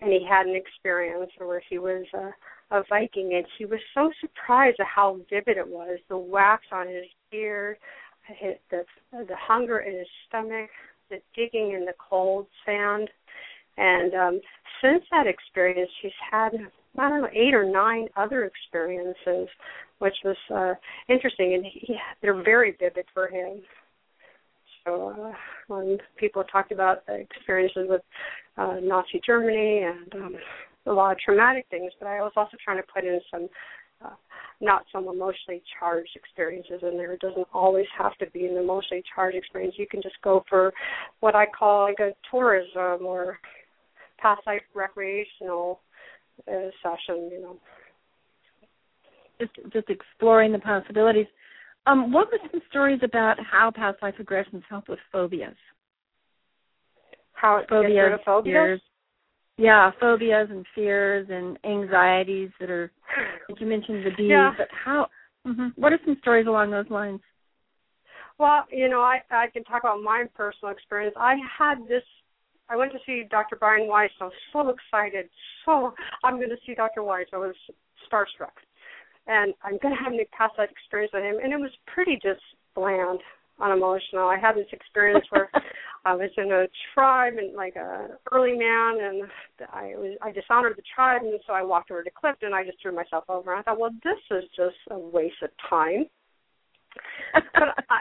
And 0.00 0.10
he 0.10 0.26
had 0.28 0.46
an 0.46 0.56
experience 0.56 1.30
where 1.38 1.62
he 1.68 1.78
was 1.78 2.04
a, 2.14 2.76
a 2.76 2.82
Viking, 2.88 3.34
and 3.34 3.46
he 3.56 3.66
was 3.66 3.78
so 3.94 4.10
surprised 4.20 4.80
at 4.80 4.86
how 4.86 5.20
vivid 5.30 5.56
it 5.58 5.68
was. 5.68 5.98
The 6.08 6.18
wax 6.18 6.64
on 6.72 6.88
his 6.88 7.04
beard, 7.30 7.76
his, 8.26 8.54
the 8.70 8.84
the 9.12 9.36
hunger 9.36 9.80
in 9.80 9.96
his 9.96 10.08
stomach, 10.28 10.70
the 11.08 11.18
digging 11.36 11.72
in 11.72 11.84
the 11.84 11.94
cold 11.98 12.46
sand, 12.66 13.08
and 13.76 14.14
um, 14.14 14.40
since 14.82 15.04
that 15.12 15.26
experience, 15.26 15.90
he's 16.02 16.12
had 16.30 16.50
I 16.98 17.08
don't 17.08 17.22
know 17.22 17.28
eight 17.32 17.54
or 17.54 17.64
nine 17.64 18.08
other 18.16 18.44
experiences, 18.44 19.48
which 19.98 20.16
was 20.24 20.36
uh, 20.52 20.74
interesting, 21.08 21.54
and 21.54 21.64
he, 21.64 21.96
they're 22.20 22.42
very 22.42 22.76
vivid 22.78 23.06
for 23.14 23.28
him. 23.28 23.62
So 24.84 25.14
uh, 25.16 25.32
when 25.68 25.98
people 26.16 26.44
talked 26.44 26.72
about 26.72 27.02
experiences 27.08 27.86
with 27.88 28.02
uh, 28.56 28.76
Nazi 28.82 29.20
Germany 29.24 29.82
and 29.82 30.14
um, 30.14 30.36
a 30.86 30.92
lot 30.92 31.12
of 31.12 31.18
traumatic 31.18 31.66
things, 31.70 31.92
but 31.98 32.08
I 32.08 32.20
was 32.20 32.32
also 32.36 32.56
trying 32.64 32.78
to 32.78 32.92
put 32.92 33.04
in 33.04 33.20
some 33.30 33.48
uh, 34.04 34.14
not 34.60 34.84
some 34.92 35.08
emotionally 35.08 35.62
charged 35.78 36.10
experiences 36.16 36.80
in 36.82 36.96
there. 36.96 37.12
It 37.12 37.20
doesn't 37.20 37.46
always 37.52 37.86
have 37.96 38.16
to 38.18 38.30
be 38.30 38.46
an 38.46 38.56
emotionally 38.56 39.02
charged 39.14 39.36
experience. 39.36 39.74
You 39.76 39.86
can 39.86 40.02
just 40.02 40.20
go 40.22 40.44
for 40.48 40.72
what 41.20 41.34
I 41.34 41.46
call 41.46 41.84
like 41.84 42.00
a 42.00 42.12
tourism 42.30 43.06
or 43.06 43.38
past 44.18 44.42
life 44.46 44.62
recreational 44.74 45.80
uh, 46.48 46.70
session, 46.82 47.28
you 47.30 47.40
know. 47.42 47.56
Just 49.40 49.72
just 49.72 49.90
exploring 49.90 50.52
the 50.52 50.58
possibilities. 50.58 51.26
Um, 51.86 52.12
what 52.12 52.28
were 52.30 52.38
some 52.50 52.60
stories 52.70 53.00
about 53.02 53.36
how 53.40 53.72
past 53.74 53.98
life 54.02 54.14
regressions 54.20 54.62
help 54.68 54.88
with 54.88 55.00
phobias? 55.10 55.56
How 57.32 57.56
it 57.56 57.66
phobias, 57.68 57.92
gets 57.92 58.02
rid 58.02 58.12
of 58.12 58.20
phobias? 58.24 58.52
Fears. 58.52 58.80
Yeah, 59.58 59.90
phobias 60.00 60.48
and 60.50 60.64
fears 60.74 61.26
and 61.30 61.58
anxieties 61.64 62.50
that 62.60 62.70
are. 62.70 62.90
Like 63.48 63.60
you 63.60 63.66
mentioned 63.66 64.06
the 64.06 64.10
bees, 64.16 64.30
yeah. 64.30 64.52
but 64.56 64.68
how? 64.72 65.08
Mm-hmm. 65.46 65.68
What 65.74 65.92
are 65.92 65.98
some 66.04 66.16
stories 66.20 66.46
along 66.46 66.70
those 66.70 66.88
lines? 66.88 67.20
Well, 68.38 68.64
you 68.70 68.88
know, 68.88 69.00
I 69.00 69.20
I 69.30 69.48
can 69.52 69.64
talk 69.64 69.82
about 69.82 70.02
my 70.02 70.24
personal 70.34 70.72
experience. 70.72 71.14
I 71.18 71.34
had 71.58 71.86
this. 71.88 72.04
I 72.68 72.76
went 72.76 72.92
to 72.92 72.98
see 73.04 73.24
Dr. 73.28 73.56
Brian 73.56 73.88
Weiss. 73.88 74.10
I 74.20 74.24
was 74.24 74.32
so 74.52 74.68
excited. 74.68 75.28
So 75.64 75.94
I'm 76.24 76.38
going 76.38 76.48
to 76.48 76.56
see 76.66 76.74
Dr. 76.74 77.04
Weiss. 77.04 77.26
I 77.32 77.36
was 77.36 77.54
starstruck 78.10 78.56
and 79.26 79.54
I'm 79.62 79.78
going 79.78 79.94
to 79.96 80.02
have 80.02 80.12
a 80.12 80.36
past 80.36 80.54
life 80.58 80.70
experience 80.70 81.12
with 81.12 81.22
him. 81.22 81.36
And 81.42 81.52
it 81.52 81.60
was 81.60 81.70
pretty 81.86 82.18
just 82.22 82.42
bland, 82.74 83.20
unemotional. 83.60 84.28
I 84.28 84.38
had 84.38 84.56
this 84.56 84.66
experience 84.72 85.24
where 85.30 85.50
I 86.04 86.14
was 86.14 86.30
in 86.36 86.50
a 86.50 86.66
tribe 86.94 87.34
and 87.38 87.54
like 87.54 87.76
a 87.76 88.08
early 88.32 88.58
man, 88.58 88.98
and 89.00 89.22
I 89.72 89.94
was 89.96 90.18
I 90.20 90.32
dishonored 90.32 90.74
the 90.76 90.82
tribe, 90.94 91.22
and 91.22 91.38
so 91.46 91.52
I 91.52 91.62
walked 91.62 91.90
over 91.92 92.02
to 92.02 92.10
Clifton. 92.10 92.46
and 92.46 92.54
I 92.54 92.64
just 92.64 92.82
threw 92.82 92.94
myself 92.94 93.24
over. 93.28 93.52
And 93.52 93.60
I 93.60 93.62
thought, 93.62 93.78
well, 93.78 93.94
this 94.02 94.18
is 94.30 94.44
just 94.56 94.76
a 94.90 94.98
waste 94.98 95.42
of 95.42 95.50
time. 95.70 96.06
but 97.34 97.84
I, 97.88 98.00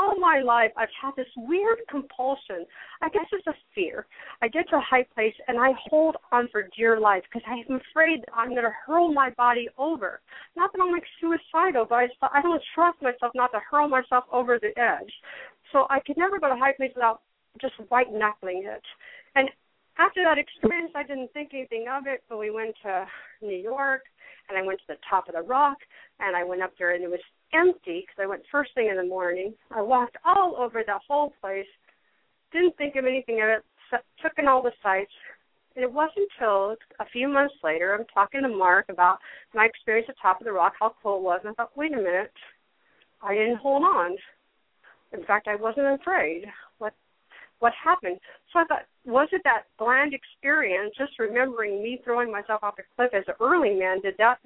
all 0.00 0.18
my 0.18 0.40
life 0.40 0.72
I've 0.76 0.88
had 1.00 1.12
this 1.16 1.28
weird 1.36 1.78
compulsion. 1.90 2.64
I 3.02 3.08
guess 3.10 3.26
it's 3.32 3.46
a 3.46 3.54
fear. 3.74 4.06
I 4.40 4.48
get 4.48 4.68
to 4.70 4.76
a 4.76 4.80
high 4.80 5.04
place 5.14 5.34
and 5.46 5.58
I 5.58 5.72
hold 5.90 6.16
on 6.32 6.48
for 6.50 6.68
dear 6.76 6.98
life 6.98 7.22
because 7.24 7.46
I'm 7.46 7.80
afraid 7.90 8.20
that 8.20 8.34
I'm 8.34 8.50
going 8.50 8.62
to 8.62 8.72
hurl 8.86 9.12
my 9.12 9.30
body 9.30 9.68
over. 9.76 10.20
Not 10.56 10.72
that 10.72 10.80
I'm 10.82 10.90
like 10.90 11.04
suicidal, 11.20 11.86
but 11.88 11.96
I, 11.96 12.08
I 12.32 12.42
don't 12.42 12.62
trust 12.74 13.02
myself 13.02 13.32
not 13.34 13.52
to 13.52 13.60
hurl 13.70 13.88
myself 13.88 14.24
over 14.32 14.58
the 14.58 14.72
edge. 14.80 15.12
So 15.72 15.86
I 15.90 16.00
could 16.00 16.16
never 16.16 16.38
go 16.40 16.48
to 16.48 16.54
a 16.54 16.58
high 16.58 16.72
place 16.72 16.92
without 16.94 17.20
just 17.60 17.74
white 17.88 18.12
knuckling 18.12 18.64
it. 18.66 18.82
And 19.34 19.50
after 19.98 20.22
that 20.24 20.38
experience, 20.38 20.92
I 20.94 21.02
didn't 21.02 21.32
think 21.32 21.50
anything 21.52 21.86
of 21.92 22.06
it, 22.06 22.22
but 22.28 22.38
we 22.38 22.50
went 22.50 22.74
to 22.84 23.06
New 23.42 23.56
York 23.56 24.02
and 24.48 24.56
I 24.56 24.62
went 24.62 24.78
to 24.80 24.86
the 24.88 24.96
top 25.08 25.28
of 25.28 25.34
the 25.34 25.42
rock 25.42 25.76
and 26.20 26.34
I 26.34 26.42
went 26.42 26.62
up 26.62 26.72
there 26.78 26.94
and 26.94 27.04
it 27.04 27.10
was 27.10 27.20
empty 27.54 28.04
because 28.06 28.22
I 28.22 28.26
went 28.26 28.42
first 28.50 28.70
thing 28.74 28.88
in 28.88 28.96
the 28.96 29.04
morning. 29.04 29.54
I 29.70 29.82
walked 29.82 30.16
all 30.24 30.56
over 30.56 30.82
the 30.84 30.98
whole 31.06 31.32
place, 31.40 31.66
didn't 32.52 32.76
think 32.76 32.96
of 32.96 33.04
anything 33.04 33.40
of 33.42 33.48
it, 33.48 33.64
took 34.22 34.32
in 34.38 34.46
all 34.46 34.62
the 34.62 34.72
sights. 34.82 35.12
And 35.76 35.84
it 35.84 35.92
wasn't 35.92 36.28
until 36.38 36.76
a 36.98 37.06
few 37.12 37.28
months 37.28 37.54
later, 37.62 37.94
I'm 37.94 38.04
talking 38.12 38.42
to 38.42 38.48
Mark 38.48 38.86
about 38.88 39.18
my 39.54 39.66
experience 39.66 40.08
at 40.08 40.16
Top 40.20 40.40
of 40.40 40.44
the 40.44 40.52
Rock, 40.52 40.74
how 40.80 40.94
cool 41.02 41.18
it 41.18 41.22
was, 41.22 41.40
and 41.44 41.50
I 41.50 41.54
thought, 41.54 41.76
wait 41.76 41.92
a 41.92 41.96
minute, 41.96 42.32
I 43.22 43.34
didn't 43.34 43.58
hold 43.58 43.84
on. 43.84 44.16
In 45.12 45.24
fact, 45.24 45.48
I 45.48 45.56
wasn't 45.56 46.00
afraid. 46.00 46.44
What 46.78 46.94
what 47.60 47.72
happened? 47.74 48.18
So 48.52 48.58
I 48.58 48.64
thought, 48.64 48.86
was 49.04 49.28
it 49.32 49.42
that 49.44 49.64
bland 49.78 50.14
experience, 50.14 50.94
just 50.96 51.18
remembering 51.18 51.82
me 51.82 52.00
throwing 52.02 52.32
myself 52.32 52.62
off 52.62 52.78
a 52.78 52.82
cliff 52.96 53.12
as 53.14 53.24
an 53.28 53.34
early 53.40 53.74
man, 53.74 54.00
did 54.00 54.14
that 54.18 54.38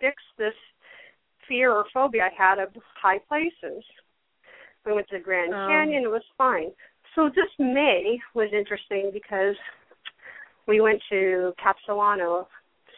fix 0.00 0.16
this 0.38 0.54
fear 1.48 1.72
or 1.72 1.84
phobia 1.92 2.24
I 2.24 2.30
had 2.36 2.58
of 2.58 2.70
high 3.00 3.18
places. 3.28 3.84
We 4.84 4.92
went 4.92 5.08
to 5.08 5.18
the 5.18 5.22
Grand 5.22 5.54
um, 5.54 5.68
Canyon, 5.68 6.04
it 6.04 6.10
was 6.10 6.22
fine. 6.36 6.70
So 7.14 7.28
this 7.28 7.50
May 7.58 8.18
was 8.34 8.50
interesting 8.52 9.10
because 9.12 9.54
we 10.66 10.80
went 10.80 11.00
to 11.10 11.52
Capilano 11.62 12.48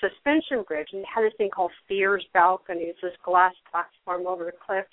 suspension 0.00 0.64
bridge 0.66 0.88
and 0.92 1.02
they 1.02 1.08
had 1.12 1.24
this 1.24 1.32
thing 1.38 1.50
called 1.50 1.72
Fears 1.88 2.24
Balcony. 2.32 2.84
It's 2.84 3.00
this 3.02 3.12
glass 3.24 3.54
platform 3.70 4.26
over 4.26 4.44
the 4.44 4.52
cliff 4.52 4.84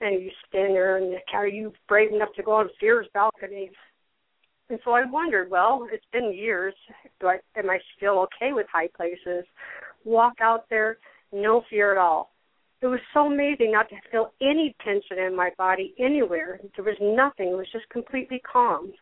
and 0.00 0.22
you 0.22 0.30
stand 0.48 0.74
there 0.74 0.96
and 0.96 1.16
are 1.32 1.48
you 1.48 1.72
brave 1.88 2.12
enough 2.12 2.32
to 2.36 2.42
go 2.42 2.52
on 2.52 2.68
Fears 2.78 3.06
Balcony? 3.14 3.70
And 4.70 4.78
so 4.84 4.92
I 4.92 5.04
wondered, 5.06 5.50
well, 5.50 5.88
it's 5.90 6.04
been 6.12 6.32
years. 6.32 6.74
Do 7.20 7.28
I 7.28 7.38
am 7.56 7.70
I 7.70 7.78
still 7.96 8.18
okay 8.20 8.52
with 8.52 8.66
high 8.70 8.88
places? 8.94 9.44
Walk 10.04 10.34
out 10.40 10.66
there, 10.68 10.98
no 11.32 11.62
fear 11.70 11.90
at 11.90 11.98
all 11.98 12.30
it 12.80 12.86
was 12.86 13.00
so 13.12 13.26
amazing 13.26 13.72
not 13.72 13.88
to 13.88 13.96
feel 14.10 14.32
any 14.40 14.74
tension 14.84 15.18
in 15.18 15.34
my 15.34 15.50
body 15.58 15.94
anywhere. 15.98 16.60
There 16.76 16.84
was 16.84 16.96
nothing. 17.00 17.48
It 17.48 17.56
was 17.56 17.66
just 17.72 17.88
completely 17.90 18.40
calm. 18.50 18.92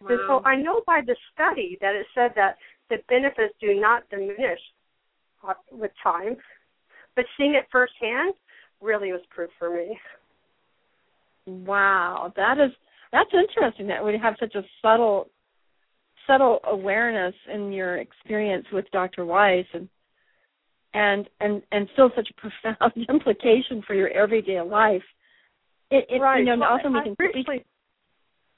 Wow. 0.00 0.08
And 0.10 0.20
so 0.26 0.42
I 0.44 0.56
know 0.56 0.82
by 0.86 1.00
the 1.06 1.16
study 1.32 1.78
that 1.80 1.94
it 1.94 2.06
said 2.14 2.32
that 2.36 2.56
the 2.90 2.96
benefits 3.08 3.54
do 3.60 3.78
not 3.80 4.08
diminish 4.10 4.60
uh, 5.46 5.54
with 5.70 5.92
time, 6.02 6.36
but 7.14 7.24
seeing 7.36 7.54
it 7.54 7.66
firsthand 7.70 8.34
really 8.80 9.12
was 9.12 9.20
proof 9.30 9.50
for 9.58 9.74
me. 9.74 9.98
Wow, 11.46 12.32
that 12.36 12.58
is 12.58 12.70
that's 13.12 13.30
interesting 13.32 13.86
that 13.88 14.04
we 14.04 14.18
have 14.18 14.34
such 14.38 14.54
a 14.54 14.62
subtle 14.82 15.30
subtle 16.26 16.60
awareness 16.64 17.34
in 17.52 17.72
your 17.72 17.96
experience 17.96 18.66
with 18.72 18.84
Dr. 18.92 19.24
Weiss 19.24 19.64
and 19.72 19.88
and 20.94 21.28
and 21.40 21.62
and 21.72 21.88
still 21.92 22.10
such 22.16 22.28
a 22.30 22.40
profound 22.40 22.92
implication 23.08 23.82
for 23.86 23.94
your 23.94 24.08
everyday 24.08 24.60
life. 24.60 25.02
It, 25.90 26.06
it 26.10 26.18
right. 26.20 26.40
you 26.40 26.44
know, 26.44 26.58
well, 26.58 26.74
often 26.74 26.92
we 26.92 27.02
can. 27.02 27.16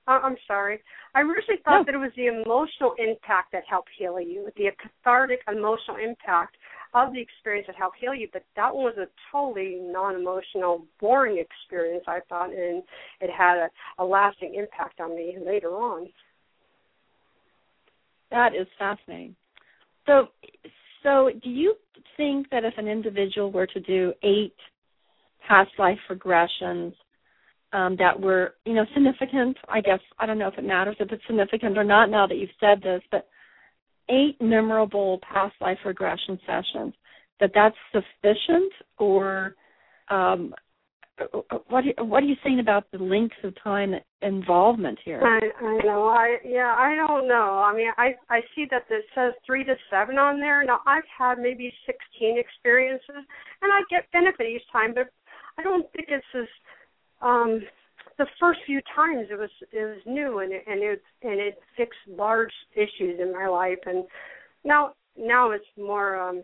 I'm 0.07 0.37
sorry. 0.47 0.81
I 1.15 1.21
really 1.21 1.61
thought 1.65 1.81
no. 1.81 1.85
that 1.85 1.95
it 1.95 1.99
was 1.99 2.11
the 2.17 2.27
emotional 2.27 2.95
impact 2.99 3.53
that 3.53 3.63
helped 3.69 3.91
heal 3.97 4.21
you, 4.21 4.49
the 4.57 4.71
cathartic 4.83 5.41
emotional 5.49 5.97
impact 6.03 6.57
of 6.95 7.13
the 7.13 7.21
experience 7.21 7.67
that 7.69 7.77
helped 7.77 7.99
heal 8.01 8.15
you. 8.15 8.29
But 8.33 8.45
that 8.57 8.75
was 8.75 8.95
a 8.99 9.07
totally 9.31 9.79
non-emotional, 9.81 10.85
boring 11.01 11.39
experience. 11.39 12.05
I 12.09 12.21
thought, 12.29 12.51
and 12.51 12.83
it 13.21 13.31
had 13.31 13.57
a, 13.57 14.03
a 14.03 14.05
lasting 14.05 14.55
impact 14.55 15.01
on 15.01 15.15
me 15.15 15.37
later 15.45 15.71
on. 15.71 16.09
That 18.31 18.55
is 18.55 18.67
fascinating. 18.79 19.37
So, 20.07 20.29
so, 21.03 21.31
do 21.43 21.51
you 21.51 21.75
think 22.17 22.49
that 22.51 22.65
if 22.65 22.75
an 22.77 22.89
individual 22.89 23.51
were 23.51 23.67
to 23.67 23.81
do 23.81 24.13
eight 24.23 24.55
past 25.47 25.71
life 25.79 25.99
regressions 26.11 26.93
um, 27.73 27.97
that 27.99 28.19
were, 28.19 28.55
you 28.65 28.75
know, 28.75 28.85
significant, 28.95 29.57
I 29.69 29.81
guess, 29.81 30.01
I 30.19 30.27
don't 30.27 30.39
know 30.39 30.49
if 30.49 30.59
it 30.59 30.65
matters 30.65 30.97
if 30.99 31.11
it's 31.13 31.23
significant 31.27 31.79
or 31.79 31.85
not 31.85 32.11
now 32.11 32.27
that 32.27 32.37
you've 32.37 32.51
said 32.59 32.83
this, 32.83 33.03
but 33.11 33.29
eight 34.09 34.37
memorable 34.41 35.21
past 35.33 35.55
life 35.61 35.79
regression 35.85 36.39
sessions, 36.47 36.95
that 37.39 37.53
that's 37.55 37.77
sufficient 37.93 38.73
or 38.99 39.55
um, 40.11 40.55
what 41.69 41.85
what 41.99 42.23
are 42.23 42.27
you 42.27 42.37
saying 42.43 42.61
about 42.61 42.91
the 42.93 42.99
length 42.99 43.35
of 43.45 43.55
time 43.63 43.95
involvement 44.23 44.99
here? 45.05 45.21
I, 45.23 45.65
I 45.65 45.79
know. 45.85 46.09
I 46.09 46.37
yeah. 46.45 46.75
I 46.79 46.95
don't 46.95 47.29
know. 47.29 47.63
I 47.65 47.75
mean, 47.75 47.91
I 47.99 48.15
I 48.29 48.41
see 48.55 48.67
that 48.71 48.83
it 48.91 49.05
says 49.15 49.33
three 49.47 49.65
to 49.65 49.75
seven 49.91 50.19
on 50.19 50.41
there. 50.41 50.65
Now 50.65 50.81
I've 50.87 51.05
had 51.17 51.39
maybe 51.39 51.73
sixteen 51.87 52.39
experiences, 52.39 53.25
and 53.63 53.73
I 53.73 53.83
get 53.91 54.11
benefit 54.13 54.47
each 54.47 54.63
time, 54.73 54.95
but 54.95 55.09
I 55.59 55.63
don't 55.63 55.91
think 55.93 56.09
it's 56.09 56.25
as 56.35 56.49
um 57.23 57.61
the 58.19 58.27
first 58.39 58.61
few 58.67 58.81
times 58.95 59.29
it 59.31 59.39
was 59.39 59.51
it 59.73 59.85
was 59.85 60.03
new 60.07 60.41
and 60.41 60.53
it, 60.53 60.65
and 60.67 60.83
it 60.83 61.03
and 61.23 61.41
it 61.41 61.59
fixed 61.77 61.99
large 62.09 62.53
issues 62.75 63.19
in 63.21 63.33
my 63.33 63.47
life 63.47 63.79
and 63.87 64.05
now 64.65 64.93
now 65.19 65.51
it's 65.51 65.65
more 65.79 66.17
um 66.21 66.43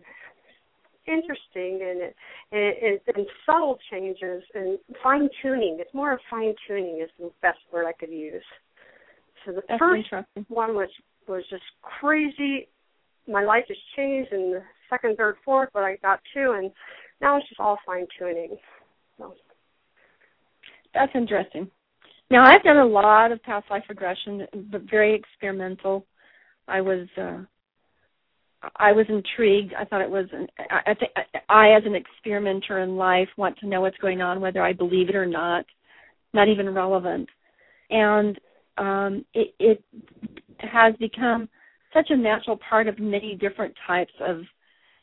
interesting 1.07 1.79
and 1.81 2.01
it, 2.01 2.15
and, 2.51 2.61
it, 2.61 3.03
and 3.15 3.25
subtle 3.45 3.77
changes 3.91 4.43
and 4.53 4.77
fine 5.03 5.29
tuning. 5.41 5.77
It's 5.79 5.93
more 5.93 6.13
of 6.13 6.19
fine 6.29 6.53
tuning 6.67 7.01
is 7.01 7.09
the 7.19 7.31
best 7.41 7.59
word 7.71 7.85
I 7.87 7.93
could 7.93 8.11
use. 8.11 8.43
So 9.45 9.53
the 9.53 9.61
That's 9.67 9.79
first 9.79 10.09
one 10.49 10.75
was 10.75 10.89
was 11.27 11.43
just 11.49 11.63
crazy. 11.81 12.67
My 13.27 13.43
life 13.43 13.65
has 13.67 13.77
changed, 13.95 14.31
and 14.31 14.53
the 14.53 14.63
second, 14.89 15.17
third, 15.17 15.35
fourth, 15.43 15.69
but 15.73 15.83
I 15.83 15.97
got 15.97 16.21
two, 16.33 16.55
and 16.57 16.71
now 17.21 17.37
it's 17.37 17.47
just 17.49 17.59
all 17.59 17.77
fine 17.85 18.07
tuning. 18.17 18.55
So. 19.17 19.33
That's 20.93 21.11
interesting. 21.13 21.69
Now 22.29 22.45
I've 22.45 22.63
done 22.63 22.77
a 22.77 22.85
lot 22.85 23.31
of 23.31 23.41
past 23.43 23.65
life 23.69 23.83
regression, 23.89 24.47
but 24.71 24.81
very 24.89 25.15
experimental. 25.15 26.05
I 26.67 26.81
was 26.81 27.07
uh, 27.17 27.39
I 28.77 28.91
was 28.91 29.05
intrigued. 29.09 29.73
I 29.73 29.85
thought 29.85 30.01
it 30.01 30.09
was. 30.09 30.25
An, 30.33 30.47
I 30.71 30.93
think 30.93 31.11
I, 31.49 31.71
as 31.71 31.83
an 31.85 31.95
experimenter 31.95 32.79
in 32.79 32.97
life, 32.97 33.29
want 33.37 33.57
to 33.59 33.67
know 33.67 33.81
what's 33.81 33.97
going 33.97 34.21
on, 34.21 34.41
whether 34.41 34.61
I 34.61 34.73
believe 34.73 35.09
it 35.09 35.15
or 35.15 35.25
not. 35.25 35.65
Not 36.33 36.49
even 36.49 36.73
relevant, 36.73 37.29
and 37.89 38.39
um, 38.77 39.25
it, 39.33 39.55
it 39.59 39.83
has 40.59 40.93
become 40.99 41.47
such 41.93 42.07
a 42.09 42.17
natural 42.17 42.59
part 42.69 42.87
of 42.87 42.99
many 42.99 43.35
different 43.35 43.73
types 43.87 44.11
of 44.19 44.41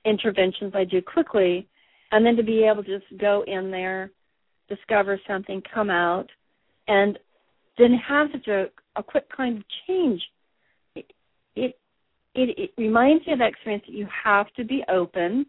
interventions 0.05 0.72
I 0.74 0.84
do 0.84 1.00
quickly 1.00 1.66
and 2.14 2.24
then 2.24 2.36
to 2.36 2.44
be 2.44 2.64
able 2.64 2.84
to 2.84 2.98
just 2.98 3.20
go 3.20 3.42
in 3.48 3.72
there, 3.72 4.12
discover 4.68 5.20
something, 5.26 5.61
come 5.74 5.90
out, 5.90 6.28
and 6.86 7.18
then 7.76 7.94
have 7.94 8.28
such 8.30 8.46
a, 8.46 8.66
a 8.94 9.02
quick 9.02 9.24
kind 9.36 9.59
of 9.59 9.64
change. 9.86 10.22
It, 11.57 11.76
it 12.35 12.51
it 12.51 12.59
it 12.59 12.70
reminds 12.76 13.26
me 13.26 13.32
of 13.32 13.39
that 13.39 13.49
experience 13.49 13.85
that 13.87 13.95
you 13.95 14.07
have 14.24 14.53
to 14.55 14.64
be 14.64 14.85
open, 14.89 15.47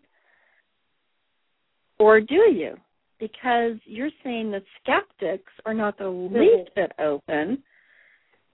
or 2.00 2.20
do 2.22 2.36
you? 2.36 2.76
Because 3.20 3.78
you're 3.86 4.10
saying 4.24 4.52
the 4.52 4.62
skeptics 4.82 5.52
are 5.66 5.74
not 5.74 5.98
the 5.98 6.10
least 6.10 6.70
bit 6.76 6.92
open, 7.00 7.64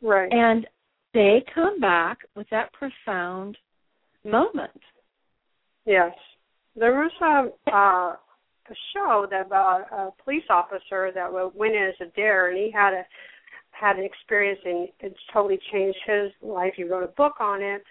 right? 0.02 0.32
And 0.32 0.68
they 1.14 1.44
come 1.54 1.80
back 1.80 2.20
with 2.36 2.48
that 2.52 2.72
profound 2.74 3.58
moment. 4.24 4.80
Yes, 5.86 6.14
there 6.76 6.94
was 6.94 7.12
a 7.22 7.72
uh, 7.72 8.16
a 8.70 8.76
show 8.94 9.28
that 9.30 9.48
about 9.48 9.82
a 9.92 10.24
police 10.24 10.44
officer 10.50 11.12
that 11.14 11.32
went 11.56 11.76
in 11.76 11.84
as 11.84 12.08
a 12.08 12.12
dare, 12.16 12.50
and 12.50 12.58
he 12.58 12.72
had 12.72 12.94
a 12.94 13.04
had 13.72 13.98
an 13.98 14.04
experience 14.04 14.60
and 14.64 14.88
it's 15.00 15.20
totally 15.34 15.60
changed 15.72 15.98
his 16.06 16.32
life. 16.42 16.74
He 16.76 16.84
wrote 16.84 17.04
a 17.04 17.08
book 17.08 17.34
on 17.40 17.62
it, 17.62 17.82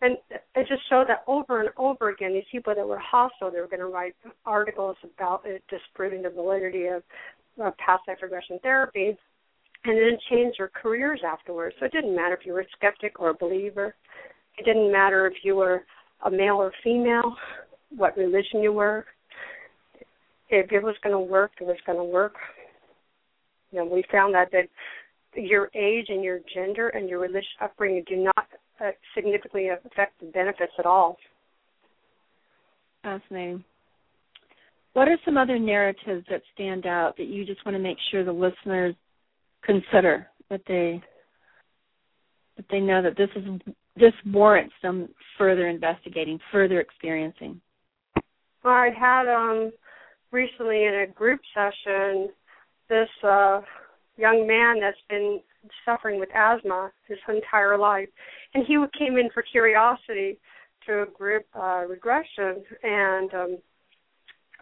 and 0.00 0.16
it 0.30 0.68
just 0.68 0.82
showed 0.88 1.08
that 1.08 1.24
over 1.26 1.60
and 1.60 1.70
over 1.76 2.10
again, 2.10 2.32
these 2.32 2.44
people 2.50 2.74
that 2.74 2.86
were 2.86 2.98
hostile, 2.98 3.50
they 3.50 3.60
were 3.60 3.68
going 3.68 3.80
to 3.80 3.86
write 3.86 4.14
articles 4.44 4.96
about 5.02 5.42
it, 5.44 5.62
disproving 5.70 6.22
the 6.22 6.30
validity 6.30 6.86
of 6.86 7.02
uh, 7.62 7.70
past 7.84 8.02
life 8.08 8.18
regression 8.22 8.58
therapy, 8.62 9.16
and 9.84 9.96
then 9.96 10.18
change 10.30 10.56
their 10.58 10.68
careers 10.68 11.20
afterwards. 11.26 11.74
So 11.78 11.86
it 11.86 11.92
didn't 11.92 12.14
matter 12.14 12.34
if 12.34 12.44
you 12.44 12.52
were 12.52 12.60
a 12.60 12.66
skeptic 12.76 13.20
or 13.20 13.30
a 13.30 13.34
believer. 13.34 13.94
It 14.58 14.64
didn't 14.64 14.92
matter 14.92 15.26
if 15.26 15.34
you 15.42 15.56
were 15.56 15.84
a 16.24 16.30
male 16.30 16.56
or 16.56 16.72
female, 16.82 17.36
what 17.94 18.16
religion 18.16 18.62
you 18.62 18.72
were. 18.72 19.06
If 20.48 20.70
it 20.72 20.82
was 20.82 20.96
going 21.02 21.14
to 21.14 21.20
work, 21.20 21.52
it 21.60 21.64
was 21.64 21.76
going 21.86 21.98
to 21.98 22.04
work. 22.04 22.34
You 23.70 23.78
know, 23.78 23.84
we 23.86 24.04
found 24.10 24.34
that 24.34 24.50
that 24.52 24.68
your 25.34 25.70
age 25.74 26.06
and 26.08 26.22
your 26.22 26.40
gender 26.54 26.88
and 26.90 27.08
your 27.08 27.20
religious 27.20 27.48
upbringing 27.60 28.04
do 28.06 28.16
not 28.16 28.46
significantly 29.14 29.68
affect 29.68 30.20
the 30.20 30.26
benefits 30.26 30.72
at 30.78 30.86
all. 30.86 31.16
Fascinating. 33.02 33.64
What 34.94 35.08
are 35.08 35.18
some 35.24 35.36
other 35.36 35.58
narratives 35.58 36.24
that 36.30 36.42
stand 36.54 36.86
out 36.86 37.16
that 37.16 37.26
you 37.26 37.44
just 37.44 37.64
want 37.66 37.76
to 37.76 37.82
make 37.82 37.98
sure 38.10 38.24
the 38.24 38.32
listeners 38.32 38.94
consider 39.64 40.28
that 40.50 40.62
they 40.68 41.02
that 42.56 42.66
they 42.70 42.78
know 42.78 43.02
that 43.02 43.16
this 43.16 43.28
is 43.34 43.44
this 43.96 44.12
warrants 44.26 44.74
some 44.80 45.08
further 45.36 45.68
investigating, 45.68 46.38
further 46.52 46.80
experiencing? 46.80 47.60
Well, 48.62 48.74
I 48.74 48.90
had 48.96 49.28
um 49.28 49.72
recently 50.30 50.84
in 50.84 50.94
a 50.94 51.12
group 51.12 51.40
session 51.52 52.28
this 52.88 53.08
uh 53.22 53.60
young 54.16 54.46
man 54.46 54.80
that's 54.80 54.96
been 55.08 55.40
suffering 55.84 56.18
with 56.20 56.28
asthma 56.34 56.90
his 57.08 57.18
entire 57.28 57.78
life, 57.78 58.08
and 58.54 58.64
he 58.66 58.76
came 58.98 59.16
in 59.16 59.30
for 59.32 59.42
curiosity 59.42 60.38
to 60.86 61.02
a 61.02 61.06
group 61.06 61.44
uh, 61.54 61.84
regression 61.88 62.62
and 62.82 63.34
um, 63.34 63.58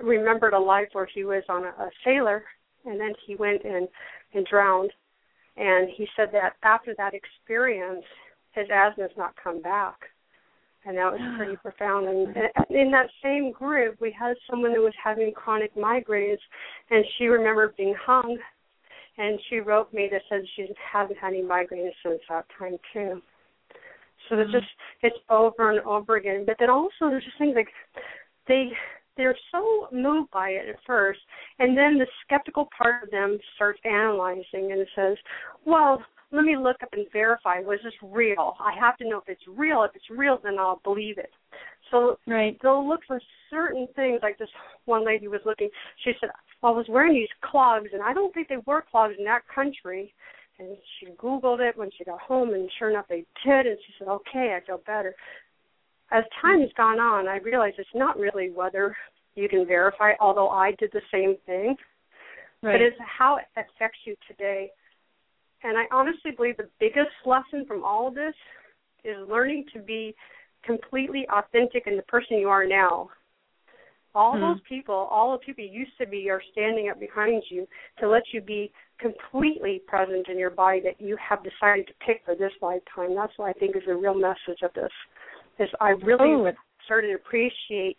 remembered 0.00 0.54
a 0.54 0.58
life 0.58 0.88
where 0.92 1.08
he 1.12 1.24
was 1.24 1.42
on 1.48 1.64
a, 1.64 1.68
a 1.68 1.90
sailor, 2.04 2.44
and 2.84 3.00
then 3.00 3.12
he 3.26 3.34
went 3.34 3.64
and 3.64 3.88
and 4.34 4.46
drowned. 4.46 4.92
And 5.56 5.88
he 5.94 6.08
said 6.16 6.30
that 6.32 6.54
after 6.62 6.94
that 6.96 7.12
experience, 7.12 8.04
his 8.52 8.66
asthma 8.72 9.04
has 9.04 9.16
not 9.18 9.34
come 9.42 9.60
back 9.60 9.96
and 10.84 10.96
that 10.96 11.12
was 11.12 11.20
pretty 11.36 11.56
profound. 11.62 12.08
And 12.08 12.36
in 12.70 12.90
that 12.90 13.08
same 13.22 13.52
group, 13.52 14.00
we 14.00 14.14
had 14.18 14.36
someone 14.50 14.72
that 14.72 14.80
was 14.80 14.94
having 15.02 15.32
chronic 15.32 15.74
migraines, 15.76 16.38
and 16.90 17.04
she 17.16 17.26
remembered 17.26 17.76
being 17.76 17.94
hung 18.00 18.38
and 19.18 19.38
she 19.48 19.60
wrote 19.60 19.92
me 19.92 20.08
that 20.10 20.22
said 20.28 20.42
she 20.56 20.66
hasn't 20.92 21.18
had 21.18 21.28
any 21.28 21.42
migraines 21.42 21.92
since 22.04 22.20
that 22.28 22.46
time 22.58 22.76
too. 22.92 23.20
So 24.28 24.38
it's 24.38 24.50
mm-hmm. 24.50 24.52
just 24.52 24.66
it's 25.02 25.16
over 25.28 25.70
and 25.70 25.80
over 25.80 26.16
again. 26.16 26.44
But 26.46 26.56
then 26.58 26.70
also 26.70 27.10
there's 27.10 27.24
just 27.24 27.38
things 27.38 27.54
like 27.56 27.68
they 28.48 28.68
they're 29.16 29.36
so 29.50 29.88
moved 29.92 30.30
by 30.30 30.50
it 30.50 30.68
at 30.68 30.76
first, 30.86 31.20
and 31.58 31.76
then 31.76 31.98
the 31.98 32.06
skeptical 32.24 32.68
part 32.76 33.04
of 33.04 33.10
them 33.10 33.38
starts 33.56 33.80
analyzing 33.84 34.72
and 34.72 34.86
says, 34.96 35.18
"Well, 35.66 36.02
let 36.32 36.44
me 36.44 36.56
look 36.56 36.82
up 36.82 36.88
and 36.92 37.06
verify 37.12 37.60
was 37.60 37.78
this 37.84 37.92
real? 38.02 38.54
I 38.58 38.72
have 38.78 38.96
to 38.98 39.08
know 39.08 39.18
if 39.18 39.28
it's 39.28 39.46
real. 39.46 39.84
If 39.84 39.94
it's 39.94 40.10
real, 40.10 40.38
then 40.42 40.58
I'll 40.58 40.80
believe 40.82 41.18
it." 41.18 41.30
So 41.90 42.18
right. 42.26 42.58
they'll 42.62 42.88
look 42.88 43.00
for 43.06 43.20
certain 43.50 43.86
things. 43.94 44.20
Like 44.22 44.38
this 44.38 44.48
one 44.86 45.04
lady 45.04 45.28
was 45.28 45.40
looking. 45.44 45.68
She 46.04 46.12
said, 46.20 46.30
I 46.62 46.70
was 46.70 46.86
wearing 46.88 47.14
these 47.14 47.28
clogs, 47.42 47.88
and 47.92 48.02
I 48.02 48.14
don't 48.14 48.32
think 48.32 48.48
they 48.48 48.56
wore 48.66 48.84
clogs 48.90 49.14
in 49.18 49.24
that 49.24 49.42
country. 49.52 50.14
And 50.58 50.76
she 50.98 51.06
Googled 51.12 51.60
it 51.60 51.76
when 51.76 51.90
she 51.96 52.04
got 52.04 52.20
home, 52.20 52.50
and 52.50 52.70
sure 52.78 52.90
enough, 52.90 53.06
they 53.08 53.24
did. 53.44 53.66
And 53.66 53.78
she 53.86 53.92
said, 53.98 54.08
"Okay, 54.08 54.56
I 54.56 54.64
feel 54.64 54.80
better." 54.86 55.14
As 56.10 56.24
time 56.40 56.60
has 56.60 56.70
gone 56.76 57.00
on, 57.00 57.26
I 57.26 57.38
realized 57.38 57.78
it's 57.78 57.88
not 57.94 58.18
really 58.18 58.50
whether 58.50 58.96
you 59.34 59.48
can 59.48 59.66
verify, 59.66 60.12
although 60.20 60.50
I 60.50 60.72
did 60.72 60.92
the 60.92 61.00
same 61.10 61.36
thing, 61.46 61.76
right. 62.62 62.72
but 62.72 62.80
it's 62.82 62.96
how 63.00 63.36
it 63.36 63.46
affects 63.56 63.98
you 64.04 64.14
today. 64.28 64.70
And 65.64 65.78
I 65.78 65.84
honestly 65.92 66.32
believe 66.36 66.56
the 66.56 66.68
biggest 66.80 67.10
lesson 67.24 67.64
from 67.66 67.84
all 67.84 68.08
of 68.08 68.14
this 68.14 68.34
is 69.04 69.16
learning 69.28 69.66
to 69.74 69.80
be 69.80 70.14
completely 70.64 71.26
authentic 71.32 71.86
in 71.86 71.96
the 71.96 72.02
person 72.02 72.38
you 72.38 72.48
are 72.48 72.66
now 72.66 73.10
all 74.14 74.34
mm-hmm. 74.34 74.42
those 74.42 74.60
people, 74.68 74.94
all 74.94 75.32
the 75.32 75.38
people 75.38 75.64
you 75.64 75.70
used 75.70 75.96
to 75.98 76.06
be, 76.06 76.28
are 76.30 76.42
standing 76.52 76.88
up 76.90 77.00
behind 77.00 77.42
you 77.50 77.66
to 78.00 78.08
let 78.08 78.22
you 78.32 78.40
be 78.40 78.70
completely 78.98 79.80
present 79.86 80.28
in 80.28 80.38
your 80.38 80.50
body 80.50 80.80
that 80.80 81.00
you 81.00 81.16
have 81.16 81.40
decided 81.42 81.86
to 81.86 81.92
pick 82.06 82.22
for 82.24 82.34
this 82.34 82.52
lifetime. 82.60 83.14
That's 83.14 83.32
what 83.36 83.48
I 83.48 83.52
think 83.52 83.76
is 83.76 83.82
the 83.86 83.94
real 83.94 84.14
message 84.14 84.62
of 84.62 84.72
this. 84.74 84.90
Is 85.58 85.68
I 85.80 85.90
really 85.90 86.32
oh. 86.32 86.52
started 86.84 87.08
to 87.08 87.14
appreciate 87.14 87.96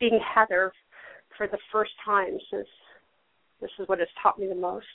being 0.00 0.20
Heather 0.34 0.72
for 1.36 1.46
the 1.46 1.58
first 1.72 1.92
time 2.04 2.38
since 2.50 2.66
this 3.60 3.70
is 3.78 3.88
what 3.88 3.98
has 3.98 4.08
taught 4.22 4.38
me 4.38 4.46
the 4.46 4.54
most. 4.54 4.86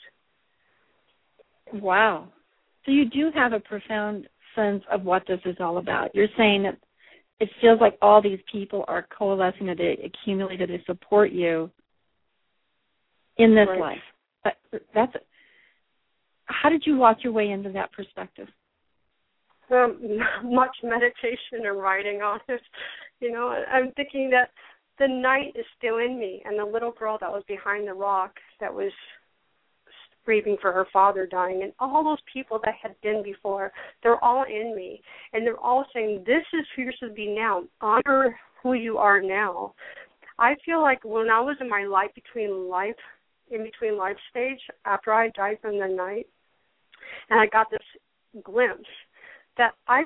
Wow. 1.72 2.28
So 2.84 2.92
you 2.92 3.08
do 3.08 3.30
have 3.34 3.52
a 3.52 3.60
profound 3.60 4.28
sense 4.54 4.82
of 4.90 5.04
what 5.04 5.22
this 5.26 5.40
is 5.44 5.56
all 5.60 5.78
about. 5.78 6.14
You're 6.14 6.28
saying 6.36 6.64
that 6.64 6.78
it 7.40 7.48
feels 7.60 7.80
like 7.80 7.98
all 8.02 8.22
these 8.22 8.40
people 8.50 8.84
are 8.88 9.06
coalescing 9.16 9.68
or 9.68 9.74
they 9.74 9.98
accumulated 10.04 10.68
to 10.68 10.78
support 10.86 11.32
you 11.32 11.70
in 13.38 13.54
this 13.54 13.66
right. 13.68 13.80
life. 13.80 13.98
But 14.44 14.54
that's 14.94 15.12
how 16.46 16.68
did 16.68 16.82
you 16.86 16.96
walk 16.96 17.18
your 17.22 17.32
way 17.32 17.50
into 17.50 17.70
that 17.72 17.92
perspective? 17.92 18.48
Um, 19.70 20.18
much 20.44 20.76
meditation 20.82 21.66
and 21.66 21.78
writing 21.78 22.20
on 22.20 22.40
it. 22.48 22.60
You 23.20 23.32
know, 23.32 23.48
I'm 23.48 23.92
thinking 23.92 24.30
that 24.30 24.50
the 24.98 25.08
knight 25.08 25.56
is 25.56 25.64
still 25.78 25.98
in 25.98 26.18
me, 26.18 26.42
and 26.44 26.58
the 26.58 26.64
little 26.64 26.92
girl 26.92 27.18
that 27.20 27.30
was 27.30 27.42
behind 27.48 27.88
the 27.88 27.94
rock 27.94 28.34
that 28.60 28.72
was 28.72 28.92
grieving 30.24 30.56
for 30.60 30.72
her 30.72 30.86
father 30.92 31.26
dying 31.26 31.62
and 31.62 31.72
all 31.78 32.04
those 32.04 32.18
people 32.32 32.60
that 32.64 32.74
had 32.80 32.94
been 33.02 33.22
before 33.22 33.72
they're 34.02 34.22
all 34.22 34.44
in 34.44 34.74
me. 34.76 35.00
And 35.32 35.46
they're 35.46 35.58
all 35.58 35.84
saying 35.92 36.24
this 36.26 36.44
is 36.52 36.66
who 36.74 36.82
you're 36.82 36.92
supposed 36.92 37.12
to 37.12 37.14
be 37.14 37.34
now. 37.34 37.64
Honor 37.80 38.38
who 38.62 38.74
you 38.74 38.98
are 38.98 39.20
now. 39.20 39.74
I 40.38 40.56
feel 40.64 40.80
like 40.80 41.04
when 41.04 41.30
i 41.30 41.40
was 41.40 41.56
in 41.60 41.68
my 41.68 41.84
life 41.84 42.10
between 42.14 42.68
life 42.68 42.96
in 43.50 43.62
between 43.62 43.98
life 43.98 44.16
stage 44.30 44.60
after 44.84 45.12
i 45.12 45.28
died 45.30 45.58
from 45.60 45.78
the 45.78 45.86
knight 45.86 46.26
and 47.30 47.38
i 47.38 47.46
got 47.46 47.70
this 47.70 48.42
glimpse 48.42 48.88
that 49.58 49.72
i 49.88 50.02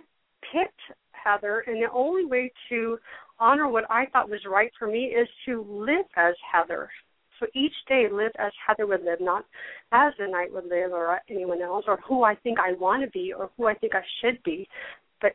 picked 0.53 0.81
heather 1.12 1.61
and 1.67 1.77
the 1.77 1.91
only 1.93 2.25
way 2.25 2.53
to 2.69 2.99
honor 3.39 3.69
what 3.69 3.85
i 3.91 4.07
thought 4.07 4.29
was 4.29 4.41
right 4.51 4.73
for 4.79 4.89
me 4.89 5.05
is 5.07 5.29
to 5.47 5.64
live 5.69 6.07
as 6.17 6.35
heather 6.53 6.91
so 7.39 7.47
each 7.55 7.74
day 7.89 8.07
live 8.11 8.32
as 8.39 8.53
Heather 8.66 8.87
would 8.87 9.05
live, 9.05 9.20
not 9.20 9.45
as 9.93 10.12
the 10.18 10.26
knight 10.26 10.53
would 10.53 10.64
live 10.64 10.93
or 10.93 11.20
anyone 11.28 11.62
else, 11.62 11.84
or 11.87 11.99
who 12.07 12.24
I 12.24 12.34
think 12.34 12.59
I 12.59 12.72
want 12.72 13.03
to 13.03 13.11
be 13.11 13.32
or 13.32 13.51
who 13.57 13.66
I 13.66 13.74
think 13.74 13.95
I 13.95 14.03
should 14.20 14.43
be, 14.43 14.68
but 15.20 15.32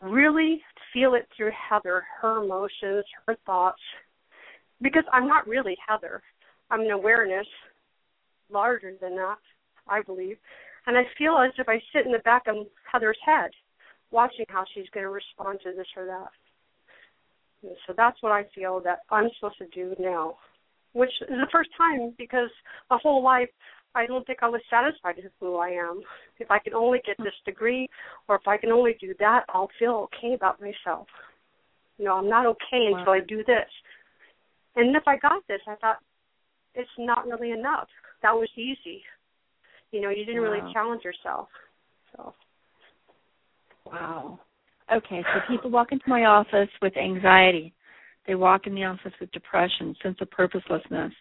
really 0.00 0.62
feel 0.92 1.14
it 1.14 1.28
through 1.36 1.50
Heather, 1.70 2.04
her 2.20 2.42
emotions, 2.42 3.04
her 3.26 3.36
thoughts. 3.44 3.80
Because 4.80 5.04
I'm 5.12 5.28
not 5.28 5.46
really 5.46 5.76
Heather. 5.86 6.22
I'm 6.70 6.80
an 6.80 6.90
awareness 6.90 7.46
larger 8.50 8.92
than 9.00 9.16
that, 9.16 9.38
I 9.88 10.02
believe. 10.02 10.36
And 10.86 10.96
I 10.96 11.02
feel 11.18 11.36
as 11.38 11.52
if 11.58 11.68
I 11.68 11.80
sit 11.92 12.06
in 12.06 12.12
the 12.12 12.18
back 12.20 12.44
of 12.46 12.66
Heather's 12.90 13.18
head, 13.24 13.50
watching 14.10 14.46
how 14.48 14.64
she's 14.72 14.88
going 14.92 15.04
to 15.04 15.10
respond 15.10 15.58
to 15.64 15.72
this 15.76 15.86
or 15.96 16.06
that. 16.06 16.28
And 17.62 17.76
so 17.86 17.94
that's 17.96 18.22
what 18.22 18.32
I 18.32 18.44
feel 18.54 18.80
that 18.84 19.00
I'm 19.10 19.28
supposed 19.38 19.58
to 19.58 19.66
do 19.68 19.94
now 19.98 20.36
which 20.96 21.10
is 21.20 21.28
the 21.28 21.48
first 21.52 21.68
time 21.76 22.14
because 22.16 22.48
my 22.90 22.98
whole 23.02 23.22
life 23.22 23.50
I 23.94 24.06
don't 24.06 24.26
think 24.26 24.40
I 24.42 24.48
was 24.48 24.60
satisfied 24.68 25.16
with 25.16 25.32
who 25.40 25.56
I 25.56 25.70
am. 25.70 26.02
If 26.38 26.50
I 26.50 26.58
can 26.58 26.74
only 26.74 27.00
get 27.06 27.16
this 27.18 27.34
degree 27.46 27.88
or 28.28 28.36
if 28.36 28.46
I 28.46 28.58
can 28.58 28.70
only 28.70 28.94
do 29.00 29.14
that, 29.20 29.44
I'll 29.48 29.70
feel 29.78 30.08
okay 30.08 30.34
about 30.34 30.60
myself. 30.60 31.06
You 31.96 32.04
know, 32.04 32.14
I'm 32.14 32.28
not 32.28 32.44
okay 32.44 32.90
wow. 32.90 32.98
until 32.98 33.12
I 33.14 33.20
do 33.20 33.38
this. 33.38 33.70
And 34.74 34.94
if 34.94 35.04
I 35.06 35.16
got 35.16 35.42
this, 35.48 35.60
I 35.66 35.76
thought 35.76 35.96
it's 36.74 36.90
not 36.98 37.26
really 37.26 37.52
enough. 37.52 37.88
That 38.22 38.34
was 38.34 38.50
easy. 38.54 39.02
You 39.92 40.02
know, 40.02 40.10
you 40.10 40.26
didn't 40.26 40.42
wow. 40.42 40.50
really 40.50 40.72
challenge 40.74 41.02
yourself. 41.02 41.48
So. 42.14 42.34
Wow. 43.86 44.40
Okay, 44.94 45.22
so 45.22 45.40
people 45.50 45.70
walk 45.70 45.88
into 45.92 46.04
my 46.06 46.26
office 46.26 46.68
with 46.82 46.96
anxiety. 46.98 47.72
They 48.26 48.34
walk 48.34 48.66
in 48.66 48.74
the 48.74 48.84
office 48.84 49.12
with 49.20 49.30
depression, 49.32 49.94
sense 50.02 50.18
of 50.20 50.30
purposelessness, 50.30 51.12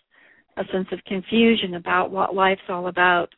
a 0.57 0.63
sense 0.71 0.87
of 0.91 1.03
confusion 1.05 1.75
about 1.75 2.11
what 2.11 2.33
life's 2.33 2.61
all 2.69 2.87
about, 2.87 3.29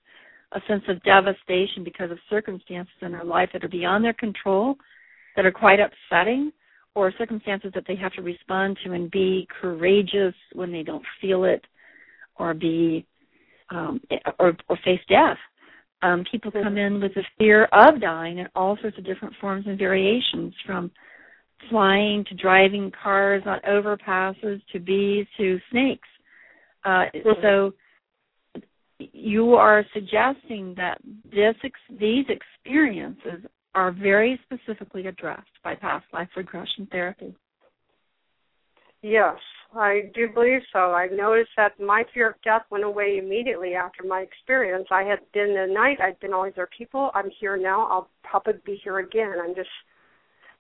a 0.54 0.62
sense 0.68 0.84
of 0.88 1.04
devastation 1.04 1.84
because 1.84 2.12
of 2.12 2.18
circumstances 2.30 2.94
in 3.02 3.12
their 3.12 3.24
life 3.24 3.50
that 3.54 3.64
are 3.64 3.70
beyond 3.70 4.04
their 4.04 4.14
control, 4.14 4.76
that 5.36 5.46
are 5.46 5.52
quite 5.52 5.80
upsetting, 5.80 6.52
or 6.96 7.14
circumstances 7.18 7.72
that 7.76 7.84
they 7.88 7.96
have 7.96 8.14
to 8.14 8.22
respond 8.22 8.78
to 8.84 8.94
and 8.94 9.12
be 9.12 9.48
courageous 9.62 10.34
when 10.54 10.72
they 10.72 10.84
don't 10.84 11.04
feel 11.22 11.44
it, 11.44 11.64
or 12.38 12.54
be 12.54 13.06
um, 13.70 14.00
or, 14.40 14.56
or 14.70 14.78
face 14.86 15.02
death. 15.10 15.38
Um, 16.02 16.24
people 16.32 16.52
come 16.52 16.78
in 16.78 17.02
with 17.02 17.14
the 17.16 17.24
fear 17.38 17.66
of 17.66 18.00
dying 18.00 18.38
in 18.38 18.48
all 18.56 18.78
sorts 18.82 18.98
of 18.98 19.06
different 19.06 19.34
forms 19.42 19.66
and 19.68 19.78
variations, 19.78 20.54
from 20.66 20.90
flying 21.70 22.24
to 22.26 22.36
driving 22.36 22.92
cars 23.04 23.44
on 23.46 23.60
overpasses 23.68 24.62
to 24.72 24.80
bees 24.80 25.26
to 25.38 25.60
snakes. 25.72 26.08
Uh, 26.86 27.06
so 27.42 27.74
you 29.00 29.56
are 29.56 29.84
suggesting 29.94 30.74
that 30.78 31.00
this 31.26 31.56
ex- 31.64 32.00
these 32.00 32.26
experiences 32.30 33.46
are 33.76 33.92
very 33.92 34.40
specifically 34.44 35.08
addressed 35.08 35.50
by 35.64 35.76
past 35.76 36.06
life 36.14 36.30
regression 36.36 36.88
therapy. 36.92 37.36
Yes, 39.04 39.38
I 39.76 40.10
do 40.16 40.30
believe 40.34 40.62
so. 40.74 40.94
I 40.94 41.08
noticed 41.08 41.52
that 41.58 41.80
my 41.80 42.04
fear 42.14 42.30
of 42.30 42.42
death 42.44 42.64
went 42.72 42.84
away 42.84 43.20
immediately 43.24 43.76
after 43.76 44.04
my 44.04 44.22
experience. 44.22 44.88
I 44.90 45.04
had 45.04 45.20
been 45.34 45.54
the 45.54 45.72
knight, 45.72 46.00
I'd 46.02 46.20
been 46.20 46.34
always 46.34 46.54
there 46.56 46.70
people. 46.76 47.12
I'm 47.14 47.30
here 47.40 47.58
now. 47.58 47.86
I'll 47.88 48.10
probably 48.24 48.54
be 48.66 48.80
here 48.84 49.00
again. 49.00 49.36
I'm 49.42 49.54
just, 49.54 49.70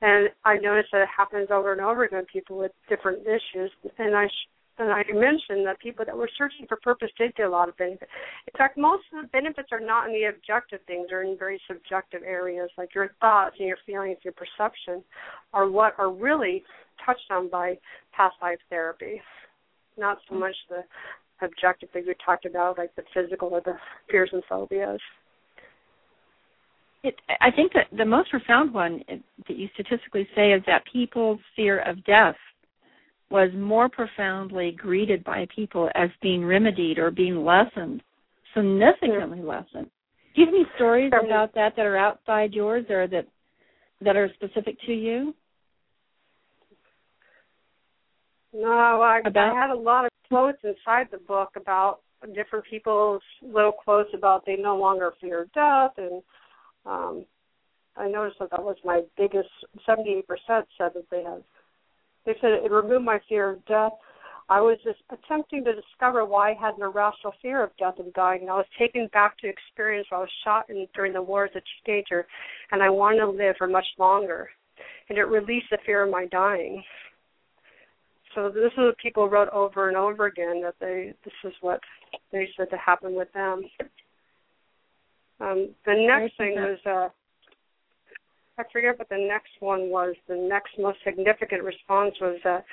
and 0.02 0.30
I 0.46 0.58
noticed 0.58 0.90
that 0.92 1.02
it 1.02 1.10
happens 1.16 1.50
over 1.52 1.72
and 1.72 1.82
over 1.82 2.04
again. 2.04 2.26
People 2.32 2.58
with 2.58 2.72
different 2.90 3.22
issues, 3.26 3.72
and 3.98 4.16
I 4.16 4.28
and 4.80 4.92
I 4.92 5.04
mentioned 5.12 5.66
that 5.66 5.80
people 5.80 6.06
that 6.06 6.16
were 6.16 6.30
searching 6.38 6.68
for 6.68 6.78
purpose 6.84 7.10
did 7.18 7.36
get 7.36 7.48
a 7.48 7.50
lot 7.50 7.68
of 7.68 7.76
benefit. 7.78 8.08
In 8.54 8.58
fact, 8.58 8.78
most 8.78 9.06
of 9.12 9.24
the 9.24 9.28
benefits 9.30 9.70
are 9.72 9.80
not 9.80 10.08
in 10.08 10.14
the 10.14 10.26
objective 10.26 10.80
things; 10.86 11.08
they're 11.10 11.24
in 11.24 11.38
very 11.38 11.60
subjective 11.68 12.22
areas, 12.24 12.70
like 12.78 12.94
your 12.94 13.10
thoughts 13.20 13.56
and 13.60 13.68
your 13.68 13.78
feelings, 13.86 14.18
your 14.24 14.34
perception, 14.34 15.04
are 15.54 15.70
what 15.70 15.94
are 15.98 16.12
really 16.12 16.64
touched 17.04 17.32
on 17.32 17.50
by 17.50 17.78
past 18.14 18.36
life 18.42 18.60
therapy, 18.70 19.22
not 19.98 20.20
so 20.30 20.36
much 20.36 20.56
the 20.70 20.84
objective 21.42 21.90
things 21.92 22.06
we 22.08 22.16
talked 22.24 22.46
about, 22.46 22.78
like 22.78 22.94
the 22.96 23.04
physical 23.14 23.50
or 23.50 23.62
the 23.62 23.78
fears 24.10 24.30
and 24.32 24.44
phobias. 24.48 25.02
It, 27.08 27.16
I 27.40 27.52
think 27.52 27.72
that 27.72 27.88
the 27.96 28.04
most 28.04 28.30
profound 28.30 28.74
one 28.74 29.02
that 29.08 29.58
you 29.58 29.70
statistically 29.76 30.28
say 30.36 30.52
is 30.52 30.62
that 30.68 30.84
people's 30.92 31.40
fear 31.56 31.80
of 31.80 32.04
death 32.04 32.36
was 33.30 33.50
more 33.56 33.88
profoundly 33.88 34.72
greeted 34.78 35.24
by 35.24 35.48
people 35.56 35.90
as 35.96 36.10
being 36.22 36.44
remedied 36.44 36.98
or 36.98 37.10
being 37.10 37.46
lessened, 37.46 38.04
significantly 38.54 39.42
lessened. 39.42 39.90
Do 40.36 40.42
you 40.42 40.46
have 40.48 40.54
any 40.54 40.66
stories 40.76 41.12
about 41.24 41.54
that 41.56 41.78
that 41.78 41.86
are 41.86 41.98
outside 41.98 42.54
yours 42.54 42.86
or 42.90 43.08
that 43.08 43.26
that 44.02 44.18
are 44.18 44.30
specific 44.36 44.76
to 44.86 44.94
you? 44.94 45.34
No, 48.54 49.02
I, 49.02 49.22
about? 49.26 49.56
I 49.56 49.62
had 49.62 49.70
a 49.70 49.80
lot 49.80 50.06
of 50.06 50.12
quotes 50.28 50.60
inside 50.64 51.08
the 51.12 51.20
book 51.20 51.52
about 51.56 52.00
different 52.36 52.66
people's 52.70 53.22
little 53.42 53.72
quotes 53.72 54.10
about 54.14 54.46
they 54.46 54.58
no 54.58 54.78
longer 54.78 55.14
fear 55.22 55.48
death, 55.54 55.92
and 55.98 56.22
um, 56.88 57.26
I 57.96 58.08
noticed 58.08 58.40
that 58.40 58.52
that 58.52 58.64
was 58.64 58.78
my 58.86 59.02
biggest. 59.18 59.50
Seventy-eight 59.86 60.28
percent 60.28 60.68
said 60.78 60.92
that 60.94 61.10
they 61.12 61.24
had. 61.24 61.44
They 62.26 62.36
said 62.42 62.52
it 62.52 62.72
removed 62.72 63.06
my 63.06 63.20
fear 63.28 63.52
of 63.52 63.66
death. 63.66 63.94
I 64.50 64.62
was 64.62 64.78
just 64.84 65.00
attempting 65.12 65.66
to 65.66 65.74
discover 65.76 66.24
why 66.24 66.52
I 66.52 66.54
had 66.54 66.76
an 66.76 66.84
irrational 66.84 67.34
fear 67.42 67.64
of 67.64 67.72
death 67.78 67.96
and 68.00 68.14
dying. 68.14 68.42
And 68.42 68.50
I 68.50 68.56
was 68.56 68.66
taken 68.80 69.10
back 69.12 69.38
to 69.40 69.48
experience 69.50 70.08
where 70.10 70.20
I 70.20 70.22
was 70.22 70.30
shot 70.46 70.70
in, 70.70 70.88
during 70.96 71.12
the 71.12 71.22
war 71.22 71.46
as 71.46 71.52
a 71.56 71.62
teenager, 71.86 72.26
and 72.72 72.82
I 72.82 72.90
wanted 72.90 73.20
to 73.20 73.30
live 73.30 73.56
for 73.58 73.68
much 73.68 73.86
longer. 73.98 74.50
And 75.10 75.18
it 75.18 75.24
released 75.24 75.68
the 75.70 75.80
fear 75.86 76.04
of 76.04 76.12
my 76.12 76.28
dying 76.28 76.84
so 78.38 78.50
this 78.50 78.72
is 78.74 78.78
what 78.78 78.98
people 79.00 79.28
wrote 79.28 79.50
over 79.50 79.88
and 79.88 79.98
over 79.98 80.28
again 80.28 80.62
that 80.62 80.76
they 80.80 81.12
this 81.26 81.34
is 81.44 81.54
what 81.62 81.80
they 82.32 82.48
said 82.56 82.70
to 82.70 82.78
happen 82.78 83.16
with 83.16 83.34
them. 83.34 83.64
Um, 85.40 85.70
the 85.86 85.94
next 85.94 86.38
thing 86.38 86.56
was 86.56 86.80
uh, 86.86 87.10
I 88.60 88.64
forget 88.72 88.98
what 88.98 89.10
the 89.10 89.18
next 89.18 89.52
one 89.60 89.90
was. 89.90 90.16
The 90.28 90.36
next 90.36 90.72
most 90.80 90.98
significant 91.04 91.64
response 91.64 92.16
was 92.20 92.40
that 92.44 92.66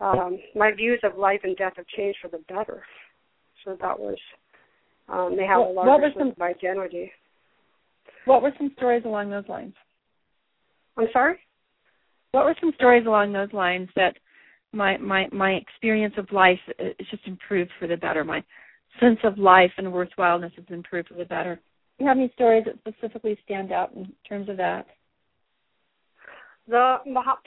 um, 0.00 0.38
my 0.54 0.72
views 0.72 1.00
of 1.02 1.18
life 1.18 1.40
and 1.44 1.56
death 1.56 1.74
have 1.76 1.86
changed 1.88 2.18
for 2.22 2.28
the 2.28 2.42
better. 2.48 2.82
So 3.64 3.76
that 3.80 3.98
was 3.98 4.16
um, 5.08 5.36
they 5.36 5.44
have 5.44 5.60
what, 5.60 5.70
a 5.70 5.72
larger 5.72 6.08
sense 6.08 6.18
some, 6.18 6.28
of 6.30 6.42
identity. 6.42 7.12
What 8.24 8.42
were 8.42 8.52
some 8.58 8.72
stories 8.76 9.04
along 9.04 9.30
those 9.30 9.48
lines? 9.48 9.74
I'm 10.96 11.08
sorry. 11.12 11.38
What 12.32 12.44
were 12.44 12.56
some 12.60 12.72
stories 12.76 13.06
along 13.06 13.32
those 13.32 13.52
lines 13.52 13.88
that 13.96 14.16
my 14.72 14.96
my 14.96 15.26
my 15.32 15.52
experience 15.52 16.14
of 16.18 16.30
life 16.32 16.58
is 16.78 17.06
just 17.10 17.26
improved 17.26 17.70
for 17.78 17.86
the 17.86 17.96
better. 17.96 18.24
My 18.24 18.42
sense 19.00 19.18
of 19.24 19.38
life 19.38 19.72
and 19.78 19.92
worthwhileness 19.92 20.52
has 20.56 20.64
improved 20.68 21.08
for 21.08 21.14
the 21.14 21.24
better. 21.24 21.60
You 21.98 22.06
have 22.06 22.18
any 22.18 22.30
stories 22.34 22.64
that 22.66 22.78
specifically 22.78 23.38
stand 23.44 23.72
out 23.72 23.92
in 23.94 24.12
terms 24.28 24.48
of 24.48 24.56
that? 24.58 24.86
The 26.68 26.96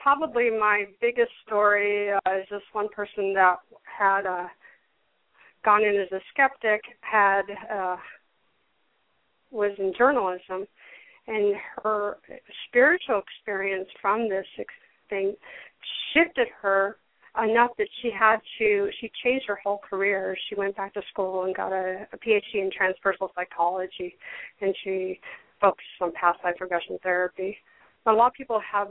probably 0.02 0.50
my 0.50 0.86
biggest 1.02 1.32
story 1.46 2.12
uh, 2.12 2.38
is 2.40 2.48
this 2.50 2.62
one 2.72 2.88
person 2.90 3.34
that 3.34 3.58
had 3.84 4.26
uh, 4.26 4.48
gone 5.66 5.84
in 5.84 5.96
as 5.96 6.12
a 6.12 6.22
skeptic, 6.32 6.82
had 7.02 7.42
uh, 7.72 7.98
was 9.52 9.72
in 9.78 9.94
journalism, 9.98 10.66
and 11.28 11.56
her 11.84 12.18
spiritual 12.68 13.22
experience 13.22 13.90
from 14.02 14.30
this 14.30 14.46
thing 15.10 15.36
shifted 16.14 16.48
her 16.62 16.98
enough 17.44 17.72
that 17.78 17.88
she 18.02 18.12
had 18.12 18.38
to 18.58 18.90
she 19.00 19.12
changed 19.24 19.46
her 19.48 19.60
whole 19.64 19.80
career. 19.90 20.38
She 20.50 20.56
went 20.56 20.76
back 20.76 20.94
to 20.94 21.02
school 21.12 21.44
and 21.44 21.56
got 21.56 21.72
a, 21.72 22.08
a 22.12 22.18
PhD 22.18 22.42
in 22.56 22.70
transpersonal 22.70 23.30
psychology, 23.36 24.16
and 24.62 24.76
she 24.84 25.20
focused 25.62 25.88
on 26.02 26.12
past 26.14 26.40
life 26.44 26.56
regression 26.60 26.98
therapy. 27.04 27.58
A 28.06 28.12
lot 28.12 28.28
of 28.28 28.34
people 28.34 28.62
have 28.72 28.90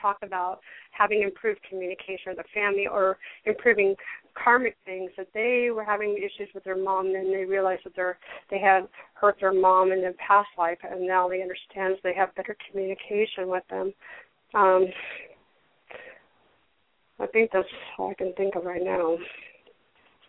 talked 0.00 0.22
about 0.22 0.60
having 0.90 1.22
improved 1.22 1.60
communication 1.68 2.28
with 2.28 2.38
the 2.38 2.44
family 2.54 2.86
or 2.86 3.18
improving 3.44 3.94
karmic 4.34 4.76
things 4.84 5.10
that 5.16 5.28
they 5.34 5.70
were 5.70 5.84
having 5.84 6.16
issues 6.16 6.48
with 6.54 6.64
their 6.64 6.76
mom 6.76 7.06
and 7.06 7.32
they 7.32 7.44
realized 7.44 7.82
that 7.84 7.94
they're 7.94 8.18
they 8.50 8.58
had 8.58 8.88
hurt 9.14 9.36
their 9.40 9.52
mom 9.52 9.92
in 9.92 10.00
their 10.00 10.14
past 10.14 10.48
life 10.56 10.78
and 10.90 11.06
now 11.06 11.28
they 11.28 11.42
understand 11.42 11.96
they 12.02 12.14
have 12.14 12.34
better 12.34 12.56
communication 12.70 13.46
with 13.48 13.62
them 13.68 13.92
um 14.54 14.86
I 17.22 17.26
think 17.28 17.50
that's 17.52 17.68
all 17.98 18.10
I 18.10 18.14
can 18.14 18.32
think 18.34 18.56
of 18.56 18.64
right 18.64 18.82
now. 18.82 19.16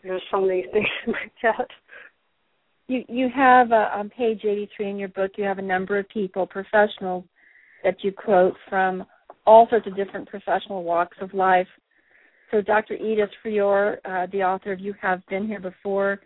There's 0.03 0.21
so 0.29 0.41
many 0.41 0.65
things 0.73 0.87
like 1.07 1.31
that. 1.41 1.67
You 2.87 3.03
you 3.07 3.29
have 3.33 3.71
uh, 3.71 3.89
on 3.93 4.09
page 4.09 4.41
83 4.43 4.89
in 4.89 4.97
your 4.99 5.09
book. 5.09 5.31
You 5.37 5.45
have 5.45 5.57
a 5.57 5.63
number 5.63 5.97
of 5.97 6.07
people, 6.09 6.45
professionals, 6.45 7.23
that 7.83 8.03
you 8.03 8.11
quote 8.11 8.53
from 8.69 9.05
all 9.45 9.67
sorts 9.69 9.87
of 9.87 9.95
different 9.95 10.29
professional 10.29 10.83
walks 10.83 11.17
of 11.19 11.33
life. 11.33 11.67
So 12.51 12.61
Dr. 12.61 12.93
Edith 12.93 13.31
Fiore, 13.41 13.97
uh, 14.05 14.27
the 14.31 14.43
author 14.43 14.71
of 14.71 14.79
You 14.79 14.93
Have 15.01 15.25
Been 15.27 15.47
Here 15.47 15.59
Before, 15.59 16.19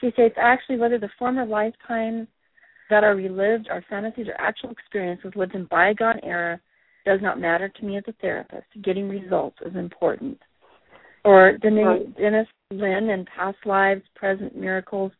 she 0.00 0.12
states 0.12 0.36
actually 0.38 0.78
whether 0.78 0.98
the 0.98 1.10
former 1.18 1.44
lifetimes 1.44 2.28
that 2.88 3.02
are 3.02 3.16
relived 3.16 3.68
are 3.68 3.84
fantasies 3.90 4.28
or 4.28 4.40
actual 4.40 4.70
experiences 4.70 5.32
lived 5.34 5.54
in 5.54 5.64
bygone 5.64 6.20
era 6.22 6.60
does 7.04 7.20
not 7.22 7.40
matter 7.40 7.68
to 7.68 7.84
me 7.84 7.96
as 7.96 8.04
a 8.06 8.12
therapist. 8.20 8.66
Getting 8.82 9.08
results 9.08 9.56
is 9.64 9.74
important. 9.76 10.38
Or 11.24 11.56
Denise 11.58 12.46
Linn 12.70 13.10
and 13.10 13.28
Past 13.36 13.58
Lives, 13.64 14.02
Present 14.14 14.56
Miracles. 14.56 15.12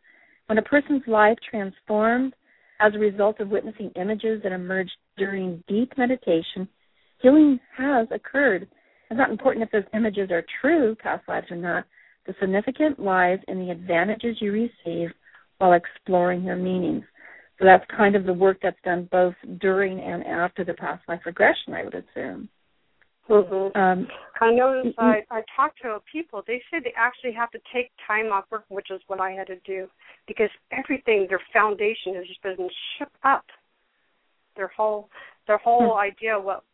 When 0.47 0.59
a 0.59 0.63
person's 0.63 1.03
life 1.07 1.39
transformed 1.49 2.35
as 2.81 2.95
a 2.95 2.99
result 2.99 3.41
of 3.41 3.49
witnessing 3.49 3.93
images 3.97 4.43
that 4.43 4.53
emerged 4.53 4.97
during 5.17 5.63
deep 5.69 5.97
meditation, 5.97 6.69
healing 7.21 7.61
has 7.77 8.09
occurred. 8.11 8.69
It's 9.11 9.19
not 9.19 9.31
important 9.31 9.65
if 9.65 9.71
those 9.71 9.91
images 9.95 10.31
are 10.31 10.45
true, 10.61 10.97
past 10.97 11.29
lives 11.29 11.51
or 11.51 11.57
not. 11.57 11.85
The 12.27 12.35
significance 12.41 12.97
lies 12.99 13.39
in 13.47 13.59
the 13.59 13.71
advantages 13.71 14.37
you 14.41 14.53
receive 14.53 15.11
while 15.59 15.75
exploring 15.75 16.45
their 16.45 16.57
meanings. 16.57 17.05
So 17.59 17.67
that's 17.67 17.85
kind 17.95 18.17
of 18.17 18.25
the 18.25 18.33
work 18.33 18.59
that's 18.63 18.81
done 18.85 19.09
both 19.11 19.35
during 19.61 20.01
and 20.01 20.25
after 20.25 20.65
the 20.65 20.75
past 20.75 21.03
life 21.09 21.21
regression, 21.27 21.75
I 21.75 21.85
would 21.85 21.95
assume. 21.95 22.49
Mm-hmm. 23.29 23.79
Um, 23.79 24.09
I 24.41 24.53
noticed 24.53 24.99
mm-hmm. 24.99 25.05
I 25.05 25.23
I 25.31 25.43
talked 25.55 25.81
to 25.83 25.99
people. 26.11 26.43
They 26.47 26.61
say 26.71 26.81
they 26.83 26.93
actually 26.97 27.33
have 27.33 27.51
to 27.53 27.59
take 27.73 27.91
time 28.07 28.33
off 28.33 28.45
work, 28.51 28.65
which 28.69 28.91
is 28.91 29.01
what 29.07 29.21
I 29.21 29.31
had 29.31 29.47
to 29.47 29.57
do, 29.65 29.87
because 30.27 30.51
everything 30.73 31.27
their 31.29 31.41
foundation 31.53 32.15
has 32.17 32.27
just 32.27 32.43
been 32.43 32.69
shook 32.99 33.13
up. 33.23 33.45
Their 34.57 34.69
whole 34.69 35.09
their 35.47 35.59
whole 35.59 35.93
hmm. 35.93 35.99
idea 35.99 36.39
what 36.39 36.65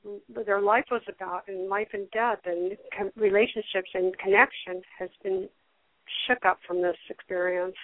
their 0.47 0.61
life 0.61 0.87
was 0.91 1.03
about, 1.09 1.43
and 1.49 1.68
life 1.68 1.89
and 1.93 2.11
death, 2.12 2.41
and 2.47 2.76
relationships 3.14 3.91
and 3.95 4.16
connection 4.18 4.83
has 4.99 5.11
been 5.22 5.49
shook 6.26 6.45
up 6.47 6.59
from 6.66 6.81
this 6.81 6.97
experience. 7.11 7.76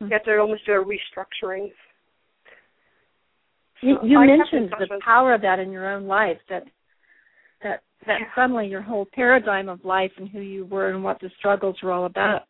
Hmm. 0.00 0.06
You 0.06 0.12
have 0.12 0.24
to 0.24 0.38
almost 0.38 0.66
do 0.66 0.72
a 0.72 0.84
restructuring. 0.84 1.70
You, 3.82 3.98
you 4.02 4.18
mentioned 4.18 4.72
the 4.78 5.00
power 5.04 5.34
of 5.34 5.40
that 5.42 5.58
in 5.58 5.70
your 5.70 5.90
own 5.90 6.06
life. 6.06 6.38
That 6.48 6.64
that 7.62 7.82
that 8.06 8.20
yeah. 8.20 8.26
suddenly 8.34 8.66
your 8.66 8.82
whole 8.82 9.06
paradigm 9.12 9.68
of 9.68 9.84
life 9.84 10.12
and 10.18 10.28
who 10.28 10.40
you 10.40 10.66
were 10.66 10.90
and 10.90 11.02
what 11.02 11.20
the 11.20 11.30
struggles 11.38 11.76
were 11.82 11.92
all 11.92 12.06
about 12.06 12.42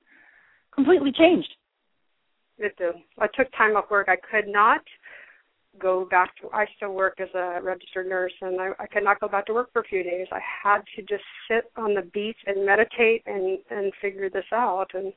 completely 0.74 1.12
changed. 1.12 1.48
It 2.58 2.76
did. 2.76 2.94
I 3.18 3.26
took 3.34 3.50
time 3.56 3.76
off 3.76 3.90
work. 3.90 4.08
I 4.08 4.16
could 4.16 4.50
not 4.50 4.80
go 5.80 6.06
back 6.10 6.36
to. 6.36 6.48
I 6.52 6.66
still 6.76 6.92
work 6.92 7.18
as 7.20 7.28
a 7.34 7.60
registered 7.62 8.06
nurse, 8.06 8.32
and 8.40 8.60
I, 8.60 8.70
I 8.78 8.86
could 8.86 9.04
not 9.04 9.20
go 9.20 9.28
back 9.28 9.46
to 9.46 9.54
work 9.54 9.72
for 9.72 9.80
a 9.80 9.84
few 9.84 10.02
days. 10.02 10.26
I 10.30 10.40
had 10.62 10.82
to 10.96 11.02
just 11.02 11.24
sit 11.48 11.70
on 11.76 11.94
the 11.94 12.02
beach 12.12 12.36
and 12.46 12.66
meditate 12.66 13.22
and 13.26 13.58
and 13.70 13.92
figure 14.02 14.28
this 14.28 14.44
out, 14.52 14.88
and 14.94 15.12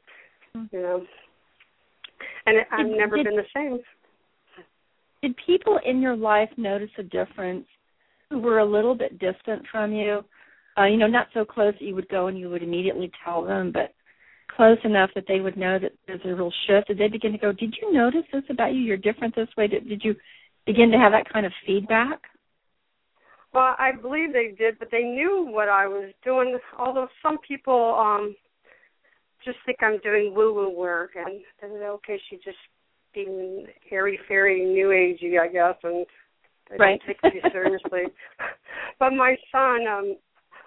mm-hmm. 0.55 0.75
you 0.75 0.81
know, 0.81 1.05
and 2.45 2.57
it, 2.57 2.67
I've 2.71 2.87
never 2.87 3.17
did, 3.17 3.25
been 3.25 3.35
the 3.35 3.43
same. 3.53 3.79
Did 5.23 5.35
people 5.47 5.79
in 5.85 6.01
your 6.01 6.17
life 6.17 6.49
notice 6.57 6.89
a 6.97 7.03
difference 7.03 7.65
who 8.29 8.39
were 8.39 8.59
a 8.59 8.65
little 8.65 8.93
bit 8.93 9.19
distant 9.19 9.63
from 9.71 9.93
you? 9.93 10.19
Uh, 10.77 10.83
you 10.83 10.97
know, 10.97 11.07
not 11.07 11.27
so 11.33 11.45
close 11.45 11.73
that 11.79 11.85
you 11.85 11.95
would 11.95 12.09
go 12.09 12.27
and 12.27 12.37
you 12.37 12.49
would 12.49 12.61
immediately 12.61 13.09
tell 13.23 13.41
them, 13.41 13.71
but 13.71 13.93
close 14.53 14.77
enough 14.83 15.11
that 15.15 15.23
they 15.29 15.39
would 15.39 15.55
know 15.55 15.79
that 15.79 15.93
there's 16.05 16.19
a 16.25 16.35
real 16.35 16.51
shift. 16.67 16.87
Did 16.87 16.97
they 16.97 17.07
begin 17.07 17.31
to 17.31 17.37
go, 17.37 17.53
Did 17.53 17.73
you 17.81 17.93
notice 17.93 18.25
this 18.33 18.43
about 18.49 18.73
you? 18.73 18.81
You're 18.81 18.97
different 18.97 19.33
this 19.33 19.47
way. 19.55 19.67
Did, 19.67 19.87
did 19.87 20.01
you 20.03 20.13
begin 20.65 20.91
to 20.91 20.97
have 20.97 21.13
that 21.13 21.31
kind 21.31 21.45
of 21.45 21.53
feedback? 21.65 22.19
Well, 23.53 23.75
I 23.79 23.91
believe 23.93 24.33
they 24.33 24.53
did, 24.57 24.77
but 24.77 24.89
they 24.91 25.03
knew 25.03 25.47
what 25.49 25.69
I 25.69 25.87
was 25.87 26.11
doing. 26.25 26.57
Although 26.77 27.07
some 27.21 27.37
people 27.47 27.95
um 27.97 28.35
just 29.45 29.59
think 29.65 29.77
I'm 29.81 29.99
doing 29.99 30.33
woo 30.35 30.53
woo 30.53 30.69
work, 30.69 31.11
and 31.15 31.41
they're 31.61 31.91
okay, 31.91 32.19
she 32.29 32.35
just 32.37 32.57
being 33.13 33.67
airy 33.91 34.19
fairy, 34.27 34.63
new 34.65 34.87
agey, 34.87 35.39
I 35.39 35.47
guess, 35.47 35.75
and 35.83 36.05
they 36.69 36.77
right. 36.77 37.01
don't 37.05 37.17
take 37.21 37.33
me 37.33 37.41
seriously. 37.51 38.03
but 38.99 39.11
my 39.11 39.35
son, 39.51 39.87
um 39.87 40.15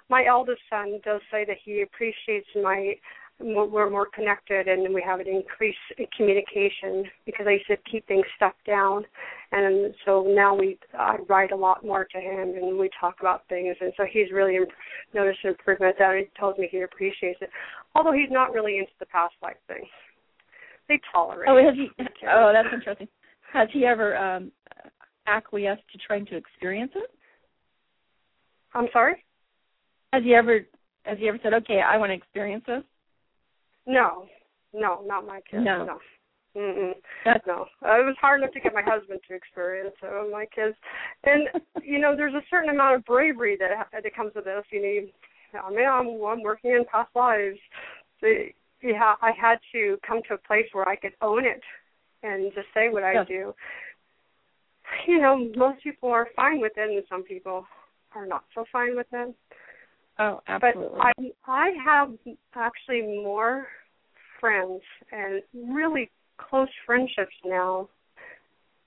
my 0.08 0.24
eldest 0.28 0.60
son, 0.70 1.00
does 1.04 1.20
say 1.32 1.44
that 1.44 1.56
he 1.64 1.82
appreciates 1.82 2.48
my 2.62 2.94
we're 3.38 3.90
more 3.90 4.06
connected 4.14 4.66
and 4.66 4.94
we 4.94 5.02
have 5.02 5.20
an 5.20 5.28
increase 5.28 5.76
in 5.98 6.06
communication 6.16 7.04
because 7.26 7.46
I 7.46 7.52
used 7.52 7.66
to 7.66 7.76
keep 7.90 8.06
things 8.08 8.24
stuck 8.34 8.54
down 8.66 9.04
and 9.52 9.94
so 10.06 10.24
now 10.26 10.54
we 10.54 10.78
I 10.98 11.16
write 11.28 11.52
a 11.52 11.56
lot 11.56 11.84
more 11.84 12.06
to 12.12 12.18
him 12.18 12.54
and 12.56 12.78
we 12.78 12.88
talk 12.98 13.16
about 13.20 13.46
things 13.48 13.76
and 13.80 13.92
so 13.96 14.04
he's 14.10 14.32
really 14.32 14.56
imp- 14.56 14.70
noticed 15.14 15.40
improvement 15.44 15.96
that 15.98 16.16
he 16.16 16.24
tells 16.38 16.56
me 16.56 16.68
he 16.70 16.80
appreciates 16.80 17.38
it 17.42 17.50
although 17.94 18.12
he's 18.12 18.30
not 18.30 18.54
really 18.54 18.78
into 18.78 18.92
the 19.00 19.06
past 19.06 19.34
life 19.42 19.56
thing 19.68 19.84
they 20.88 21.00
tolerate 21.12 21.48
oh 21.48 21.56
has 21.56 21.74
he 21.74 21.88
oh 22.30 22.52
that's 22.52 22.68
interesting 22.72 23.08
has 23.52 23.68
he 23.72 23.84
ever 23.84 24.16
um 24.16 24.50
acquiesced 25.26 25.82
to 25.92 25.98
trying 26.06 26.26
to 26.26 26.36
experience 26.36 26.92
it 26.94 27.10
I'm 28.74 28.88
sorry 28.92 29.24
has 30.12 30.22
he 30.22 30.34
ever 30.34 30.60
has 31.04 31.18
he 31.18 31.28
ever 31.28 31.38
said 31.42 31.54
okay 31.54 31.80
I 31.80 31.96
want 31.96 32.10
to 32.10 32.14
experience 32.14 32.64
this 32.66 32.82
no, 33.86 34.26
no, 34.74 35.02
not 35.06 35.26
my 35.26 35.40
kids. 35.48 35.64
No. 35.64 35.84
no. 35.84 35.98
Mm-mm. 36.56 36.94
no, 37.46 37.66
it 37.82 38.06
was 38.06 38.16
hard 38.18 38.40
enough 38.40 38.52
to 38.54 38.60
get 38.60 38.72
my 38.72 38.82
husband 38.82 39.20
to 39.28 39.34
experience 39.34 39.94
it. 40.02 40.06
Uh, 40.06 40.30
my 40.32 40.46
kids, 40.46 40.74
and 41.24 41.48
you 41.84 41.98
know, 41.98 42.16
there's 42.16 42.34
a 42.34 42.40
certain 42.48 42.70
amount 42.70 42.96
of 42.96 43.04
bravery 43.04 43.58
that 43.58 43.88
that 43.92 44.16
comes 44.16 44.32
with 44.34 44.46
this. 44.46 44.64
You 44.72 44.80
need, 44.80 45.12
I 45.54 45.68
mean, 45.70 45.86
I'm, 45.86 46.06
I'm 46.24 46.42
working 46.42 46.70
in 46.70 46.84
past 46.90 47.10
lives. 47.14 47.58
So, 48.20 48.28
yeah, 48.82 49.14
I 49.22 49.32
had 49.40 49.58
to 49.72 49.98
come 50.06 50.20
to 50.28 50.34
a 50.34 50.38
place 50.38 50.66
where 50.72 50.88
I 50.88 50.96
could 50.96 51.12
own 51.22 51.44
it 51.44 51.60
and 52.22 52.52
just 52.54 52.68
say 52.74 52.88
what 52.88 53.04
I 53.04 53.24
do. 53.24 53.54
You 55.06 55.20
know, 55.20 55.50
most 55.56 55.82
people 55.82 56.10
are 56.10 56.28
fine 56.36 56.60
with 56.60 56.72
it, 56.76 56.90
and 56.90 57.02
some 57.08 57.24
people 57.24 57.66
are 58.14 58.26
not 58.26 58.44
so 58.54 58.64
fine 58.72 58.96
with 58.96 59.06
it. 59.12 59.34
Oh, 60.18 60.40
absolutely. 60.48 60.98
But 60.98 61.32
I 61.46 61.66
I 61.66 61.70
have 61.84 62.12
actually 62.54 63.02
more 63.02 63.66
friends 64.40 64.82
and 65.12 65.42
really 65.76 66.10
close 66.38 66.68
friendships 66.86 67.34
now 67.44 67.88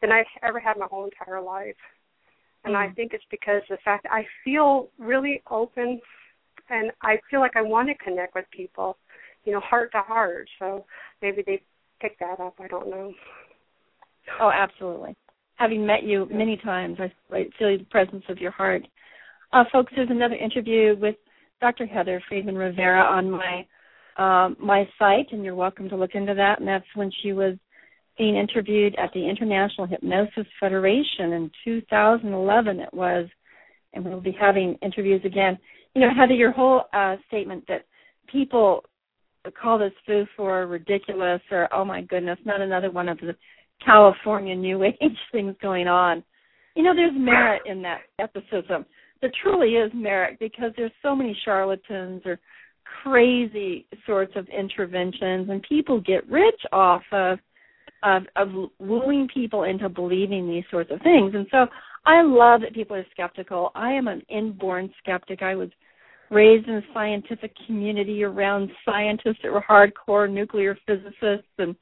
than 0.01 0.11
I've 0.11 0.25
ever 0.43 0.59
had 0.59 0.77
my 0.77 0.87
whole 0.89 1.05
entire 1.05 1.41
life. 1.41 1.75
And 2.63 2.75
mm. 2.75 2.77
I 2.77 2.93
think 2.93 3.13
it's 3.13 3.23
because 3.29 3.61
the 3.69 3.77
fact 3.83 4.03
that 4.03 4.13
I 4.13 4.25
feel 4.43 4.89
really 4.97 5.43
open 5.49 5.99
and 6.69 6.91
I 7.01 7.17
feel 7.29 7.39
like 7.39 7.55
I 7.55 7.61
want 7.61 7.89
to 7.89 7.95
connect 7.95 8.35
with 8.35 8.45
people, 8.51 8.97
you 9.45 9.53
know, 9.53 9.59
heart 9.59 9.91
to 9.93 10.01
heart. 10.01 10.47
So 10.59 10.85
maybe 11.21 11.43
they 11.45 11.61
pick 12.01 12.17
that 12.19 12.39
up. 12.39 12.55
I 12.59 12.67
don't 12.67 12.89
know. 12.89 13.13
Oh, 14.39 14.51
absolutely. 14.53 15.15
Having 15.55 15.85
met 15.85 16.03
you 16.03 16.27
many 16.31 16.57
times, 16.57 16.97
I, 16.99 17.11
I 17.35 17.45
feel 17.57 17.77
the 17.77 17.85
presence 17.89 18.23
of 18.29 18.37
your 18.37 18.51
heart. 18.51 18.83
Uh, 19.51 19.63
folks, 19.71 19.91
there's 19.95 20.09
another 20.11 20.35
interview 20.35 20.95
with 20.99 21.15
Dr. 21.59 21.85
Heather 21.85 22.21
Friedman 22.29 22.55
Rivera 22.55 23.01
on 23.01 23.29
my 23.29 23.65
um, 24.17 24.57
my 24.59 24.87
site, 24.99 25.27
and 25.31 25.45
you're 25.45 25.55
welcome 25.55 25.87
to 25.89 25.95
look 25.95 26.13
into 26.13 26.33
that. 26.33 26.59
And 26.59 26.67
that's 26.67 26.85
when 26.93 27.09
she 27.21 27.31
was 27.31 27.55
being 28.17 28.35
interviewed 28.35 28.93
at 28.99 29.11
the 29.13 29.27
International 29.27 29.87
Hypnosis 29.87 30.45
Federation 30.59 31.31
in 31.31 31.51
2011. 31.63 32.79
It 32.81 32.93
was, 32.93 33.29
and 33.93 34.03
we'll 34.03 34.19
be 34.19 34.35
having 34.37 34.77
interviews 34.81 35.21
again. 35.23 35.57
You 35.95 36.01
know, 36.01 36.09
Heather, 36.15 36.33
your 36.33 36.51
whole 36.51 36.83
uh, 36.93 37.15
statement 37.29 37.63
that 37.69 37.85
people 38.29 38.83
call 39.51 39.77
this 39.79 39.93
foo 40.05 40.25
for 40.35 40.67
ridiculous 40.67 41.41
or 41.51 41.73
oh 41.73 41.85
my 41.85 42.01
goodness, 42.01 42.39
not 42.45 42.61
another 42.61 42.91
one 42.91 43.09
of 43.09 43.17
the 43.19 43.35
California 43.83 44.55
New 44.55 44.83
Age 45.01 45.17
things 45.31 45.55
going 45.61 45.87
on. 45.87 46.23
You 46.75 46.83
know, 46.83 46.95
there's 46.95 47.13
merit 47.15 47.63
in 47.65 47.81
that 47.81 48.01
skepticism 48.13 48.85
there 49.21 49.31
truly 49.43 49.75
is 49.75 49.91
merit 49.93 50.37
because 50.39 50.71
there's 50.77 50.91
so 51.01 51.15
many 51.15 51.37
charlatans 51.43 52.21
or 52.25 52.39
crazy 53.03 53.85
sorts 54.05 54.33
of 54.35 54.47
interventions 54.47 55.49
and 55.49 55.61
people 55.67 56.01
get 56.01 56.27
rich 56.29 56.61
off 56.71 57.03
of 57.11 57.37
of 58.03 58.23
of 58.35 58.47
wooing 58.79 59.27
people 59.33 59.63
into 59.63 59.89
believing 59.89 60.47
these 60.47 60.63
sorts 60.71 60.89
of 60.91 61.01
things. 61.01 61.33
And 61.35 61.47
so 61.51 61.67
i 62.05 62.21
love 62.21 62.61
that 62.61 62.73
people 62.73 62.95
are 62.95 63.05
skeptical. 63.11 63.71
I 63.75 63.91
am 63.91 64.07
an 64.07 64.21
inborn 64.29 64.91
skeptic. 64.99 65.41
I 65.41 65.55
was 65.55 65.69
raised 66.31 66.67
in 66.67 66.75
a 66.75 66.81
scientific 66.93 67.51
community 67.65 68.23
around 68.23 68.69
scientists 68.85 69.39
that 69.43 69.51
were 69.51 69.63
hardcore 69.67 70.31
nuclear 70.31 70.77
physicists 70.85 71.47
and 71.57 71.75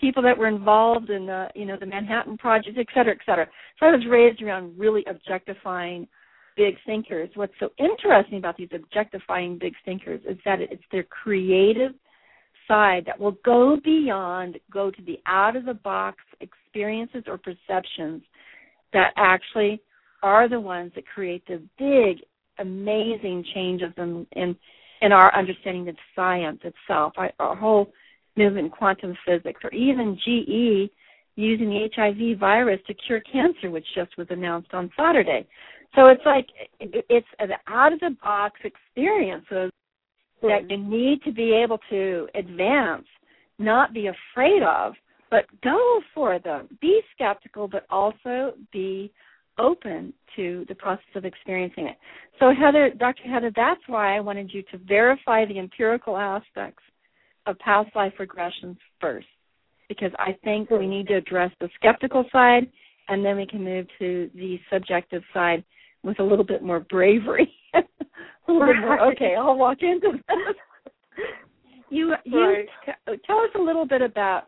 people 0.00 0.22
that 0.22 0.36
were 0.36 0.48
involved 0.48 1.10
in 1.10 1.26
the 1.26 1.48
you 1.54 1.66
know 1.66 1.76
the 1.78 1.86
manhattan 1.86 2.38
project 2.38 2.78
et 2.78 2.86
cetera 2.94 3.12
et 3.12 3.20
cetera. 3.26 3.46
So 3.78 3.86
i 3.86 3.90
was 3.90 4.04
raised 4.08 4.42
around 4.42 4.78
really 4.78 5.04
objectifying 5.08 6.06
big 6.56 6.76
thinkers, 6.84 7.30
what's 7.34 7.54
so 7.58 7.70
interesting 7.78 8.38
about 8.38 8.56
these 8.56 8.68
objectifying 8.74 9.58
big 9.58 9.74
thinkers 9.84 10.20
is 10.28 10.36
that 10.44 10.60
it's 10.60 10.82
their 10.92 11.04
creative 11.04 11.92
side 12.68 13.04
that 13.06 13.18
will 13.18 13.36
go 13.44 13.78
beyond, 13.82 14.58
go 14.70 14.90
to 14.90 15.02
the 15.02 15.18
out 15.26 15.56
of 15.56 15.64
the 15.64 15.74
box 15.74 16.18
experiences 16.40 17.24
or 17.26 17.38
perceptions 17.38 18.22
that 18.92 19.12
actually 19.16 19.80
are 20.22 20.48
the 20.48 20.60
ones 20.60 20.92
that 20.94 21.06
create 21.06 21.42
the 21.46 21.62
big, 21.78 22.18
amazing 22.60 23.44
changes 23.54 23.92
in 23.96 24.26
in, 24.32 24.56
in 25.02 25.12
our 25.12 25.34
understanding 25.36 25.88
of 25.88 25.96
science 26.14 26.60
itself, 26.64 27.12
our 27.16 27.56
whole 27.56 27.92
movement 28.36 28.66
in 28.66 28.70
quantum 28.70 29.16
physics, 29.26 29.60
or 29.64 29.72
even 29.72 30.16
GE 30.16 30.90
using 31.36 31.70
the 31.70 31.88
HIV 31.94 32.38
virus 32.38 32.80
to 32.86 32.94
cure 32.94 33.20
cancer, 33.20 33.70
which 33.70 33.86
just 33.94 34.16
was 34.18 34.26
announced 34.30 34.72
on 34.72 34.90
Saturday. 34.96 35.46
So 35.94 36.06
it's 36.06 36.22
like 36.24 36.46
it's 36.78 37.26
an 37.38 37.50
out 37.66 37.92
of 37.92 38.00
the 38.00 38.16
box 38.22 38.60
experiences 38.62 39.72
that 40.42 40.62
mm-hmm. 40.62 40.70
you 40.70 40.78
need 40.78 41.22
to 41.24 41.32
be 41.32 41.52
able 41.52 41.78
to 41.90 42.28
advance, 42.34 43.06
not 43.58 43.92
be 43.92 44.08
afraid 44.08 44.62
of, 44.62 44.94
but 45.30 45.44
go 45.62 46.00
for 46.14 46.38
them. 46.38 46.68
Be 46.80 47.00
skeptical, 47.14 47.68
but 47.68 47.86
also 47.90 48.54
be 48.72 49.12
open 49.60 50.12
to 50.36 50.64
the 50.68 50.74
process 50.74 51.04
of 51.14 51.24
experiencing 51.24 51.86
it. 51.86 51.96
So 52.38 52.52
Heather, 52.58 52.90
Dr. 52.98 53.24
Heather, 53.24 53.52
that's 53.54 53.80
why 53.86 54.16
I 54.16 54.20
wanted 54.20 54.52
you 54.52 54.62
to 54.72 54.78
verify 54.78 55.44
the 55.44 55.58
empirical 55.58 56.16
aspects 56.16 56.82
of 57.46 57.58
past 57.58 57.94
life 57.94 58.14
regressions 58.18 58.76
first, 59.00 59.26
because 59.88 60.12
I 60.18 60.36
think 60.44 60.70
we 60.70 60.86
need 60.86 61.08
to 61.08 61.16
address 61.16 61.50
the 61.60 61.68
skeptical 61.76 62.24
side, 62.32 62.70
and 63.08 63.24
then 63.24 63.36
we 63.36 63.46
can 63.46 63.62
move 63.64 63.86
to 63.98 64.30
the 64.34 64.58
subjective 64.72 65.22
side 65.34 65.64
with 66.02 66.18
a 66.20 66.22
little 66.22 66.44
bit 66.44 66.62
more 66.62 66.80
bravery. 66.80 67.52
a 67.74 67.80
little 68.48 68.66
bit 68.66 68.80
more. 68.80 69.00
Okay, 69.12 69.34
I'll 69.38 69.56
walk 69.56 69.78
into 69.82 70.12
this. 70.12 70.56
you 71.90 72.14
you 72.24 72.40
Right. 72.40 72.68
t- 72.86 73.16
tell 73.26 73.38
us 73.38 73.50
a 73.56 73.60
little 73.60 73.86
bit 73.86 74.00
about 74.00 74.44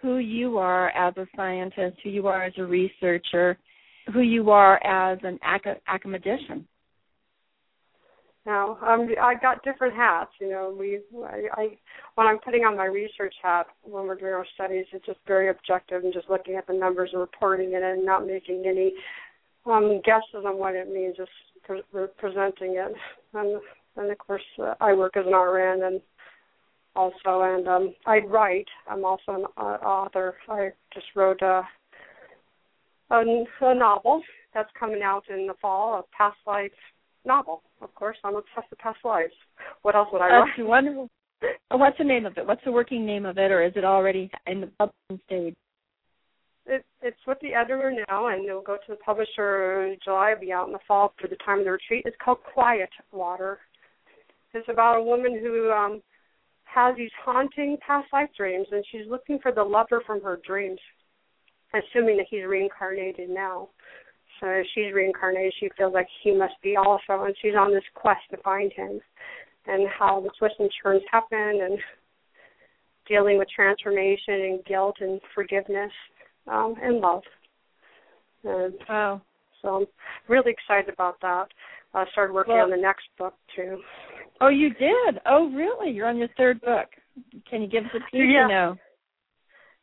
who 0.00 0.18
you 0.18 0.58
are 0.58 0.90
as 0.90 1.16
a 1.16 1.26
scientist, 1.34 1.96
who 2.04 2.10
you 2.10 2.26
are 2.26 2.44
as 2.44 2.52
a 2.58 2.64
researcher, 2.64 3.56
who 4.12 4.20
you 4.20 4.50
are 4.50 4.82
as 4.84 5.18
an 5.22 5.38
ac- 5.44 5.80
academician. 5.86 6.66
Now, 8.46 8.76
um, 8.86 9.08
I 9.22 9.34
got 9.34 9.64
different 9.64 9.94
hats. 9.94 10.32
You 10.38 10.50
know, 10.50 10.76
we, 10.78 11.00
I, 11.24 11.44
I, 11.54 11.68
when 12.14 12.26
I'm 12.26 12.38
putting 12.40 12.64
on 12.64 12.76
my 12.76 12.84
research 12.84 13.34
hat 13.42 13.66
when 13.82 14.06
we're 14.06 14.16
doing 14.16 14.34
our 14.34 14.46
studies, 14.54 14.84
it's 14.92 15.06
just 15.06 15.18
very 15.26 15.48
objective 15.48 16.04
and 16.04 16.12
just 16.12 16.28
looking 16.28 16.56
at 16.56 16.66
the 16.66 16.74
numbers 16.74 17.10
and 17.12 17.20
reporting 17.20 17.72
it 17.72 17.82
and 17.82 18.04
not 18.04 18.26
making 18.26 18.64
any 18.66 18.92
um, 19.64 20.00
guesses 20.04 20.44
on 20.44 20.58
what 20.58 20.74
it 20.74 20.92
means, 20.92 21.16
just 21.16 21.30
pre- 21.62 21.82
pre- 21.90 22.06
presenting 22.18 22.76
it. 22.76 22.92
And, 23.32 23.60
and 23.96 24.10
of 24.10 24.18
course, 24.18 24.42
uh, 24.62 24.74
I 24.78 24.92
work 24.92 25.16
as 25.16 25.24
an 25.26 25.32
RN 25.32 25.82
and 25.82 26.00
also, 26.94 27.42
and 27.42 27.66
um, 27.66 27.94
I 28.06 28.18
write. 28.18 28.68
I'm 28.88 29.06
also 29.06 29.22
an 29.28 29.44
uh, 29.56 29.78
author. 29.82 30.36
I 30.50 30.68
just 30.92 31.06
wrote 31.16 31.40
a, 31.40 31.62
a 33.10 33.44
a 33.60 33.74
novel 33.74 34.22
that's 34.52 34.70
coming 34.78 35.02
out 35.02 35.24
in 35.28 35.46
the 35.46 35.54
fall, 35.60 35.98
a 35.98 36.16
past 36.16 36.36
life 36.46 36.72
novel. 37.24 37.62
Of 37.80 37.94
course, 37.94 38.16
I'm 38.24 38.36
obsessed 38.36 38.70
with 38.70 38.78
past 38.78 38.98
lives. 39.04 39.32
What 39.82 39.94
else 39.94 40.08
would 40.12 40.22
I 40.22 40.28
write? 40.28 40.46
That's 40.56 40.68
wonderful. 40.68 41.10
Uh, 41.42 41.76
What's 41.76 41.98
the 41.98 42.04
name 42.04 42.26
of 42.26 42.36
it? 42.38 42.46
What's 42.46 42.64
the 42.64 42.72
working 42.72 43.04
name 43.04 43.26
of 43.26 43.38
it, 43.38 43.50
or 43.50 43.62
is 43.62 43.72
it 43.76 43.84
already 43.84 44.30
in 44.46 44.62
the 44.62 44.66
publishing 44.78 45.20
stage? 45.26 45.54
It, 46.66 46.84
it's 47.02 47.18
with 47.26 47.38
the 47.42 47.52
editor 47.52 47.92
now, 48.08 48.28
and 48.28 48.46
it'll 48.46 48.62
go 48.62 48.76
to 48.76 48.82
the 48.88 48.96
publisher 48.96 49.84
in 49.84 49.98
July. 50.02 50.32
It'll 50.32 50.40
be 50.40 50.52
out 50.52 50.66
in 50.66 50.72
the 50.72 50.78
fall 50.88 51.12
for 51.20 51.28
the 51.28 51.36
time 51.44 51.58
of 51.58 51.64
the 51.66 51.72
retreat. 51.72 52.04
It's 52.06 52.16
called 52.24 52.38
Quiet 52.54 52.88
Water. 53.12 53.58
It's 54.54 54.68
about 54.70 54.98
a 54.98 55.02
woman 55.02 55.38
who 55.42 55.70
um 55.70 56.02
has 56.64 56.96
these 56.96 57.10
haunting 57.24 57.76
past 57.86 58.06
life 58.12 58.30
dreams, 58.36 58.66
and 58.72 58.84
she's 58.90 59.06
looking 59.08 59.38
for 59.40 59.52
the 59.52 59.62
lover 59.62 60.02
from 60.06 60.22
her 60.22 60.40
dreams, 60.46 60.80
assuming 61.74 62.16
that 62.18 62.26
he's 62.30 62.44
reincarnated 62.46 63.30
now. 63.30 63.68
So 64.40 64.62
she's 64.74 64.92
reincarnated, 64.92 65.54
she 65.60 65.68
feels 65.76 65.94
like 65.94 66.08
he 66.22 66.32
must 66.32 66.54
be 66.62 66.76
also, 66.76 67.24
and 67.24 67.34
she's 67.40 67.54
on 67.58 67.72
this 67.72 67.84
quest 67.94 68.20
to 68.30 68.36
find 68.38 68.72
him, 68.72 69.00
and 69.66 69.88
how 69.88 70.20
the 70.20 70.30
twists 70.38 70.58
and 70.58 70.70
turns 70.82 71.02
happen, 71.10 71.60
and 71.62 71.78
dealing 73.06 73.38
with 73.38 73.48
transformation 73.54 74.34
and 74.34 74.64
guilt 74.64 74.96
and 75.00 75.20
forgiveness 75.34 75.92
um, 76.46 76.74
and 76.82 77.00
love. 77.00 77.22
And 78.44 78.74
Wow. 78.88 79.20
so 79.62 79.76
I'm 79.76 79.86
really 80.28 80.52
excited 80.52 80.92
about 80.92 81.20
that. 81.20 81.46
I 81.94 82.04
started 82.10 82.32
working 82.32 82.54
Well- 82.54 82.64
on 82.64 82.70
the 82.70 82.76
next 82.76 83.06
book 83.16 83.34
too. 83.54 83.82
Oh, 84.40 84.48
you 84.48 84.70
did? 84.74 85.20
Oh, 85.26 85.48
really? 85.50 85.90
You're 85.90 86.08
on 86.08 86.16
your 86.18 86.28
third 86.36 86.60
book. 86.60 86.88
Can 87.48 87.62
you 87.62 87.68
give 87.68 87.84
us 87.84 87.94
a 87.94 88.00
peek? 88.10 88.24
Yeah. 88.28 88.46
No. 88.48 88.76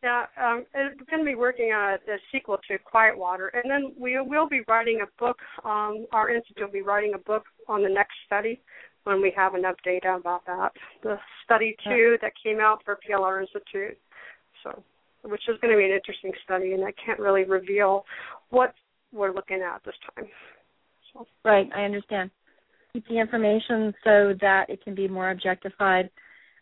Yeah, 0.03 0.25
um, 0.41 0.65
I'm 0.73 0.97
going 1.09 1.19
to 1.19 1.25
be 1.25 1.35
working 1.35 1.71
on 1.73 1.97
a, 2.07 2.11
a 2.11 2.17
sequel 2.31 2.57
to 2.67 2.79
Quiet 2.79 3.15
Water, 3.15 3.49
and 3.49 3.69
then 3.69 3.93
we 3.99 4.19
will 4.19 4.49
be 4.49 4.61
writing 4.67 5.01
a 5.03 5.21
book. 5.21 5.37
Um, 5.63 6.07
our 6.11 6.31
institute 6.31 6.63
will 6.63 6.71
be 6.71 6.81
writing 6.81 7.13
a 7.13 7.19
book 7.19 7.43
on 7.67 7.83
the 7.83 7.89
next 7.89 8.13
study 8.25 8.61
when 9.03 9.21
we 9.21 9.31
have 9.35 9.53
enough 9.53 9.75
data 9.83 10.15
about 10.19 10.45
that. 10.47 10.71
The 11.03 11.17
study 11.45 11.75
two 11.83 12.17
that 12.21 12.33
came 12.43 12.59
out 12.59 12.81
for 12.83 12.97
PLR 13.07 13.41
Institute, 13.41 13.97
so 14.63 14.83
which 15.23 15.43
is 15.47 15.57
going 15.61 15.71
to 15.71 15.77
be 15.77 15.85
an 15.85 15.91
interesting 15.91 16.31
study, 16.43 16.73
and 16.73 16.83
I 16.83 16.93
can't 17.03 17.19
really 17.19 17.43
reveal 17.43 18.05
what 18.49 18.73
we're 19.11 19.33
looking 19.33 19.61
at 19.61 19.83
this 19.83 19.93
time. 20.15 20.27
So 21.13 21.27
Right, 21.45 21.69
I 21.75 21.83
understand. 21.83 22.31
Keep 22.93 23.07
the 23.07 23.19
information 23.19 23.93
so 24.03 24.33
that 24.41 24.65
it 24.69 24.83
can 24.83 24.95
be 24.95 25.07
more 25.07 25.29
objectified. 25.29 26.09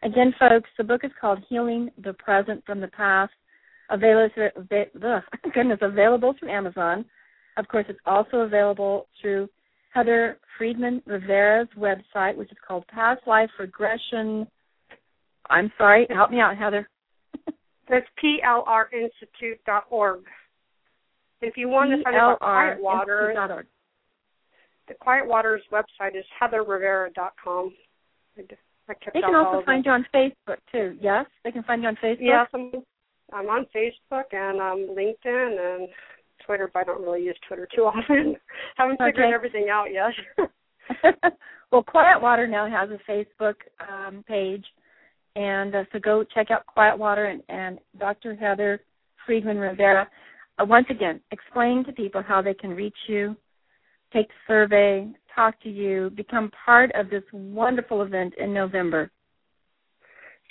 Again, 0.02 0.34
folks, 0.40 0.70
the 0.78 0.84
book 0.84 1.02
is 1.04 1.12
called 1.20 1.44
Healing 1.50 1.90
the 2.02 2.14
Present 2.14 2.64
from 2.66 2.80
the 2.80 2.88
Past. 2.88 3.34
Available, 3.90 4.50
ugh, 4.56 5.24
goodness, 5.54 5.80
available 5.82 6.34
through 6.40 6.52
Amazon. 6.52 7.04
Of 7.58 7.68
course, 7.68 7.86
it's 7.90 8.00
also 8.06 8.38
available 8.38 9.08
through 9.20 9.50
Heather 9.94 10.38
Friedman 10.58 11.02
Rivera's 11.06 11.68
website, 11.78 12.38
which 12.38 12.52
is 12.52 12.58
called 12.66 12.88
Past 12.88 13.22
Life 13.28 13.50
Regression. 13.60 14.48
I'm 15.50 15.72
sorry, 15.78 16.08
help 16.10 16.32
me 16.32 16.40
out, 16.40 16.58
Heather. 16.58 16.88
that's 17.90 18.06
plrinstitute.org. 18.24 20.24
If 21.42 21.58
you 21.58 21.70
want 21.70 21.92
to 21.92 22.04
find 22.04 22.16
out 22.16 22.38
about 22.38 22.40
Quiet 22.40 22.82
Water, 22.82 23.34
PLR.org. 23.36 23.66
the 24.88 24.94
Quiet 24.94 25.28
Water's 25.28 25.64
website 25.72 26.16
is 26.16 26.26
heatherrivera.com. 26.42 27.74
I, 28.90 28.94
d- 28.94 29.00
I 29.08 29.12
They 29.14 29.22
can 29.22 29.36
also 29.36 29.64
find 29.66 29.86
you 29.86 29.92
on 29.92 30.06
Facebook 30.14 30.58
too. 30.72 30.98
Yes, 31.00 31.26
they 31.44 31.52
can 31.52 31.64
find 31.64 31.82
you 31.82 31.90
on 31.90 31.98
Facebook. 32.04 32.18
Yes, 32.20 32.48
I'm, 32.54 32.72
I'm 33.32 33.48
on 33.48 33.66
Facebook 33.76 34.24
and 34.32 34.60
um, 34.60 34.96
LinkedIn 34.98 35.76
and 35.76 35.88
Twitter, 36.46 36.70
but 36.74 36.80
I 36.80 36.84
don't 36.84 37.02
really 37.02 37.24
use 37.24 37.38
Twitter 37.48 37.68
too 37.76 37.84
often. 37.84 38.36
Haven't 38.78 38.98
figured 38.98 39.26
Okay. 39.26 39.34
everything 39.34 39.68
out 39.72 39.88
yet. 39.92 40.12
well, 41.72 41.84
Quiet 41.84 42.22
Water 42.22 42.48
now 42.48 42.68
has 42.70 42.90
a 42.90 43.12
Facebook 43.12 43.56
um, 43.88 44.24
page, 44.28 44.66
and 45.36 45.76
uh, 45.76 45.84
so 45.92 46.00
go 46.00 46.24
check 46.24 46.50
out 46.52 46.66
Quiet 46.66 46.98
Water 46.98 47.26
and, 47.26 47.44
and 47.50 47.80
Dr. 48.00 48.36
Heather 48.36 48.82
Friedman 49.26 49.58
Rivera. 49.58 50.08
Uh, 50.60 50.66
once 50.66 50.88
again, 50.90 51.22
explain 51.32 51.84
to 51.86 51.92
people 51.92 52.24
how 52.26 52.42
they 52.42 52.54
can 52.56 52.72
reach 52.72 52.98
you, 53.08 53.36
take 54.14 54.28
the 54.28 54.34
survey, 54.48 55.08
talk 55.34 55.60
to 55.62 55.70
you, 55.70 56.12
become 56.16 56.52
part 56.66 56.92
of 56.96 57.10
this 57.10 57.24
wonderful 57.32 58.02
event 58.02 58.34
in 58.38 58.54
November. 58.54 59.10